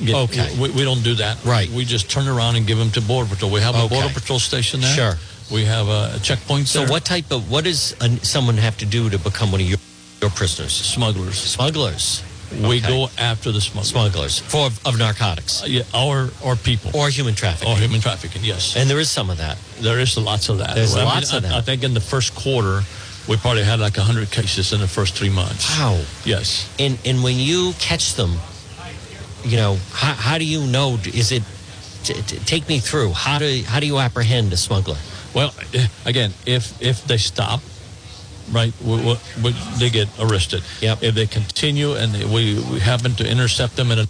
get. 0.06 0.16
Okay. 0.16 0.50
We, 0.60 0.70
we 0.72 0.84
don't 0.84 1.04
do 1.04 1.16
that. 1.16 1.44
Right. 1.46 1.70
We 1.70 1.86
just 1.86 2.10
turn 2.10 2.28
around 2.28 2.56
and 2.56 2.66
give 2.68 2.78
them 2.78 2.92
to 2.92 3.02
Border 3.02 3.30
Patrol. 3.30 3.52
We 3.52 3.62
have 3.62 3.76
a 3.76 3.84
Okay. 3.84 3.96
Border 3.96 4.14
Patrol 4.14 4.40
station 4.40 4.82
there. 4.82 4.94
Sure. 4.96 5.14
We 5.52 5.66
have 5.66 5.88
a 5.90 6.20
checkpoint 6.24 6.68
So 6.68 6.80
there. 6.80 6.90
what 6.90 7.04
type 7.06 7.32
of 7.32 7.50
what 7.52 7.64
does 7.66 7.96
an 8.02 8.20
someone 8.24 8.58
have 8.58 8.78
to 8.78 8.86
do 8.86 9.10
to 9.10 9.18
become 9.20 9.52
one 9.52 9.62
of 9.62 9.68
your 9.68 9.80
your 10.22 10.30
prisoners? 10.32 10.74
Smugglers. 10.74 11.38
Smugglers. 11.38 12.24
We 12.52 12.78
Okay. 12.78 12.88
go 12.88 13.10
after 13.18 13.52
the 13.52 13.60
smugglers. 13.62 13.90
Smugglers 13.90 14.40
for 14.40 14.70
of 14.86 14.98
narcotics 14.98 15.64
Uh, 15.64 15.68
yeah, 15.68 15.84
or 15.94 16.30
or 16.42 16.56
people. 16.56 16.92
or 16.94 17.10
human 17.10 17.34
trafficking. 17.36 17.74
Or 17.74 17.78
human 17.78 18.00
trafficking. 18.00 18.44
Yes. 18.44 18.76
and 18.76 18.90
there 18.90 19.00
is 19.00 19.10
some 19.10 19.30
of 19.32 19.38
that. 19.40 19.58
there 19.82 20.00
is 20.00 20.16
lots 20.18 20.50
of 20.50 20.60
that. 20.60 20.76
There's 20.76 20.94
I 20.96 21.00
mean, 21.00 21.06
lots 21.06 21.34
of 21.34 21.44
I, 21.44 21.48
that. 21.50 21.54
I 21.58 21.62
think 21.62 21.84
in 21.84 21.94
the 21.94 22.02
first 22.02 22.36
quarter, 22.36 22.84
we 23.28 23.38
probably 23.38 23.64
had 23.64 23.80
like 23.80 23.98
hundred 23.98 24.30
cases 24.32 24.72
in 24.72 24.80
the 24.80 24.88
first 24.88 25.16
three 25.16 25.30
months. 25.32 25.66
Wow. 25.78 26.00
Yes. 26.26 26.68
And 26.80 26.98
and 27.06 27.24
when 27.24 27.38
you 27.38 27.74
catch 27.80 28.14
them, 28.16 28.38
you 29.44 29.58
know 29.58 29.78
how, 29.92 30.14
how 30.14 30.38
do 30.38 30.46
you 30.46 30.66
know? 30.66 30.98
Is 31.06 31.32
it? 31.32 31.44
T- 32.04 32.22
t- 32.22 32.38
take 32.40 32.68
me 32.68 32.80
through. 32.80 33.14
How 33.14 33.40
do 33.40 33.64
how 33.66 33.80
do 33.80 33.86
you 33.86 33.98
apprehend 33.98 34.52
a 34.52 34.58
smuggler? 34.58 34.98
Well, 35.34 35.54
eh, 35.74 35.88
again, 36.06 36.34
if 36.46 36.82
if 36.82 37.06
they 37.06 37.18
stop, 37.18 37.62
right, 38.52 38.74
we, 38.84 39.18
we, 39.42 39.52
they 39.80 39.90
get 39.90 40.10
arrested. 40.20 40.64
Yep. 40.82 41.02
If 41.02 41.16
they 41.16 41.28
continue 41.28 41.94
and 41.94 42.12
they, 42.14 42.26
we 42.26 42.56
we 42.72 42.80
happen 42.80 43.14
to 43.16 43.30
intercept 43.30 43.76
them 43.78 43.92
in 43.92 44.00
a, 44.00 44.08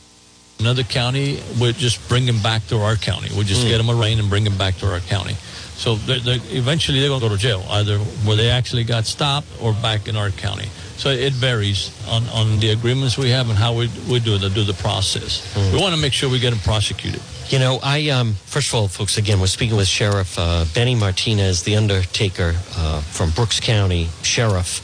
another 0.59 0.83
county, 0.83 1.39
we 1.61 1.71
just 1.73 2.07
bring 2.09 2.25
them 2.25 2.41
back 2.41 2.65
to 2.67 2.77
our 2.79 2.95
county. 2.95 3.29
We 3.37 3.43
just 3.43 3.67
get 3.67 3.77
them 3.77 3.89
arraigned 3.89 4.19
and 4.19 4.29
bring 4.29 4.43
them 4.43 4.57
back 4.57 4.77
to 4.77 4.91
our 4.91 4.99
county. 5.01 5.35
So 5.83 5.95
they 5.95 6.19
they 6.19 6.35
eventually 6.57 7.01
they're 7.01 7.09
going 7.09 7.19
to 7.19 7.27
go 7.27 7.35
to 7.35 7.41
jail, 7.41 7.61
either 7.69 7.97
where 8.25 8.37
they 8.37 8.49
actually 8.49 8.85
got 8.85 9.05
stopped 9.05 9.47
or 9.61 9.73
back 9.73 10.07
in 10.07 10.15
our 10.15 10.29
county. 10.29 10.69
So 10.95 11.09
it 11.09 11.33
varies 11.33 11.91
on, 12.07 12.23
on 12.29 12.59
the 12.61 12.69
agreements 12.69 13.17
we 13.17 13.31
have 13.31 13.49
and 13.49 13.57
how 13.57 13.73
we, 13.73 13.89
we 14.09 14.21
do 14.21 14.37
the 14.37 14.49
do 14.49 14.63
the 14.63 14.75
process. 14.75 15.43
We 15.73 15.81
want 15.81 15.93
to 15.93 15.99
make 15.99 16.13
sure 16.13 16.29
we 16.29 16.39
get 16.39 16.51
them 16.51 16.59
prosecuted. 16.59 17.21
You 17.49 17.59
know, 17.59 17.79
I 17.83 18.07
um, 18.11 18.35
first 18.45 18.69
of 18.69 18.75
all, 18.75 18.87
folks, 18.87 19.17
again, 19.17 19.41
we're 19.41 19.47
speaking 19.47 19.75
with 19.75 19.89
Sheriff 19.89 20.39
uh, 20.39 20.63
Benny 20.73 20.95
Martinez, 20.95 21.63
the 21.63 21.75
Undertaker 21.75 22.53
uh, 22.77 23.01
from 23.01 23.31
Brooks 23.31 23.59
County 23.59 24.07
Sheriff. 24.21 24.79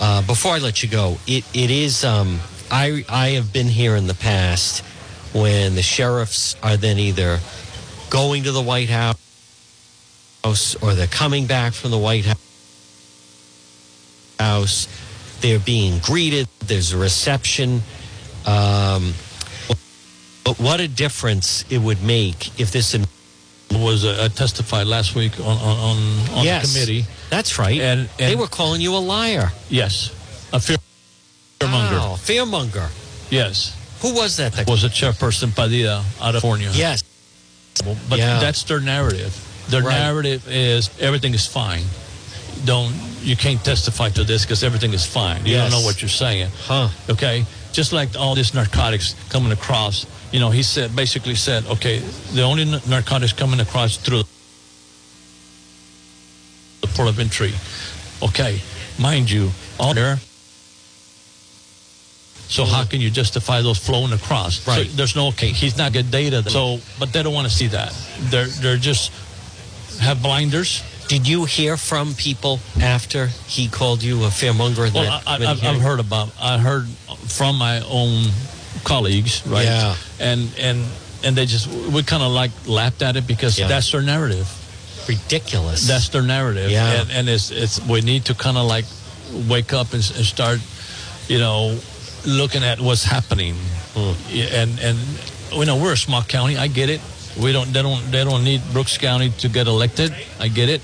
Uh, 0.00 0.26
before 0.26 0.54
I 0.54 0.58
let 0.58 0.82
you 0.82 0.88
go, 0.88 1.18
it 1.28 1.44
it 1.54 1.70
is 1.70 2.02
um, 2.02 2.40
I 2.68 3.04
I 3.08 3.28
have 3.38 3.52
been 3.52 3.68
here 3.68 3.94
in 3.94 4.08
the 4.08 4.14
past 4.14 4.82
when 5.32 5.76
the 5.76 5.82
sheriffs 5.82 6.56
are 6.64 6.76
then 6.76 6.98
either 6.98 7.38
going 8.10 8.42
to 8.42 8.50
the 8.50 8.62
White 8.62 8.90
House 8.90 9.25
or 10.82 10.94
they're 10.94 11.06
coming 11.06 11.46
back 11.46 11.72
from 11.72 11.90
the 11.90 11.98
White 11.98 12.24
House. 14.38 14.88
They're 15.40 15.58
being 15.58 15.98
greeted. 16.00 16.48
There's 16.60 16.92
a 16.92 16.98
reception. 16.98 17.82
Um, 18.46 19.14
but 20.44 20.58
what 20.58 20.80
a 20.80 20.88
difference 20.88 21.64
it 21.70 21.78
would 21.78 22.02
make 22.02 22.58
if 22.60 22.70
this 22.70 22.96
was 23.72 24.04
uh, 24.04 24.28
testified 24.34 24.86
last 24.86 25.14
week 25.14 25.38
on 25.40 25.46
on 25.58 25.76
on, 25.78 25.96
on 26.38 26.44
yes, 26.44 26.72
the 26.72 26.78
committee. 26.80 27.04
That's 27.30 27.58
right. 27.58 27.80
And, 27.80 28.00
and 28.00 28.08
they 28.18 28.36
were 28.36 28.46
calling 28.46 28.80
you 28.80 28.94
a 28.94 28.98
liar. 29.02 29.50
yes, 29.68 30.10
a 30.52 30.60
fear, 30.60 30.76
fearmonger. 31.58 31.98
Wow, 31.98 32.14
fearmonger. 32.16 32.88
Yes, 33.30 33.74
Who 34.02 34.14
was 34.14 34.36
that? 34.36 34.52
that 34.52 34.68
was 34.68 34.84
a 34.84 34.88
chairperson 34.88 35.52
Padilla 35.54 36.04
out 36.20 36.36
of 36.36 36.42
California. 36.42 36.70
yes. 36.72 37.02
but 38.08 38.18
Yeah. 38.18 38.38
that's 38.38 38.62
their 38.62 38.80
narrative. 38.80 39.34
Their 39.68 39.82
Right. 39.82 39.98
narrative 39.98 40.46
is 40.48 40.90
everything 41.00 41.34
is 41.34 41.46
fine. 41.46 41.84
Don't 42.64 42.94
you 43.22 43.36
can't 43.36 43.62
testify 43.64 44.08
to 44.10 44.24
this 44.24 44.42
because 44.42 44.62
everything 44.62 44.92
is 44.94 45.04
fine. 45.04 45.44
You 45.44 45.52
Yes. 45.56 45.70
don't 45.70 45.80
know 45.80 45.86
what 45.86 46.00
you're 46.00 46.08
saying. 46.08 46.50
Huh. 46.66 46.88
Okay, 47.10 47.44
just 47.72 47.92
like 47.92 48.16
all 48.16 48.34
this 48.34 48.54
narcotics 48.54 49.14
coming 49.28 49.52
across. 49.52 50.06
You 50.32 50.40
know, 50.40 50.50
he 50.50 50.62
said 50.62 50.94
basically 50.94 51.34
said, 51.34 51.66
okay, 51.66 51.98
the 52.34 52.42
only 52.42 52.62
n- 52.62 52.80
narcotics 52.86 53.32
coming 53.32 53.60
across 53.60 53.96
through 53.96 54.22
the 56.80 56.88
port 56.88 57.08
of 57.08 57.18
entry. 57.18 57.52
Okay, 58.22 58.60
mind 58.98 59.30
you, 59.30 59.50
all 59.78 59.94
there. 59.94 60.18
So 62.48 62.64
how 62.64 62.80
mm-hmm. 62.82 62.90
can 62.90 63.00
you 63.00 63.10
justify 63.10 63.60
those 63.60 63.78
flowing 63.78 64.12
across? 64.12 64.60
So 64.60 64.72
Right. 64.72 64.96
there's 64.96 65.16
no 65.16 65.26
okay. 65.28 65.48
He's 65.48 65.76
not 65.76 65.92
good 65.92 66.10
data. 66.12 66.48
So, 66.48 66.80
but 66.98 67.12
they 67.12 67.22
don't 67.22 67.34
want 67.34 67.48
to 67.48 67.54
see 67.54 67.66
that. 67.68 67.92
They're 68.30 68.46
they're 68.46 68.76
just 68.76 69.10
have 70.00 70.22
blinders. 70.22 70.82
Did 71.08 71.28
you 71.28 71.44
hear 71.44 71.76
from 71.76 72.14
people 72.14 72.58
after 72.82 73.28
he 73.46 73.68
called 73.68 74.02
you 74.02 74.24
a 74.24 74.28
fearmonger? 74.28 74.92
Well, 74.92 75.04
that 75.04 75.22
I, 75.26 75.70
I've 75.70 75.80
heard 75.80 76.00
about. 76.00 76.30
I 76.40 76.58
heard 76.58 76.86
from 77.28 77.56
my 77.58 77.80
own 77.88 78.24
colleagues, 78.84 79.46
right? 79.46 79.64
Yeah. 79.64 79.96
And 80.20 80.52
and 80.58 80.84
and 81.24 81.36
they 81.36 81.46
just 81.46 81.68
we 81.92 82.02
kind 82.02 82.22
of 82.22 82.32
like 82.32 82.50
laughed 82.66 83.02
at 83.02 83.16
it 83.16 83.26
because 83.26 83.56
Yeah. 83.58 83.68
that's 83.68 83.90
their 83.92 84.02
narrative. 84.02 84.46
ridiculous. 85.08 85.86
That's 85.86 86.08
their 86.08 86.22
narrative. 86.22 86.70
Yeah. 86.70 87.00
And, 87.02 87.10
and 87.10 87.28
it's 87.28 87.50
it's 87.50 87.80
we 87.86 88.00
need 88.00 88.24
to 88.26 88.34
kind 88.34 88.56
of 88.56 88.66
like 88.66 88.84
wake 89.48 89.72
up 89.72 89.92
and, 89.92 90.02
and 90.16 90.24
start, 90.26 90.58
you 91.28 91.38
know, 91.38 91.78
looking 92.26 92.64
at 92.64 92.80
what's 92.80 93.04
happening. 93.04 93.54
Hmm. 93.94 94.12
Yeah, 94.28 94.62
And 94.62 94.80
and 94.80 94.98
you 95.52 95.64
know 95.64 95.76
we're 95.76 95.92
a 95.92 95.96
small 95.96 96.22
county. 96.22 96.56
I 96.56 96.66
get 96.66 96.90
it. 96.90 97.00
We 97.40 97.52
don't 97.52 97.72
they 97.72 97.82
don't 97.82 98.10
they 98.10 98.24
don't 98.24 98.44
need 98.44 98.62
Brooks 98.72 98.96
County 98.98 99.30
to 99.38 99.48
get 99.48 99.66
elected. 99.66 100.14
I 100.40 100.48
get 100.48 100.68
it. 100.68 100.80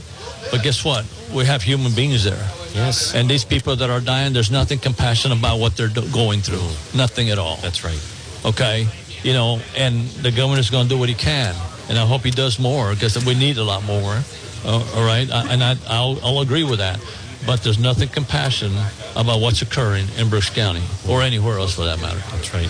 But 0.50 0.62
guess 0.62 0.84
what? 0.84 1.04
We 1.32 1.44
have 1.46 1.62
human 1.62 1.92
beings 1.94 2.24
there. 2.24 2.46
yes. 2.74 3.14
And 3.14 3.28
these 3.28 3.44
people 3.44 3.74
that 3.76 3.88
are 3.88 4.00
dying, 4.00 4.32
there's 4.34 4.50
nothing 4.50 4.78
compassionate 4.78 5.38
about 5.38 5.58
what 5.60 5.76
they're 5.76 5.88
do- 5.88 6.06
going 6.12 6.40
through. 6.40 6.68
Nothing 6.98 7.30
at 7.30 7.38
all. 7.38 7.56
That's 7.62 7.84
right. 7.84 8.00
Okay? 8.44 8.86
You 9.22 9.32
know, 9.32 9.60
and 9.78 10.06
the 10.20 10.30
governor's 10.30 10.68
going 10.68 10.88
to 10.88 10.94
do 10.94 10.98
what 10.98 11.08
he 11.08 11.14
can. 11.14 11.54
And 11.88 11.96
I 11.98 12.04
hope 12.04 12.22
he 12.22 12.30
does 12.30 12.58
more 12.58 12.92
because 12.92 13.24
we 13.24 13.34
need 13.34 13.56
a 13.56 13.64
lot 13.64 13.84
more. 13.84 14.18
Uh, 14.64 14.84
all 14.94 15.06
right? 15.06 15.30
I, 15.30 15.52
and 15.52 15.62
I, 15.62 15.76
I'll, 15.88 16.18
I'll 16.22 16.40
agree 16.40 16.64
with 16.64 16.80
that. 16.80 17.00
But 17.46 17.62
there's 17.62 17.78
nothing 17.78 18.08
compassionate 18.08 18.92
about 19.16 19.40
what's 19.40 19.62
occurring 19.62 20.06
in 20.18 20.28
Brooks 20.28 20.50
County 20.50 20.82
or 21.08 21.22
anywhere 21.22 21.58
else 21.58 21.74
for 21.74 21.84
that 21.84 22.00
matter. 22.00 22.18
That's 22.30 22.52
right. 22.52 22.68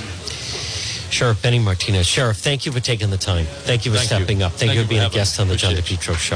Sheriff 1.12 1.42
Benny 1.42 1.58
Martinez. 1.58 2.06
Sheriff, 2.06 2.38
thank 2.38 2.64
you 2.64 2.72
for 2.72 2.80
taking 2.80 3.10
the 3.10 3.18
time. 3.18 3.44
Thank 3.44 3.84
you 3.84 3.92
for 3.92 3.98
Thank 3.98 4.10
you. 4.10 4.16
stepping 4.16 4.42
up. 4.42 4.52
Thank, 4.52 4.60
Thank 4.60 4.72
you 4.74 4.80
you 4.80 4.84
for 4.84 4.88
being 4.88 5.02
a 5.02 5.10
guest 5.10 5.38
me. 5.38 5.42
on 5.42 5.48
the 5.48 5.56
John 5.56 5.72
Appreciate 5.72 6.00
DePetro 6.00 6.16
Show. 6.16 6.34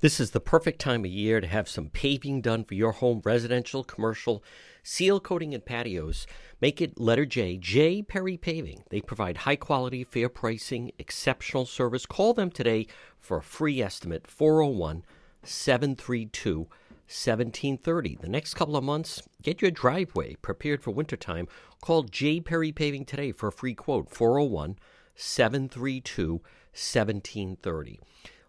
This 0.00 0.20
is 0.20 0.30
the 0.30 0.38
perfect 0.40 0.80
time 0.80 1.04
of 1.04 1.10
year 1.10 1.40
to 1.40 1.46
have 1.48 1.68
some 1.68 1.90
paving 1.90 2.40
done 2.40 2.62
for 2.62 2.74
your 2.74 2.92
home, 2.92 3.20
residential, 3.24 3.82
commercial, 3.82 4.44
seal 4.84 5.18
coating, 5.18 5.54
and 5.54 5.64
patios. 5.64 6.24
Make 6.60 6.80
it 6.80 7.00
letter 7.00 7.26
J, 7.26 7.56
J 7.56 8.02
Perry 8.02 8.36
Paving. 8.36 8.84
They 8.90 9.00
provide 9.00 9.38
high 9.38 9.56
quality, 9.56 10.04
fair 10.04 10.28
pricing, 10.28 10.92
exceptional 11.00 11.66
service. 11.66 12.06
Call 12.06 12.32
them 12.34 12.52
today 12.52 12.86
for 13.18 13.38
a 13.38 13.42
free 13.42 13.82
estimate 13.82 14.28
401 14.28 15.02
732 15.42 16.68
1730. 17.08 18.18
The 18.20 18.28
next 18.28 18.52
couple 18.52 18.76
of 18.76 18.84
months, 18.84 19.22
get 19.42 19.62
your 19.62 19.70
driveway 19.70 20.34
prepared 20.42 20.82
for 20.82 20.90
wintertime. 20.90 21.48
Call 21.80 22.02
J 22.02 22.38
Perry 22.40 22.70
Paving 22.70 23.06
today 23.06 23.32
for 23.32 23.48
a 23.48 23.52
free 23.52 23.72
quote 23.72 24.10
401 24.10 24.76
732 25.14 26.32
1730. 26.32 28.00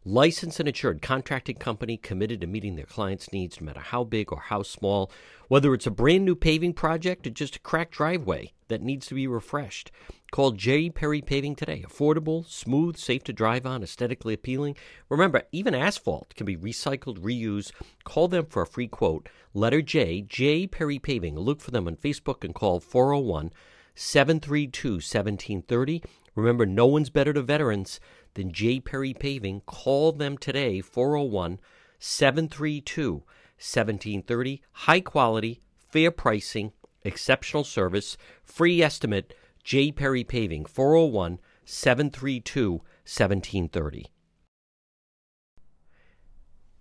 Licensed 0.03 0.59
and 0.59 0.67
insured 0.67 1.01
contracting 1.01 1.55
company 1.55 1.95
committed 1.95 2.41
to 2.41 2.47
meeting 2.47 2.75
their 2.75 2.85
clients' 2.85 3.31
needs 3.31 3.61
no 3.61 3.65
matter 3.65 3.79
how 3.79 4.03
big 4.03 4.31
or 4.31 4.39
how 4.39 4.61
small, 4.61 5.09
whether 5.47 5.73
it's 5.73 5.87
a 5.87 5.91
brand 5.91 6.25
new 6.25 6.35
paving 6.35 6.73
project 6.73 7.25
or 7.27 7.29
just 7.29 7.55
a 7.55 7.59
cracked 7.59 7.93
driveway 7.93 8.51
that 8.67 8.81
needs 8.81 9.07
to 9.07 9.15
be 9.15 9.25
refreshed. 9.25 9.89
Call 10.31 10.51
J. 10.51 10.91
Perry 10.91 11.21
Paving 11.21 11.55
today. 11.55 11.83
Affordable, 11.87 12.45
smooth, 12.45 12.97
safe 12.97 13.23
to 13.23 13.33
drive 13.33 13.65
on, 13.65 13.81
aesthetically 13.81 14.35
appealing. 14.35 14.77
Remember, 15.09 15.41
even 15.51 15.73
asphalt 15.73 16.35
can 16.35 16.45
be 16.45 16.55
recycled, 16.55 17.17
reused. 17.17 17.71
Call 18.03 18.27
them 18.27 18.45
for 18.45 18.61
a 18.61 18.67
free 18.67 18.87
quote. 18.87 19.27
Letter 19.55 19.81
J, 19.81 20.21
J. 20.21 20.67
Perry 20.67 20.99
Paving. 20.99 21.35
Look 21.35 21.61
for 21.61 21.71
them 21.71 21.87
on 21.87 21.95
Facebook 21.95 22.43
and 22.43 22.53
call 22.53 22.79
401 22.79 23.51
732 23.95 24.89
1730. 24.93 26.03
Remember, 26.35 26.65
no 26.65 26.85
one's 26.85 27.09
better 27.09 27.33
to 27.33 27.41
veterans 27.41 27.99
than 28.35 28.53
J. 28.53 28.79
Perry 28.79 29.15
Paving. 29.15 29.61
Call 29.65 30.11
them 30.11 30.37
today, 30.37 30.79
401 30.79 31.59
732 31.97 33.13
1730. 33.13 34.61
High 34.71 35.01
quality, 35.01 35.59
fair 35.89 36.11
pricing, 36.11 36.71
exceptional 37.03 37.63
service, 37.63 38.15
free 38.43 38.81
estimate. 38.83 39.33
J. 39.69 39.91
Perry 39.91 40.23
Paving, 40.23 40.65
401 40.65 41.37
732 41.63 42.71
1730. 42.71 44.05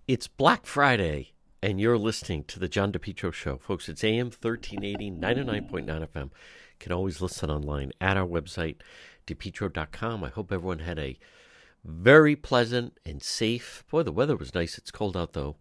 It's 0.07 0.27
Black 0.27 0.65
Friday, 0.65 1.33
and 1.61 1.79
you're 1.79 1.99
listening 1.99 2.45
to 2.45 2.57
the 2.57 2.67
John 2.67 2.91
DePetro 2.91 3.31
Show. 3.31 3.57
Folks, 3.57 3.89
it's 3.89 4.03
AM 4.03 4.31
1380, 4.31 5.11
99.9 5.11 5.85
FM. 5.85 6.23
You 6.23 6.29
Can 6.79 6.91
always 6.91 7.21
listen 7.21 7.51
online 7.51 7.91
at 8.01 8.17
our 8.17 8.25
website, 8.25 8.77
depetro.com. 9.27 10.23
I 10.23 10.29
hope 10.29 10.51
everyone 10.51 10.79
had 10.79 10.97
a 10.97 11.19
very 11.85 12.35
pleasant 12.35 12.97
and 13.05 13.21
safe. 13.21 13.83
Boy, 13.91 14.01
the 14.01 14.11
weather 14.11 14.35
was 14.35 14.55
nice. 14.55 14.79
It's 14.79 14.89
cold 14.89 15.15
out 15.15 15.33
though. 15.33 15.57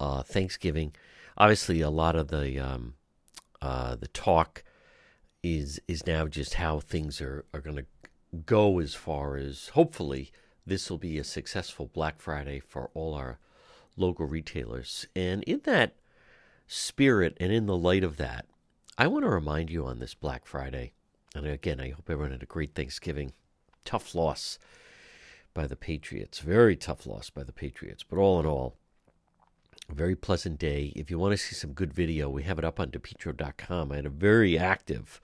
Uh, 0.00 0.24
Thanksgiving, 0.24 0.92
obviously, 1.38 1.82
a 1.82 1.88
lot 1.88 2.16
of 2.16 2.26
the 2.26 2.58
um, 2.58 2.94
uh, 3.62 3.94
the 3.94 4.08
talk 4.08 4.64
is 5.44 5.78
is 5.86 6.06
now 6.06 6.26
just 6.26 6.54
how 6.54 6.80
things 6.80 7.20
are 7.20 7.44
are 7.52 7.60
going 7.60 7.76
to 7.76 7.84
go 8.46 8.80
as 8.80 8.94
far 8.94 9.36
as 9.36 9.68
hopefully 9.68 10.32
this 10.66 10.90
will 10.90 10.98
be 10.98 11.18
a 11.18 11.24
successful 11.24 11.90
Black 11.92 12.20
Friday 12.20 12.58
for 12.58 12.90
all 12.94 13.14
our 13.14 13.38
local 13.96 14.26
retailers. 14.26 15.06
And 15.14 15.42
in 15.44 15.60
that 15.64 15.94
spirit 16.66 17.36
and 17.38 17.52
in 17.52 17.66
the 17.66 17.76
light 17.76 18.02
of 18.02 18.16
that, 18.16 18.46
I 18.96 19.06
want 19.06 19.24
to 19.24 19.28
remind 19.28 19.70
you 19.70 19.84
on 19.84 19.98
this 19.98 20.14
Black 20.14 20.46
Friday, 20.46 20.92
and 21.34 21.46
again, 21.46 21.80
I 21.80 21.90
hope 21.90 22.08
everyone 22.08 22.32
had 22.32 22.42
a 22.42 22.46
great 22.46 22.74
Thanksgiving. 22.74 23.32
Tough 23.84 24.14
loss 24.14 24.58
by 25.52 25.66
the 25.66 25.76
Patriots. 25.76 26.38
Very 26.38 26.76
tough 26.76 27.06
loss 27.06 27.28
by 27.28 27.44
the 27.44 27.52
Patriots. 27.52 28.02
But 28.02 28.18
all 28.18 28.40
in 28.40 28.46
all, 28.46 28.76
a 29.90 29.94
very 29.94 30.16
pleasant 30.16 30.58
day. 30.58 30.92
If 30.96 31.10
you 31.10 31.18
want 31.18 31.32
to 31.32 31.36
see 31.36 31.54
some 31.54 31.72
good 31.72 31.92
video, 31.92 32.30
we 32.30 32.44
have 32.44 32.58
it 32.58 32.64
up 32.64 32.80
on 32.80 32.90
depetro.com. 32.90 33.92
I 33.92 33.96
had 33.96 34.06
a 34.06 34.10
very 34.10 34.56
active 34.56 35.20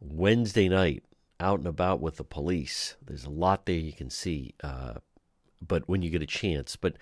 Wednesday 0.00 0.68
night 0.68 1.04
out 1.38 1.58
and 1.58 1.68
about 1.68 2.00
with 2.00 2.16
the 2.16 2.24
police. 2.24 2.96
There's 3.04 3.24
a 3.24 3.30
lot 3.30 3.66
there 3.66 3.76
you 3.76 3.92
can 3.92 4.10
see, 4.10 4.54
uh, 4.62 4.94
but 5.66 5.88
when 5.88 6.02
you 6.02 6.10
get 6.10 6.22
a 6.22 6.26
chance. 6.26 6.76
But, 6.76 6.96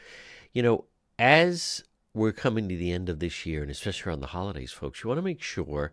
you 0.52 0.62
know, 0.62 0.84
as 1.18 1.84
we're 2.14 2.32
coming 2.32 2.68
to 2.68 2.76
the 2.76 2.92
end 2.92 3.08
of 3.08 3.20
this 3.20 3.46
year, 3.46 3.62
and 3.62 3.70
especially 3.70 4.10
around 4.10 4.20
the 4.20 4.28
holidays, 4.28 4.72
folks, 4.72 5.02
you 5.02 5.08
want 5.08 5.18
to 5.18 5.22
make 5.22 5.42
sure 5.42 5.92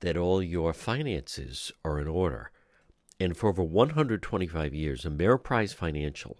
that 0.00 0.16
all 0.16 0.42
your 0.42 0.72
finances 0.72 1.72
are 1.84 2.00
in 2.00 2.08
order. 2.08 2.50
And 3.20 3.36
for 3.36 3.48
over 3.48 3.62
125 3.62 4.74
years, 4.74 5.04
Ameriprise 5.04 5.74
Financial 5.74 6.38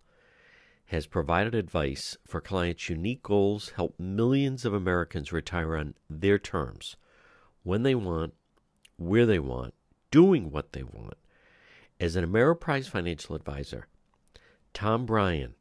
has 0.87 1.07
provided 1.07 1.55
advice 1.55 2.17
for 2.27 2.41
clients' 2.41 2.89
unique 2.89 3.23
goals, 3.23 3.73
help 3.77 3.99
millions 3.99 4.65
of 4.65 4.73
Americans 4.73 5.33
retire 5.33 5.77
on 5.77 5.95
their 6.09 6.39
terms, 6.39 6.97
when 7.63 7.83
they 7.83 7.95
want, 7.95 8.33
where 8.97 9.27
they 9.27 9.39
want, 9.39 9.75
doing 10.11 10.51
what 10.51 10.73
they 10.73 10.83
want. 10.83 11.17
As 12.01 12.17
an 12.17 12.25
Ameriprise 12.25 12.89
financial 12.89 13.35
advisor, 13.35 13.87
Tom 14.73 15.07
Bryan 15.07 15.55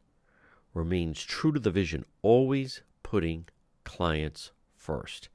remains 0.73 1.23
true 1.23 1.51
to 1.51 1.59
the 1.59 1.71
vision, 1.71 2.05
always 2.21 2.81
putting 3.03 3.45
clients 3.83 4.51
first. 4.75 5.29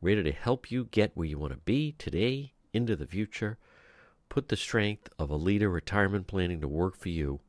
Ready 0.00 0.22
to 0.22 0.32
help 0.32 0.70
you 0.70 0.88
get 0.90 1.16
where 1.16 1.26
you 1.26 1.38
want 1.38 1.52
to 1.52 1.58
be 1.58 1.92
today, 1.98 2.52
into 2.74 2.96
the 2.96 3.06
future. 3.06 3.56
Put 4.28 4.48
the 4.48 4.56
strength 4.56 5.08
of 5.18 5.30
a 5.30 5.36
leader 5.36 5.70
retirement 5.70 6.26
planning 6.26 6.60
to 6.60 6.68
work 6.68 6.96
for 6.96 7.08
you 7.08 7.40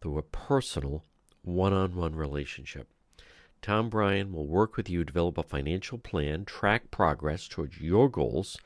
through 0.00 0.18
a 0.18 0.22
personal 0.22 1.04
one 1.42 1.72
on 1.72 1.94
one 1.94 2.14
relationship. 2.14 2.88
Tom 3.62 3.88
Bryan 3.88 4.32
will 4.32 4.46
work 4.46 4.76
with 4.76 4.90
you 4.90 4.98
to 4.98 5.04
develop 5.04 5.38
a 5.38 5.42
financial 5.42 5.96
plan, 5.96 6.44
track 6.44 6.90
progress 6.90 7.48
towards 7.48 7.80
your 7.80 8.10
goals. 8.10 8.58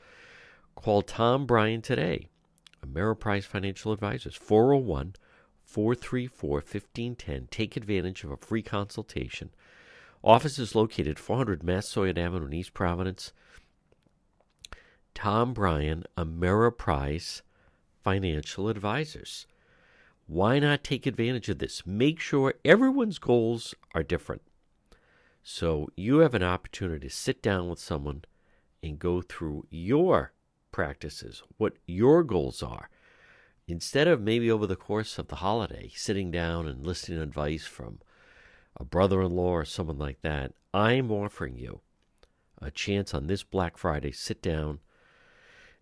Call 0.81 1.01
Tom 1.01 1.45
Bryan 1.45 1.81
today. 1.81 2.29
Ameriprise 2.87 3.43
Financial 3.43 3.91
Advisors, 3.91 4.35
401 4.35 5.15
434 5.65 6.49
1510. 6.51 7.47
Take 7.51 7.75
advantage 7.75 8.23
of 8.23 8.31
a 8.31 8.37
free 8.37 8.61
consultation. 8.61 9.49
Office 10.23 10.57
is 10.57 10.75
located 10.75 11.19
400 11.19 11.63
Massasoit 11.63 12.17
Avenue 12.17 12.45
in 12.45 12.53
East 12.53 12.73
Providence. 12.73 13.33
Tom 15.13 15.53
Bryan, 15.53 16.05
Ameriprise 16.17 17.41
Financial 18.01 18.69
Advisors. 18.69 19.47
Why 20.27 20.59
not 20.59 20.85
take 20.85 21.05
advantage 21.05 21.49
of 21.49 21.59
this? 21.59 21.85
Make 21.85 22.21
sure 22.21 22.53
everyone's 22.63 23.19
goals 23.19 23.75
are 23.93 24.03
different. 24.03 24.43
So 25.43 25.89
you 25.97 26.19
have 26.19 26.33
an 26.33 26.43
opportunity 26.43 27.09
to 27.09 27.13
sit 27.13 27.41
down 27.41 27.67
with 27.67 27.79
someone 27.79 28.23
and 28.81 28.97
go 28.97 29.21
through 29.21 29.67
your 29.69 30.31
practices, 30.71 31.43
what 31.57 31.73
your 31.85 32.23
goals 32.23 32.63
are. 32.63 32.89
Instead 33.67 34.07
of 34.07 34.21
maybe 34.21 34.49
over 34.49 34.65
the 34.65 34.75
course 34.75 35.17
of 35.17 35.27
the 35.27 35.37
holiday 35.37 35.91
sitting 35.95 36.31
down 36.31 36.67
and 36.67 36.85
listening 36.85 37.19
to 37.19 37.23
advice 37.23 37.65
from 37.65 37.99
a 38.75 38.83
brother 38.83 39.21
in 39.21 39.31
law 39.31 39.51
or 39.51 39.65
someone 39.65 39.97
like 39.97 40.21
that, 40.21 40.53
I'm 40.73 41.11
offering 41.11 41.57
you 41.57 41.81
a 42.61 42.71
chance 42.71 43.13
on 43.13 43.27
this 43.27 43.43
Black 43.43 43.77
Friday. 43.77 44.11
Sit 44.11 44.41
down, 44.41 44.79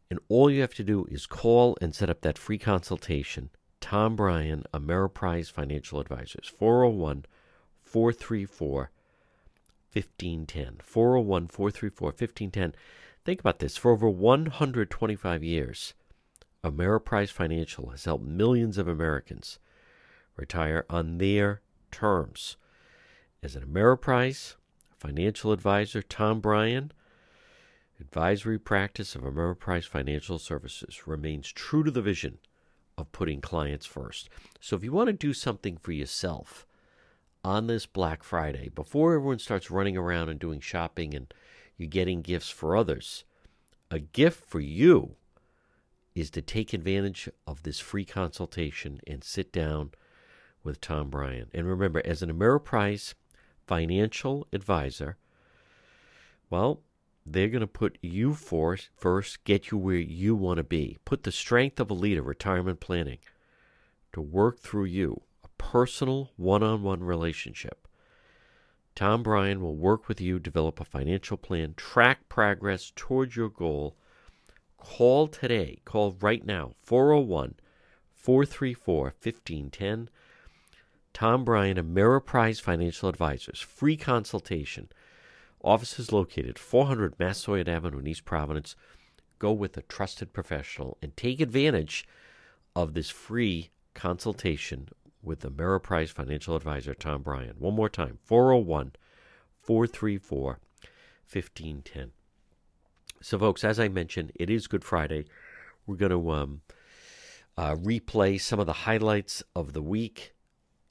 and 0.10 0.20
all 0.30 0.50
you 0.50 0.62
have 0.62 0.74
to 0.76 0.84
do 0.84 1.06
is 1.10 1.26
call 1.26 1.78
and 1.82 1.96
set 1.96 2.10
up 2.10 2.22
that 2.22 2.38
free 2.38 2.58
consultation. 2.58 3.50
Tom 3.80 4.16
Bryan, 4.16 4.64
Ameriprise 4.74 5.52
Financial 5.52 6.00
Advisors, 6.00 6.48
401 6.48 7.26
434 7.84 8.92
1510. 9.94 10.78
401 10.84 11.48
434 11.48 12.08
1510. 12.08 12.76
Think 13.28 13.42
about 13.42 13.60
this. 13.60 13.76
For 13.76 13.92
over 13.92 14.10
125 14.10 15.44
years, 15.44 15.94
Ameriprise 16.64 17.30
Financial 17.30 17.90
has 17.90 18.06
helped 18.06 18.24
millions 18.24 18.78
of 18.78 18.88
Americans 18.88 19.60
retire 20.38 20.86
on 20.90 21.18
their 21.18 21.60
terms. 21.92 22.56
As 23.44 23.58
an 23.58 23.66
Ameriprise 23.66 24.56
financial 24.98 25.52
advisor, 25.52 26.02
Tom 26.02 26.40
Bryan, 26.40 26.94
advisory 28.00 28.58
practice 28.58 29.14
of 29.14 29.24
Ameriprise 29.24 29.84
Financial 29.84 30.40
Services 30.40 31.06
remains 31.06 31.52
true 31.52 31.84
to 31.84 31.92
the 31.92 32.02
vision 32.02 32.38
of 32.98 33.12
putting 33.12 33.42
clients 33.42 33.86
first. 33.86 34.30
So 34.62 34.78
if 34.78 34.86
you 34.86 34.94
want 34.94 35.08
to 35.08 35.14
do 35.14 35.34
something 35.34 35.76
for 35.76 35.92
yourself 35.92 36.66
on 37.44 37.68
this 37.68 37.86
Black 37.86 38.24
Friday, 38.24 38.70
before 38.70 39.16
everyone 39.16 39.40
starts 39.40 39.70
running 39.70 39.98
around 39.98 40.30
and 40.30 40.40
doing 40.40 40.62
shopping 40.62 41.14
and 41.14 41.34
you're 41.78 41.88
getting 41.88 42.22
gifts 42.22 42.50
for 42.50 42.76
others, 42.76 43.24
a 43.92 44.00
gift 44.00 44.44
for 44.46 44.60
you 44.60 45.16
is 46.16 46.30
to 46.32 46.42
take 46.42 46.74
advantage 46.74 47.30
of 47.46 47.64
this 47.64 47.80
free 47.80 48.06
consultation 48.06 49.00
and 49.06 49.24
sit 49.24 49.52
down 49.52 49.92
with 50.64 50.82
Tom 50.82 51.10
Bryan. 51.10 51.50
And 51.54 51.68
remember, 51.68 52.02
as 52.04 52.22
an 52.22 52.34
Ameriprise 52.34 53.14
financial 53.68 54.48
advisor, 54.52 55.18
well, 56.50 56.82
they're 57.26 57.50
going 57.50 57.62
to 57.62 57.68
put 57.68 57.98
you 58.02 58.34
first, 58.34 58.90
first, 58.96 59.44
get 59.44 59.70
you 59.70 59.78
where 59.78 59.96
you 59.96 60.36
want 60.36 60.58
to 60.58 60.64
be. 60.64 60.98
Put 61.06 61.24
the 61.24 61.32
strength 61.32 61.80
of 61.80 61.92
a 61.92 61.94
leader, 61.94 62.22
retirement 62.22 62.80
planning, 62.80 63.20
to 64.14 64.22
work 64.22 64.60
through 64.60 64.86
you, 64.86 65.22
a 65.44 65.50
personal 65.58 66.32
one 66.38 66.64
on 66.64 66.82
one 66.82 67.04
relationship. 67.04 67.87
Tom 68.98 69.22
Bryan 69.22 69.62
will 69.62 69.76
work 69.76 70.08
with 70.08 70.20
you, 70.20 70.40
develop 70.40 70.80
a 70.80 70.84
financial 70.84 71.38
plan, 71.38 71.76
track 71.78 72.28
progress 72.30 72.92
towards 72.96 73.36
your 73.36 73.48
goal. 73.48 73.96
Call 74.80 75.28
today. 75.28 75.82
Call 75.86 76.18
right 76.20 76.44
now, 76.44 76.74
401 76.82 77.58
434 78.16 79.04
1510. 79.04 80.10
Tom 81.14 81.46
Bryan, 81.46 81.78
Ameriprise 81.78 82.60
Financial 82.60 83.08
Advisors, 83.08 83.60
free 83.60 83.98
consultation. 83.98 84.90
Office 85.64 86.00
is 86.00 86.12
located 86.12 86.58
400 86.58 87.20
Massasoit 87.20 87.68
Avenue 87.68 88.00
in 88.00 88.08
East 88.08 88.26
Providence. 88.26 88.76
Go 89.38 89.52
with 89.54 89.78
a 89.78 89.84
trusted 89.84 90.34
professional 90.34 90.98
and 91.04 91.16
take 91.16 91.40
advantage 91.40 92.04
of 92.76 92.96
this 92.96 93.12
free 93.12 93.70
consultation 93.94 94.90
with 95.28 95.42
the 95.42 95.50
Merrill 95.50 95.80
Ameriprise 95.80 96.10
Financial 96.10 96.56
Advisor 96.56 96.94
Tom 96.94 97.22
Bryan. 97.22 97.56
One 97.60 97.76
more 97.76 97.90
time 97.90 98.18
401 98.24 98.94
434 99.62 100.60
1510. 101.32 102.12
So, 103.22 103.38
folks, 103.38 103.64
as 103.64 103.80
I 103.80 103.90
mentioned, 103.90 104.32
it 104.36 104.50
is 104.50 104.68
Good 104.68 104.84
Friday. 104.84 105.26
We're 105.86 105.98
going 105.98 106.12
to 106.12 106.32
um, 106.32 106.62
uh, 107.58 107.76
replay 107.76 108.40
some 108.40 108.60
of 108.60 108.66
the 108.66 108.74
highlights 108.74 109.44
of 109.56 109.74
the 109.74 109.82
week 109.82 110.34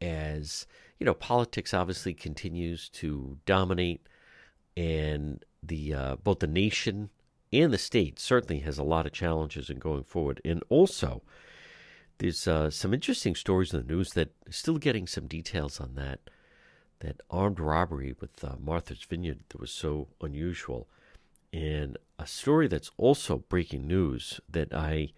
as 0.01 0.67
you 0.99 1.07
know 1.07 1.15
politics 1.15 1.73
obviously 1.73 2.13
continues 2.13 2.91
to 2.91 3.39
dominate 3.47 4.07
and 4.77 5.43
the 5.63 5.95
uh, 5.95 6.17
both 6.17 6.41
the 6.41 6.47
nation 6.47 7.09
and 7.51 7.73
the 7.73 7.79
state 7.79 8.19
certainly 8.19 8.61
has 8.61 8.77
a 8.77 8.83
lot 8.83 9.07
of 9.07 9.13
challenges 9.13 9.71
in 9.71 9.79
going 9.79 10.05
forward 10.05 10.39
and 10.45 10.63
also 10.69 11.23
there's 12.19 12.47
uh, 12.49 12.71
some 12.71 12.95
interesting 12.95 13.35
stories 13.35 13.73
in 13.73 13.87
the 13.87 13.93
news 13.93 14.11
that 14.15 14.31
still 14.51 14.79
getting 14.79 15.07
some 15.07 15.27
details 15.27 15.81
on 15.81 15.95
that 15.95 16.21
that 17.01 17.21
armed 17.31 17.61
robbery 17.61 18.15
with 18.21 18.43
uh, 18.43 18.55
martha's 18.59 19.03
vineyard 19.03 19.41
that 19.49 19.61
was 19.61 19.71
so 19.71 20.09
unusual. 20.23 20.89
And 21.53 21.97
a 22.19 22.27
story 22.27 22.69
that's 22.69 22.91
also 22.97 23.39
breaking 23.49 23.87
news 23.87 24.41
that 24.49 24.73
i 24.75 25.11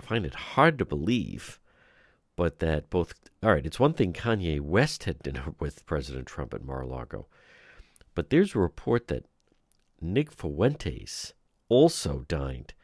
find 0.00 0.24
it 0.24 0.34
hard 0.34 0.78
to 0.78 0.84
believe 0.84 1.60
but 2.36 2.60
that 2.60 2.88
both 2.90 3.14
all 3.42 3.52
right, 3.52 3.66
it's 3.66 3.80
one 3.80 3.92
thing 3.92 4.12
Kanye 4.12 4.60
West 4.60 5.04
had 5.04 5.18
dinner 5.18 5.54
with 5.60 5.84
President 5.86 6.26
Trump 6.26 6.54
at 6.54 6.64
Mar-a-Lago, 6.64 7.26
but 8.14 8.30
there's 8.30 8.54
a 8.54 8.60
report 8.60 9.08
that 9.08 9.26
Nick 10.00 10.30
Fuentes 10.30 11.32
also 11.68 12.24
dined 12.28 12.74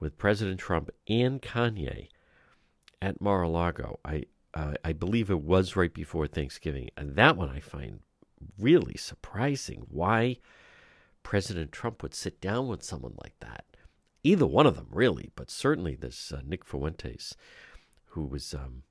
with 0.00 0.18
President 0.18 0.58
Trump 0.58 0.90
and 1.08 1.40
Kanye 1.40 2.08
at 3.06 3.20
Mar-a-Lago. 3.20 4.00
I 4.04 4.24
uh, 4.52 4.74
I 4.84 4.92
believe 4.92 5.30
it 5.30 5.42
was 5.42 5.76
right 5.76 5.92
before 5.92 6.26
Thanksgiving, 6.26 6.90
and 6.96 7.14
that 7.14 7.36
one 7.36 7.50
I 7.50 7.60
find 7.60 8.00
really 8.58 8.96
surprising. 8.96 9.86
Why 9.88 10.38
President 11.22 11.70
Trump 11.72 12.02
would 12.02 12.14
sit 12.14 12.40
down 12.40 12.66
with 12.66 12.82
someone 12.82 13.14
like 13.22 13.38
that? 13.40 13.64
Either 14.24 14.46
one 14.46 14.66
of 14.66 14.76
them, 14.76 14.88
really, 14.90 15.30
but 15.36 15.50
certainly 15.50 15.94
this 15.94 16.32
uh, 16.32 16.40
Nick 16.44 16.64
Fuentes 16.64 17.36
who 18.06 18.24
was 18.24 18.54
um, 18.54 18.82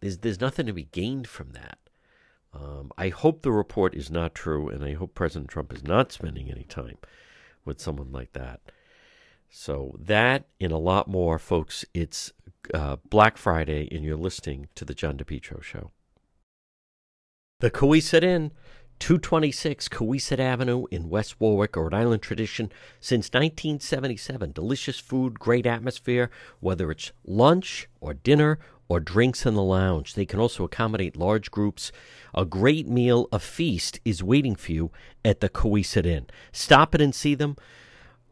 there's 0.00 0.18
there's 0.18 0.40
nothing 0.40 0.66
to 0.66 0.72
be 0.72 0.84
gained 0.84 1.26
from 1.26 1.50
that. 1.50 1.78
Um, 2.54 2.92
I 2.96 3.08
hope 3.08 3.42
the 3.42 3.52
report 3.52 3.96
is 3.96 4.10
not 4.10 4.34
true, 4.34 4.68
and 4.68 4.84
I 4.84 4.94
hope 4.94 5.14
President 5.14 5.50
Trump 5.50 5.72
is 5.72 5.82
not 5.82 6.12
spending 6.12 6.50
any 6.50 6.64
time 6.64 6.98
with 7.64 7.80
someone 7.80 8.12
like 8.12 8.32
that. 8.32 8.60
So 9.48 9.96
that 9.98 10.44
and 10.60 10.72
a 10.72 10.78
lot 10.78 11.08
more, 11.08 11.38
folks. 11.38 11.84
It's 11.94 12.32
uh, 12.74 12.96
Black 13.08 13.36
Friday, 13.36 13.88
and 13.90 14.04
you're 14.04 14.16
listening 14.16 14.68
to 14.74 14.84
the 14.84 14.94
John 14.94 15.16
DePetro 15.16 15.62
Show. 15.62 15.90
The 17.60 17.70
Cowesett 17.70 18.22
Inn 18.22 18.52
226 18.98 19.88
Cowesett 19.88 20.38
Avenue 20.38 20.84
in 20.90 21.08
West 21.08 21.40
Warwick, 21.40 21.76
Rhode 21.76 21.94
Island 21.94 22.22
tradition 22.22 22.70
since 23.00 23.28
1977. 23.28 24.52
Delicious 24.52 24.98
food, 24.98 25.38
great 25.38 25.66
atmosphere, 25.66 26.30
whether 26.60 26.90
it's 26.90 27.12
lunch 27.24 27.88
or 28.00 28.14
dinner 28.14 28.58
or 28.88 29.00
drinks 29.00 29.46
in 29.46 29.54
the 29.54 29.62
lounge. 29.62 30.14
They 30.14 30.26
can 30.26 30.40
also 30.40 30.64
accommodate 30.64 31.16
large 31.16 31.50
groups. 31.50 31.92
A 32.34 32.44
great 32.44 32.88
meal, 32.88 33.28
a 33.32 33.38
feast 33.38 34.00
is 34.04 34.22
waiting 34.22 34.56
for 34.56 34.72
you 34.72 34.90
at 35.24 35.40
the 35.40 35.48
Cowesett 35.48 36.06
Inn. 36.06 36.26
Stop 36.52 36.94
it 36.94 37.00
and 37.00 37.14
see 37.14 37.34
them 37.34 37.56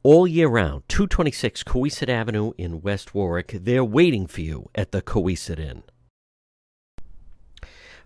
all 0.06 0.24
year 0.24 0.46
round. 0.46 0.84
226 0.86 1.64
Cowesett 1.64 2.08
Avenue 2.08 2.52
in 2.56 2.80
West 2.80 3.12
Warwick. 3.12 3.56
They're 3.60 3.84
waiting 3.84 4.28
for 4.28 4.40
you 4.40 4.70
at 4.72 4.92
the 4.92 5.02
Cowesett 5.02 5.58
Inn. 5.58 5.82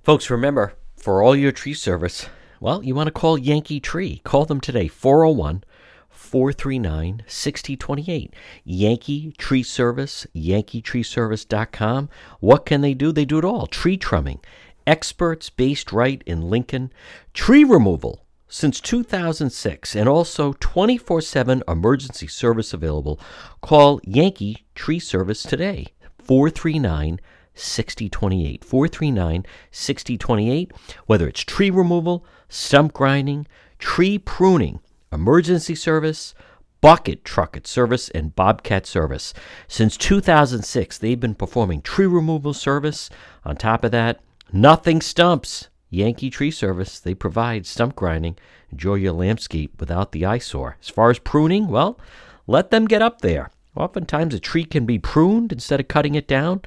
Folks, 0.02 0.30
remember, 0.30 0.72
for 0.96 1.22
all 1.22 1.36
your 1.36 1.52
tree 1.52 1.74
service, 1.74 2.26
well, 2.58 2.82
you 2.82 2.94
want 2.94 3.08
to 3.08 3.12
call 3.12 3.36
Yankee 3.36 3.80
Tree. 3.80 4.22
Call 4.24 4.46
them 4.46 4.62
today, 4.62 4.88
401 4.88 5.62
439 6.08 7.22
6028. 7.26 8.34
Yankee 8.64 9.32
Tree 9.32 9.62
Service, 9.62 10.26
yankeetreeservice.com. 10.34 12.08
What 12.40 12.64
can 12.64 12.80
they 12.80 12.94
do? 12.94 13.12
They 13.12 13.26
do 13.26 13.38
it 13.38 13.44
all 13.44 13.66
tree 13.66 13.98
trimming, 13.98 14.40
experts 14.86 15.50
based 15.50 15.92
right 15.92 16.22
in 16.24 16.48
Lincoln, 16.48 16.94
tree 17.34 17.64
removal 17.64 18.24
since 18.50 18.80
2006, 18.80 19.96
and 19.96 20.08
also 20.08 20.52
24 20.60 21.22
7 21.22 21.62
emergency 21.66 22.26
service 22.26 22.74
available. 22.74 23.18
Call 23.62 24.00
Yankee 24.04 24.64
Tree 24.74 24.98
Service 24.98 25.42
today, 25.42 25.86
439 26.18 27.20
6028. 27.54 28.64
439 28.64 29.46
6028. 29.70 30.72
Whether 31.06 31.28
it's 31.28 31.40
tree 31.42 31.70
removal, 31.70 32.26
stump 32.48 32.92
grinding, 32.92 33.46
tree 33.78 34.18
pruning, 34.18 34.80
emergency 35.12 35.74
service, 35.74 36.34
Bucket 36.80 37.24
Trucket 37.24 37.66
Service 37.66 38.08
and 38.10 38.34
Bobcat 38.34 38.86
Service. 38.86 39.34
Since 39.68 39.96
2006, 39.98 40.98
they've 40.98 41.20
been 41.20 41.34
performing 41.34 41.82
tree 41.82 42.06
removal 42.06 42.54
service. 42.54 43.10
On 43.44 43.54
top 43.54 43.84
of 43.84 43.90
that, 43.92 44.20
nothing 44.52 45.00
stumps. 45.00 45.68
Yankee 45.90 46.30
Tree 46.30 46.52
Service, 46.52 47.00
they 47.00 47.14
provide 47.14 47.66
stump 47.66 47.96
grinding. 47.96 48.36
Enjoy 48.70 48.94
your 48.94 49.12
landscape 49.12 49.78
without 49.80 50.12
the 50.12 50.24
eyesore. 50.24 50.76
As 50.80 50.88
far 50.88 51.10
as 51.10 51.18
pruning, 51.18 51.66
well, 51.66 51.98
let 52.46 52.70
them 52.70 52.86
get 52.86 53.02
up 53.02 53.20
there. 53.20 53.50
Oftentimes, 53.76 54.34
a 54.34 54.40
tree 54.40 54.64
can 54.64 54.86
be 54.86 54.98
pruned 54.98 55.52
instead 55.52 55.80
of 55.80 55.88
cutting 55.88 56.14
it 56.14 56.28
down. 56.28 56.62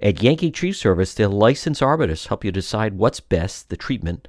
At 0.00 0.22
Yankee 0.22 0.50
Tree 0.50 0.72
Service, 0.72 1.14
their 1.14 1.28
licensed 1.28 1.82
arborists 1.82 2.28
help 2.28 2.44
you 2.44 2.50
decide 2.52 2.94
what's 2.94 3.20
best, 3.20 3.68
the 3.68 3.76
treatment 3.76 4.26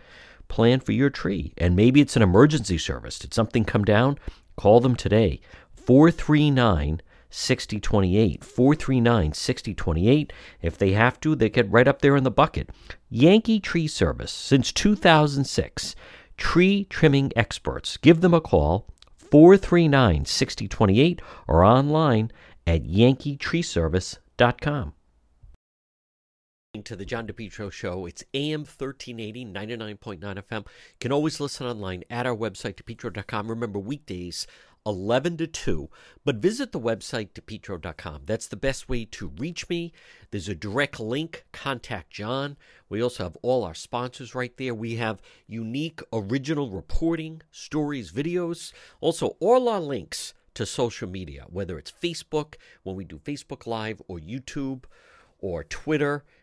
plan 0.47 0.79
for 0.79 0.91
your 0.91 1.09
tree. 1.09 1.53
And 1.57 1.75
maybe 1.75 2.01
it's 2.01 2.15
an 2.15 2.21
emergency 2.21 2.77
service. 2.77 3.17
Did 3.17 3.33
something 3.33 3.65
come 3.65 3.83
down? 3.83 4.19
Call 4.55 4.79
them 4.79 4.95
today. 4.95 5.41
439 5.73 7.01
6028. 7.33 8.43
439 8.43 9.33
6028. 9.33 10.33
If 10.61 10.77
they 10.77 10.91
have 10.91 11.19
to, 11.21 11.35
they 11.35 11.49
get 11.49 11.71
right 11.71 11.87
up 11.87 12.01
there 12.01 12.15
in 12.15 12.23
the 12.23 12.31
bucket. 12.31 12.69
Yankee 13.09 13.59
Tree 13.59 13.87
Service, 13.87 14.31
since 14.31 14.71
2006. 14.71 15.95
Tree 16.37 16.85
trimming 16.85 17.31
experts. 17.35 17.97
Give 17.97 18.21
them 18.21 18.33
a 18.33 18.41
call. 18.41 18.87
439 19.17 20.25
6028 20.25 21.21
or 21.47 21.63
online 21.63 22.31
at 22.67 22.83
yankeetreeservice.com 22.83 24.93
to 26.81 26.95
the 26.95 27.05
John 27.05 27.27
DePetro 27.27 27.71
Show. 27.71 28.07
It's 28.07 28.23
AM 28.33 28.61
1380, 28.61 29.45
99.9 29.45 30.19
FM. 30.19 30.61
You 30.61 30.65
can 30.99 31.11
always 31.11 31.39
listen 31.39 31.67
online 31.67 32.03
at 32.09 32.25
our 32.25 32.35
website, 32.35 32.81
depetro.com. 32.81 33.47
Remember, 33.47 33.77
weekdays, 33.77 34.47
11 34.85 35.37
to 35.37 35.47
2. 35.47 35.89
But 36.25 36.37
visit 36.37 36.71
the 36.71 36.79
website, 36.79 37.29
depetro.com. 37.31 38.23
That's 38.25 38.47
the 38.47 38.55
best 38.55 38.89
way 38.89 39.05
to 39.05 39.27
reach 39.37 39.69
me. 39.69 39.91
There's 40.31 40.49
a 40.49 40.55
direct 40.55 40.99
link. 40.99 41.45
Contact 41.51 42.09
John. 42.09 42.57
We 42.89 43.01
also 43.01 43.23
have 43.23 43.37
all 43.41 43.63
our 43.63 43.73
sponsors 43.73 44.35
right 44.35 44.55
there. 44.57 44.73
We 44.73 44.95
have 44.95 45.21
unique 45.47 46.01
original 46.11 46.69
reporting, 46.69 47.41
stories, 47.51 48.11
videos. 48.11 48.73
Also, 49.01 49.37
all 49.39 49.69
our 49.69 49.79
links 49.79 50.33
to 50.53 50.65
social 50.65 51.09
media, 51.09 51.45
whether 51.49 51.77
it's 51.77 51.91
Facebook, 51.91 52.55
when 52.83 52.95
we 52.95 53.03
do 53.03 53.17
Facebook 53.17 53.65
Live, 53.65 54.01
or 54.07 54.19
YouTube, 54.19 54.83
or 55.39 55.63
Twitter. 55.63 56.23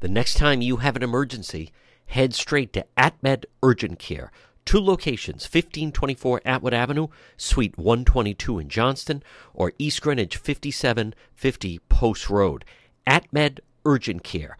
The 0.00 0.08
next 0.08 0.34
time 0.34 0.62
you 0.62 0.76
have 0.76 0.94
an 0.94 1.02
emergency, 1.02 1.72
head 2.06 2.32
straight 2.32 2.72
to 2.74 2.86
AtMed 2.96 3.46
Urgent 3.64 3.98
Care. 3.98 4.30
Two 4.64 4.78
locations 4.78 5.42
1524 5.42 6.42
Atwood 6.44 6.72
Avenue, 6.72 7.08
Suite 7.36 7.76
122 7.76 8.60
in 8.60 8.68
Johnston, 8.68 9.24
or 9.54 9.72
East 9.76 10.00
Greenwich 10.00 10.36
5750 10.36 11.80
Post 11.88 12.30
Road. 12.30 12.64
AtMed 13.08 13.58
Urgent 13.84 14.22
Care. 14.22 14.56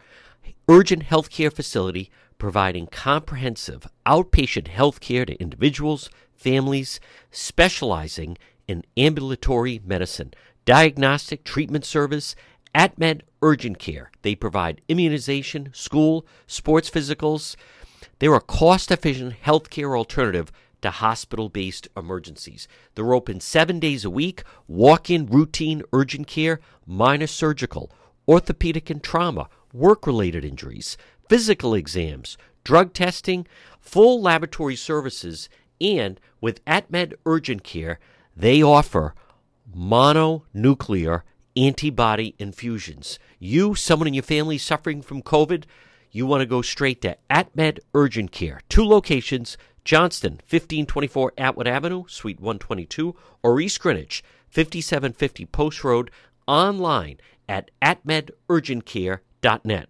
Urgent 0.67 1.03
healthcare 1.05 1.53
facility 1.53 2.11
providing 2.37 2.87
comprehensive 2.87 3.87
outpatient 4.05 4.67
health 4.67 4.99
care 4.99 5.25
to 5.25 5.39
individuals, 5.39 6.09
families, 6.33 6.99
specializing 7.31 8.37
in 8.67 8.83
ambulatory 8.97 9.79
medicine, 9.85 10.33
diagnostic 10.65 11.45
treatment 11.45 11.85
service, 11.85 12.35
AtMed 12.75 13.21
Urgent 13.41 13.79
Care. 13.79 14.11
They 14.21 14.35
provide 14.35 14.81
immunization, 14.87 15.69
school, 15.73 16.25
sports 16.47 16.89
physicals. 16.89 17.55
They're 18.19 18.33
a 18.33 18.41
cost 18.41 18.91
efficient 18.91 19.35
healthcare 19.43 19.97
alternative 19.97 20.51
to 20.81 20.91
hospital 20.91 21.49
based 21.49 21.87
emergencies. 21.97 22.67
They're 22.95 23.13
open 23.13 23.39
seven 23.39 23.79
days 23.79 24.05
a 24.05 24.09
week, 24.09 24.43
walk 24.67 25.09
in 25.09 25.25
routine 25.25 25.83
urgent 25.91 26.27
care, 26.27 26.59
minor 26.85 27.27
surgical, 27.27 27.91
orthopedic 28.27 28.89
and 28.89 29.03
trauma, 29.03 29.49
work 29.73 30.05
related 30.07 30.45
injuries, 30.45 30.97
physical 31.27 31.73
exams, 31.73 32.37
drug 32.63 32.93
testing, 32.93 33.47
full 33.79 34.21
laboratory 34.21 34.75
services, 34.75 35.49
and 35.81 36.19
with 36.41 36.63
AtMed 36.65 37.13
Urgent 37.25 37.63
Care, 37.63 37.99
they 38.35 38.61
offer 38.61 39.15
mononuclear 39.75 41.21
antibody 41.55 42.35
infusions. 42.39 43.19
You, 43.39 43.75
someone 43.75 44.07
in 44.07 44.13
your 44.13 44.23
family 44.23 44.57
suffering 44.57 45.01
from 45.01 45.21
COVID, 45.21 45.65
you 46.11 46.25
want 46.25 46.41
to 46.41 46.45
go 46.45 46.61
straight 46.61 47.01
to 47.01 47.17
AtMed 47.29 47.79
Urgent 47.93 48.31
Care. 48.31 48.61
Two 48.69 48.83
locations 48.83 49.57
Johnston, 49.85 50.33
1524 50.33 51.33
Atwood 51.37 51.67
Avenue, 51.67 52.03
Suite 52.07 52.39
122, 52.39 53.15
or 53.41 53.59
East 53.59 53.79
Greenwich, 53.79 54.23
5750 54.49 55.45
Post 55.47 55.83
Road, 55.83 56.11
online 56.47 57.17
at 57.47 57.71
atmedurgentcare.net. 57.81 59.89